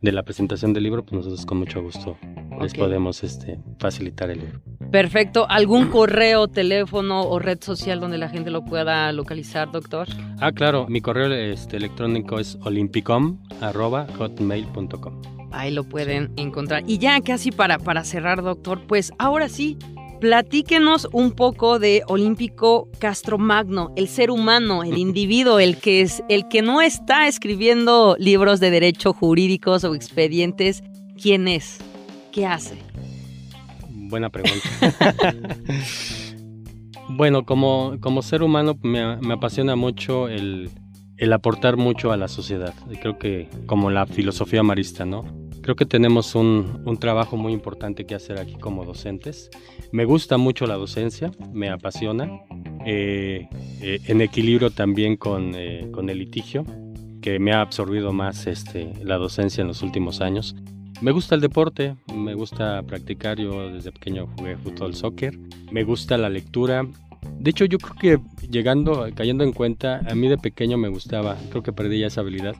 de 0.00 0.12
la 0.12 0.22
presentación 0.22 0.72
del 0.74 0.84
libro, 0.84 1.02
pues 1.02 1.14
nosotros 1.14 1.44
con 1.46 1.58
mucho 1.58 1.82
gusto 1.82 2.16
les 2.60 2.74
podemos 2.74 3.24
este, 3.24 3.58
facilitar 3.78 4.30
el 4.30 4.40
libro. 4.40 4.60
Perfecto. 4.92 5.46
¿Algún 5.48 5.88
correo, 5.88 6.46
teléfono 6.46 7.22
o 7.22 7.38
red 7.38 7.62
social 7.62 8.00
donde 8.00 8.18
la 8.18 8.28
gente 8.28 8.50
lo 8.50 8.66
pueda 8.66 9.10
localizar, 9.12 9.72
doctor? 9.72 10.06
Ah, 10.40 10.52
claro, 10.52 10.86
mi 10.88 11.00
correo 11.00 11.32
este, 11.32 11.78
electrónico 11.78 12.38
es 12.38 12.58
olimpicom.hotmail.com. 12.62 15.43
Ahí 15.54 15.70
lo 15.70 15.84
pueden 15.84 16.32
encontrar. 16.36 16.82
Y 16.86 16.98
ya 16.98 17.20
casi 17.20 17.50
para, 17.50 17.78
para 17.78 18.04
cerrar, 18.04 18.42
doctor, 18.42 18.80
pues 18.86 19.12
ahora 19.18 19.48
sí, 19.48 19.78
platíquenos 20.20 21.08
un 21.12 21.32
poco 21.32 21.78
de 21.78 22.02
Olímpico 22.08 22.88
Castro 22.98 23.38
Magno, 23.38 23.92
el 23.96 24.08
ser 24.08 24.30
humano, 24.30 24.82
el 24.82 24.98
individuo, 25.08 25.60
el 25.60 25.76
que, 25.76 26.00
es, 26.00 26.22
el 26.28 26.48
que 26.48 26.62
no 26.62 26.80
está 26.80 27.28
escribiendo 27.28 28.16
libros 28.18 28.58
de 28.58 28.70
derecho 28.70 29.12
jurídicos 29.12 29.84
o 29.84 29.94
expedientes. 29.94 30.82
¿Quién 31.20 31.46
es? 31.46 31.78
¿Qué 32.32 32.46
hace? 32.46 32.76
Buena 33.90 34.30
pregunta. 34.30 34.60
bueno, 37.08 37.44
como, 37.44 37.96
como 38.00 38.22
ser 38.22 38.42
humano 38.42 38.76
me, 38.82 39.16
me 39.18 39.34
apasiona 39.34 39.76
mucho 39.76 40.28
el, 40.28 40.70
el 41.16 41.32
aportar 41.32 41.76
mucho 41.76 42.12
a 42.12 42.16
la 42.16 42.28
sociedad. 42.28 42.74
Creo 43.00 43.18
que 43.18 43.48
como 43.66 43.90
la 43.90 44.06
filosofía 44.06 44.62
marista, 44.62 45.04
¿no? 45.04 45.24
Creo 45.64 45.76
que 45.76 45.86
tenemos 45.86 46.34
un, 46.34 46.82
un 46.84 46.98
trabajo 46.98 47.38
muy 47.38 47.54
importante 47.54 48.04
que 48.04 48.14
hacer 48.14 48.38
aquí 48.38 48.52
como 48.52 48.84
docentes. 48.84 49.48
Me 49.92 50.04
gusta 50.04 50.36
mucho 50.36 50.66
la 50.66 50.74
docencia, 50.74 51.30
me 51.54 51.70
apasiona, 51.70 52.30
eh, 52.84 53.48
eh, 53.80 53.98
en 54.06 54.20
equilibrio 54.20 54.68
también 54.68 55.16
con, 55.16 55.52
eh, 55.54 55.88
con 55.90 56.10
el 56.10 56.18
litigio, 56.18 56.66
que 57.22 57.38
me 57.38 57.54
ha 57.54 57.62
absorbido 57.62 58.12
más 58.12 58.46
este, 58.46 58.92
la 59.02 59.16
docencia 59.16 59.62
en 59.62 59.68
los 59.68 59.80
últimos 59.80 60.20
años. 60.20 60.54
Me 61.00 61.12
gusta 61.12 61.34
el 61.34 61.40
deporte, 61.40 61.96
me 62.14 62.34
gusta 62.34 62.82
practicar, 62.82 63.38
yo 63.38 63.70
desde 63.70 63.90
pequeño 63.90 64.26
jugué 64.36 64.58
fútbol, 64.58 64.94
soccer, 64.94 65.34
me 65.72 65.82
gusta 65.82 66.18
la 66.18 66.28
lectura. 66.28 66.86
De 67.38 67.50
hecho, 67.50 67.64
yo 67.64 67.78
creo 67.78 67.96
que 67.96 68.46
llegando, 68.50 69.08
cayendo 69.14 69.44
en 69.44 69.54
cuenta, 69.54 70.02
a 70.06 70.14
mí 70.14 70.28
de 70.28 70.36
pequeño 70.36 70.76
me 70.76 70.90
gustaba, 70.90 71.38
creo 71.48 71.62
que 71.62 71.72
perdí 71.72 72.00
ya 72.00 72.08
esa 72.08 72.20
habilidad, 72.20 72.54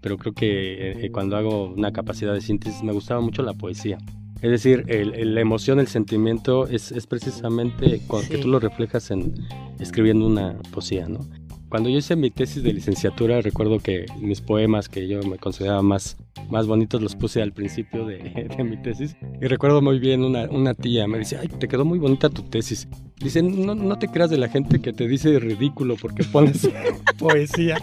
pero 0.00 0.16
creo 0.16 0.32
que 0.32 0.92
eh, 1.04 1.10
cuando 1.10 1.36
hago 1.36 1.66
una 1.72 1.92
capacidad 1.92 2.32
de 2.34 2.40
síntesis 2.40 2.82
me 2.82 2.92
gustaba 2.92 3.20
mucho 3.20 3.42
la 3.42 3.54
poesía. 3.54 3.98
Es 4.40 4.50
decir, 4.52 4.84
el- 4.86 5.14
el- 5.14 5.34
la 5.34 5.40
emoción, 5.40 5.80
el 5.80 5.88
sentimiento 5.88 6.68
es, 6.68 6.92
es 6.92 7.06
precisamente 7.08 8.00
con, 8.06 8.22
que 8.26 8.36
Sí. 8.36 8.42
tú 8.42 8.48
lo 8.48 8.60
reflejas 8.60 9.10
en 9.10 9.34
escribiendo 9.80 10.26
una 10.26 10.56
poesía, 10.72 11.08
¿no? 11.08 11.20
Cuando 11.68 11.90
yo 11.90 11.98
hice 11.98 12.16
mi 12.16 12.30
tesis 12.30 12.62
de 12.62 12.72
licenciatura, 12.72 13.42
recuerdo 13.42 13.78
que 13.78 14.06
mis 14.20 14.40
poemas 14.40 14.88
que 14.88 15.06
yo 15.06 15.22
me 15.22 15.36
consideraba 15.36 15.82
más, 15.82 16.16
más 16.48 16.66
bonitos 16.66 17.02
los 17.02 17.14
puse 17.14 17.42
al 17.42 17.52
principio 17.52 18.06
de, 18.06 18.18
de 18.56 18.64
mi 18.64 18.76
tesis. 18.78 19.16
Y 19.40 19.46
recuerdo 19.46 19.82
muy 19.82 19.98
bien 19.98 20.24
una, 20.24 20.44
una, 20.44 20.72
tía 20.74 21.06
me 21.06 21.18
dice, 21.18 21.36
ay, 21.38 21.48
te 21.48 21.68
quedó 21.68 21.84
muy 21.84 21.98
bonita 21.98 22.30
tu 22.30 22.42
tesis. 22.42 22.88
Dice, 23.16 23.42
no, 23.42 23.74
no 23.74 23.98
te 23.98 24.08
creas 24.08 24.30
de 24.30 24.38
la 24.38 24.48
gente 24.48 24.80
que 24.80 24.92
te 24.92 25.06
dice 25.06 25.38
ridículo 25.38 25.96
porque 26.00 26.24
pones 26.24 26.68
poesía. 27.18 27.76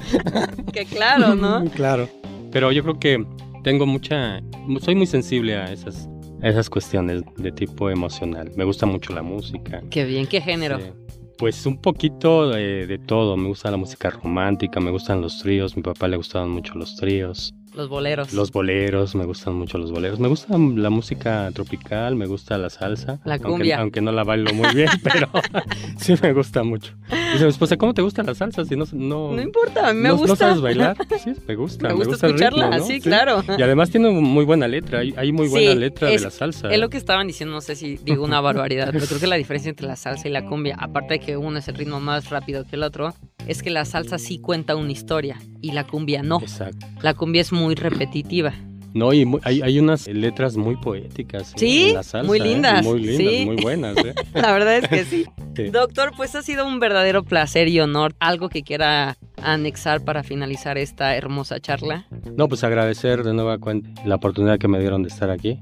Que 0.73 0.85
claro, 0.85 1.35
¿no? 1.35 1.65
claro. 1.75 2.09
Pero 2.51 2.71
yo 2.71 2.81
creo 2.81 2.99
que 2.99 3.25
tengo 3.63 3.85
mucha, 3.85 4.41
soy 4.81 4.95
muy 4.95 5.05
sensible 5.05 5.57
a 5.57 5.65
esas, 5.65 6.09
a 6.41 6.49
esas 6.49 6.69
cuestiones 6.71 7.21
de 7.37 7.51
tipo 7.51 7.91
emocional. 7.91 8.51
Me 8.55 8.63
gusta 8.63 8.87
mucho 8.87 9.13
la 9.13 9.21
música. 9.21 9.83
Qué 9.91 10.05
bien, 10.05 10.25
¿qué 10.25 10.41
género? 10.41 10.79
Sí. 10.79 10.85
Pues 11.37 11.65
un 11.65 11.77
poquito 11.77 12.49
de, 12.49 12.87
de, 12.87 12.97
todo. 12.97 13.35
Me 13.35 13.47
gusta 13.47 13.69
la 13.71 13.77
música 13.77 14.09
romántica, 14.09 14.79
me 14.79 14.91
gustan 14.91 15.21
los 15.21 15.39
tríos. 15.39 15.75
Mi 15.75 15.83
papá 15.83 16.07
le 16.07 16.17
gustaban 16.17 16.49
mucho 16.49 16.75
los 16.75 16.95
tríos. 16.95 17.53
Los 17.75 17.89
boleros. 17.89 18.31
Los 18.31 18.53
boleros, 18.53 19.15
me 19.15 19.25
gustan 19.25 19.55
mucho 19.55 19.77
los 19.77 19.91
boleros. 19.91 20.17
Me 20.17 20.29
gusta 20.29 20.57
la 20.57 20.89
música 20.89 21.51
tropical, 21.53 22.15
me 22.15 22.25
gusta 22.25 22.57
la 22.57 22.69
salsa. 22.69 23.19
La 23.25 23.37
cumbia. 23.37 23.75
Aunque, 23.75 23.99
aunque 23.99 24.01
no 24.01 24.13
la 24.13 24.23
bailo 24.23 24.53
muy 24.53 24.73
bien, 24.73 24.89
pero 25.03 25.29
sí 25.97 26.13
me 26.21 26.31
gusta 26.31 26.63
mucho. 26.63 26.93
Dice 27.35 27.45
mi 27.45 27.49
esposa, 27.51 27.77
¿cómo 27.77 27.93
te 27.93 28.01
gusta 28.01 28.23
la 28.23 28.33
salsa? 28.33 28.65
Si 28.65 28.75
no, 28.75 28.85
no, 28.93 29.31
no 29.33 29.41
importa, 29.41 29.89
a 29.89 29.93
mí 29.93 29.99
me 30.01 30.09
no, 30.09 30.15
gusta. 30.17 30.27
¿No 30.27 30.35
sabes 30.35 30.61
bailar? 30.61 30.97
Sí, 31.23 31.33
me 31.47 31.55
gusta. 31.55 31.87
me 31.87 31.93
gusta, 31.93 31.93
me 31.93 31.93
gusta 31.93 32.27
escucharla, 32.27 32.65
el 32.67 32.71
ritmo, 32.73 32.87
¿no? 32.87 32.93
sí, 32.93 33.01
claro. 33.01 33.43
Y 33.57 33.61
además 33.61 33.89
tiene 33.89 34.09
muy 34.09 34.45
buena 34.45 34.67
letra. 34.67 34.99
Hay, 34.99 35.13
hay 35.17 35.31
muy 35.31 35.47
buena 35.47 35.71
Sí, 35.73 35.77
letra 35.77 36.11
es- 36.11 36.21
de 36.21 36.25
la 36.27 36.31
salsa. 36.31 36.69
Es 36.71 36.79
lo 36.79 36.89
que 36.89 36.97
estaban 36.97 37.27
diciendo, 37.27 37.53
no 37.55 37.61
sé 37.61 37.75
si 37.75 37.97
digo 37.97 38.23
una 38.23 38.41
barbaridad, 38.41 38.89
pero 38.91 39.05
creo 39.05 39.19
que 39.19 39.27
la 39.27 39.35
diferencia 39.35 39.69
entre 39.69 39.87
la 39.87 39.95
salsa 39.95 40.27
y 40.27 40.31
la 40.31 40.45
cumbia, 40.45 40.75
aparte 40.79 41.15
de 41.15 41.19
que 41.19 41.37
uno 41.37 41.59
es 41.59 41.67
el 41.67 41.75
ritmo 41.75 41.99
más 41.99 42.29
rápido 42.29 42.63
que 42.65 42.75
el 42.75 42.83
otro, 42.83 43.13
es 43.47 43.61
que 43.63 43.69
la 43.69 43.85
salsa 43.85 44.17
sí 44.17 44.39
cuenta 44.39 44.75
una 44.75 44.91
historia 44.91 45.39
y 45.61 45.71
la 45.71 45.85
cumbia 45.85 46.21
no. 46.23 46.39
Exacto. 46.41 46.85
La 47.01 47.13
cumbia 47.13 47.41
es 47.41 47.51
muy 47.51 47.75
repetitiva. 47.75 48.53
No, 48.95 49.13
y 49.13 49.29
hay, 49.43 49.61
hay 49.61 49.77
unas 49.77 50.07
letras 50.07 50.55
muy 50.57 50.77
poéticas. 50.77 51.51
en- 51.53 51.59
Sí, 51.59 51.89
en 51.89 51.95
la 51.95 52.03
salsa, 52.03 52.25
muy 52.27 52.39
¿eh? 52.39 52.43
lindas, 52.43 52.83
Muy 52.85 53.01
lindas, 53.01 53.17
sí. 53.33 53.45
muy 53.45 53.55
buenas. 53.57 53.97
¿eh? 53.97 54.15
La 54.33 54.51
verdad 54.53 54.77
es 54.77 54.87
que 54.87 55.03
sí. 55.05 55.25
Sí. 55.55 55.63
Doctor, 55.65 56.13
pues 56.17 56.33
ha 56.35 56.41
sido 56.41 56.65
un 56.65 56.79
verdadero 56.79 57.23
placer 57.23 57.67
y 57.67 57.79
honor. 57.81 58.15
Algo 58.19 58.49
que 58.49 58.63
quiera 58.63 59.17
anexar 59.41 60.03
para 60.03 60.23
finalizar 60.23 60.77
esta 60.77 61.15
hermosa 61.15 61.59
charla. 61.59 62.07
No, 62.35 62.47
pues 62.47 62.63
agradecer 62.63 63.23
de 63.23 63.33
nueva 63.33 63.57
cuenta 63.57 63.89
la 64.05 64.15
oportunidad 64.15 64.57
que 64.59 64.67
me 64.69 64.79
dieron 64.79 65.03
de 65.03 65.09
estar 65.09 65.29
aquí. 65.29 65.59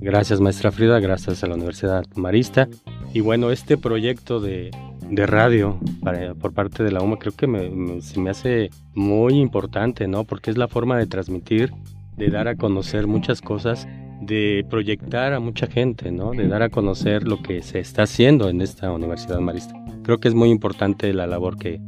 Gracias, 0.00 0.40
maestra 0.40 0.70
Frida, 0.70 1.00
gracias 1.00 1.42
a 1.42 1.46
la 1.48 1.54
Universidad 1.54 2.04
Marista. 2.14 2.68
Y 3.14 3.20
bueno, 3.20 3.50
este 3.50 3.76
proyecto 3.76 4.40
de, 4.40 4.70
de 5.10 5.26
radio 5.26 5.80
para- 6.02 6.34
por 6.34 6.52
parte 6.52 6.84
de 6.84 6.92
la 6.92 7.00
UMA 7.02 7.18
creo 7.18 7.32
que 7.34 7.46
me, 7.48 7.68
me- 7.70 8.00
se 8.02 8.20
me 8.20 8.30
hace 8.30 8.70
muy 8.94 9.34
importante, 9.40 10.06
¿no? 10.06 10.24
Porque 10.24 10.50
es 10.50 10.56
la 10.58 10.68
forma 10.68 10.96
de 10.98 11.06
transmitir, 11.06 11.72
de 12.16 12.30
dar 12.30 12.48
a 12.48 12.56
conocer 12.56 13.06
muchas 13.06 13.40
cosas, 13.40 13.86
de 14.20 14.64
proyectar 14.70 15.32
a 15.34 15.40
mucha 15.40 15.66
gente, 15.66 16.10
¿no? 16.10 16.30
De 16.32 16.48
dar 16.48 16.62
a 16.62 16.68
conocer 16.70 17.22
lo 17.24 17.42
que 17.42 17.62
se 17.62 17.78
está 17.80 18.04
haciendo 18.04 18.48
en 18.48 18.60
esta 18.62 18.90
Universidad 18.90 19.38
Marista. 19.40 19.74
Creo 20.02 20.18
que 20.18 20.28
es 20.28 20.34
muy 20.34 20.50
importante 20.50 21.12
la 21.12 21.26
labor 21.26 21.58
que, 21.58 21.80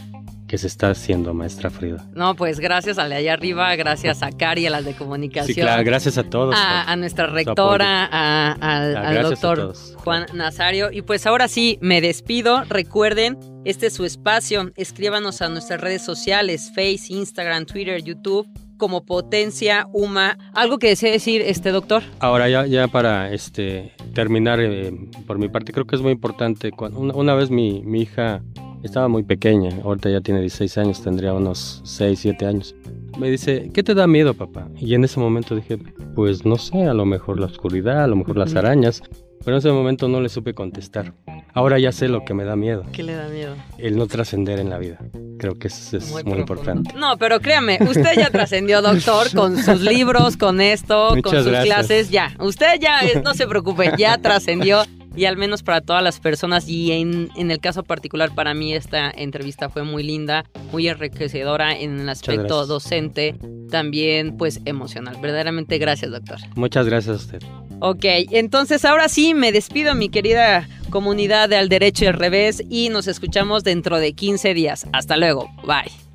que 0.46 0.58
se 0.58 0.66
está 0.66 0.90
haciendo, 0.90 1.32
maestra 1.32 1.70
Frida. 1.70 2.04
No, 2.14 2.34
pues 2.34 2.58
gracias 2.60 2.98
a 2.98 3.04
la 3.04 3.14
de 3.14 3.14
allá 3.22 3.32
arriba, 3.34 3.74
gracias 3.76 4.22
a 4.22 4.30
Cari, 4.30 4.66
a 4.66 4.70
las 4.70 4.84
de 4.84 4.94
comunicación. 4.94 5.54
Sí, 5.54 5.60
claro, 5.60 5.82
gracias 5.84 6.18
a 6.18 6.24
todos. 6.24 6.54
a, 6.56 6.90
a 6.90 6.96
nuestra 6.96 7.26
rectora, 7.28 8.06
a- 8.10 8.52
al, 8.52 8.96
Ah, 8.96 9.08
al 9.08 9.22
doctor. 9.22 9.72
Juan 9.96 10.26
Nazario. 10.34 10.90
Y 10.92 11.02
pues 11.02 11.26
ahora 11.26 11.48
sí, 11.48 11.78
me 11.80 12.00
despido. 12.00 12.64
Recuerden, 12.64 13.38
este 13.64 13.86
es 13.86 13.94
su 13.94 14.04
espacio. 14.04 14.70
Escríbanos 14.76 15.40
a 15.42 15.48
nuestras 15.48 15.80
redes 15.80 16.02
sociales, 16.02 16.70
Face, 16.74 17.04
Instagram, 17.12 17.64
Twitter, 17.66 18.02
YouTube, 18.02 18.46
como 18.78 19.04
Potencia 19.04 19.88
Uma. 19.92 20.38
¿Algo 20.54 20.78
que 20.78 20.88
desee 20.88 21.12
decir, 21.12 21.42
este 21.42 21.70
doctor? 21.70 22.02
Ahora 22.20 22.48
ya, 22.48 22.66
ya 22.66 22.88
para 22.88 23.32
este 23.32 23.92
terminar 24.14 24.60
eh, 24.60 24.92
por 25.26 25.38
mi 25.38 25.48
parte 25.48 25.72
creo 25.72 25.86
que 25.86 25.96
es 25.96 26.02
muy 26.02 26.12
importante. 26.12 26.70
Cuando, 26.70 27.00
una, 27.00 27.14
una 27.14 27.34
vez 27.34 27.50
mi, 27.50 27.82
mi 27.84 28.02
hija 28.02 28.42
estaba 28.82 29.08
muy 29.08 29.24
pequeña, 29.24 29.70
ahorita 29.84 30.08
ya 30.10 30.20
tiene 30.20 30.40
16 30.40 30.78
años, 30.78 31.02
tendría 31.02 31.34
unos 31.34 31.82
6, 31.84 32.18
7 32.18 32.46
años. 32.46 32.74
Me 33.18 33.30
dice, 33.30 33.70
¿qué 33.74 33.82
te 33.82 33.94
da 33.94 34.06
miedo, 34.06 34.34
papá? 34.34 34.68
Y 34.78 34.94
en 34.94 35.04
ese 35.04 35.18
momento 35.18 35.56
dije, 35.56 35.78
pues 36.14 36.44
no 36.46 36.56
sé, 36.56 36.84
a 36.84 36.94
lo 36.94 37.04
mejor 37.04 37.40
la 37.40 37.46
oscuridad, 37.46 38.04
a 38.04 38.06
lo 38.06 38.16
mejor 38.16 38.36
las 38.36 38.54
arañas. 38.54 39.02
Pero 39.48 39.56
en 39.56 39.60
ese 39.60 39.72
momento 39.72 40.08
no 40.08 40.20
le 40.20 40.28
supe 40.28 40.52
contestar. 40.52 41.14
Ahora 41.54 41.78
ya 41.78 41.90
sé 41.90 42.08
lo 42.08 42.22
que 42.22 42.34
me 42.34 42.44
da 42.44 42.54
miedo, 42.54 42.84
¿Qué 42.92 43.02
le 43.02 43.14
da 43.14 43.28
miedo? 43.28 43.56
el 43.78 43.96
no 43.96 44.06
trascender 44.06 44.58
en 44.58 44.68
la 44.68 44.76
vida. 44.76 44.98
Creo 45.38 45.58
que 45.58 45.68
eso 45.68 45.96
es 45.96 46.22
muy, 46.22 46.38
importante. 46.40 46.92
No, 46.94 47.16
pero 47.16 47.40
créame, 47.40 47.78
usted 47.80 48.12
ya 48.14 48.28
trascendió, 48.28 48.82
doctor, 48.82 49.32
con 49.34 49.56
sus 49.56 49.80
libros, 49.80 50.36
con 50.36 50.60
esto, 50.60 51.16
con 51.22 51.34
sus 51.34 51.46
gracias. 51.46 51.64
clases, 51.64 52.10
ya. 52.10 52.36
Usted 52.38 52.78
ya, 52.78 53.00
eh, 53.00 53.22
no 53.24 53.32
se 53.32 53.46
preocupe, 53.46 53.90
ya 53.96 54.18
trascendió. 54.18 54.82
Y 55.16 55.24
al 55.24 55.38
menos 55.38 55.62
para 55.62 55.80
todas 55.80 56.02
las 56.02 56.20
personas, 56.20 56.68
y 56.68 56.92
en, 56.92 57.30
en 57.34 57.50
el 57.50 57.58
caso 57.58 57.84
particular 57.84 58.34
para 58.34 58.52
mí 58.52 58.74
esta 58.74 59.10
entrevista 59.10 59.70
fue 59.70 59.82
muy 59.82 60.02
linda, 60.02 60.44
muy 60.72 60.88
enriquecedora 60.88 61.74
en 61.74 62.00
el 62.00 62.08
aspecto 62.10 62.66
docente, 62.66 63.34
también 63.70 64.36
pues 64.36 64.60
emocional. 64.66 65.16
Verdaderamente 65.22 65.78
gracias, 65.78 66.10
doctor. 66.10 66.36
Muchas 66.54 66.84
gracias 66.84 67.16
a 67.16 67.18
usted. 67.18 67.42
Ok, 67.80 68.04
entonces 68.30 68.84
ahora 68.84 69.08
sí 69.08 69.34
me 69.34 69.52
despido, 69.52 69.94
mi 69.94 70.08
querida 70.08 70.68
comunidad 70.90 71.48
de 71.48 71.56
Al 71.56 71.68
Derecho 71.68 72.04
y 72.04 72.08
al 72.08 72.14
Revés, 72.14 72.62
y 72.68 72.88
nos 72.88 73.06
escuchamos 73.06 73.62
dentro 73.62 73.98
de 73.98 74.12
15 74.14 74.54
días. 74.54 74.86
Hasta 74.92 75.16
luego, 75.16 75.50
bye. 75.64 76.07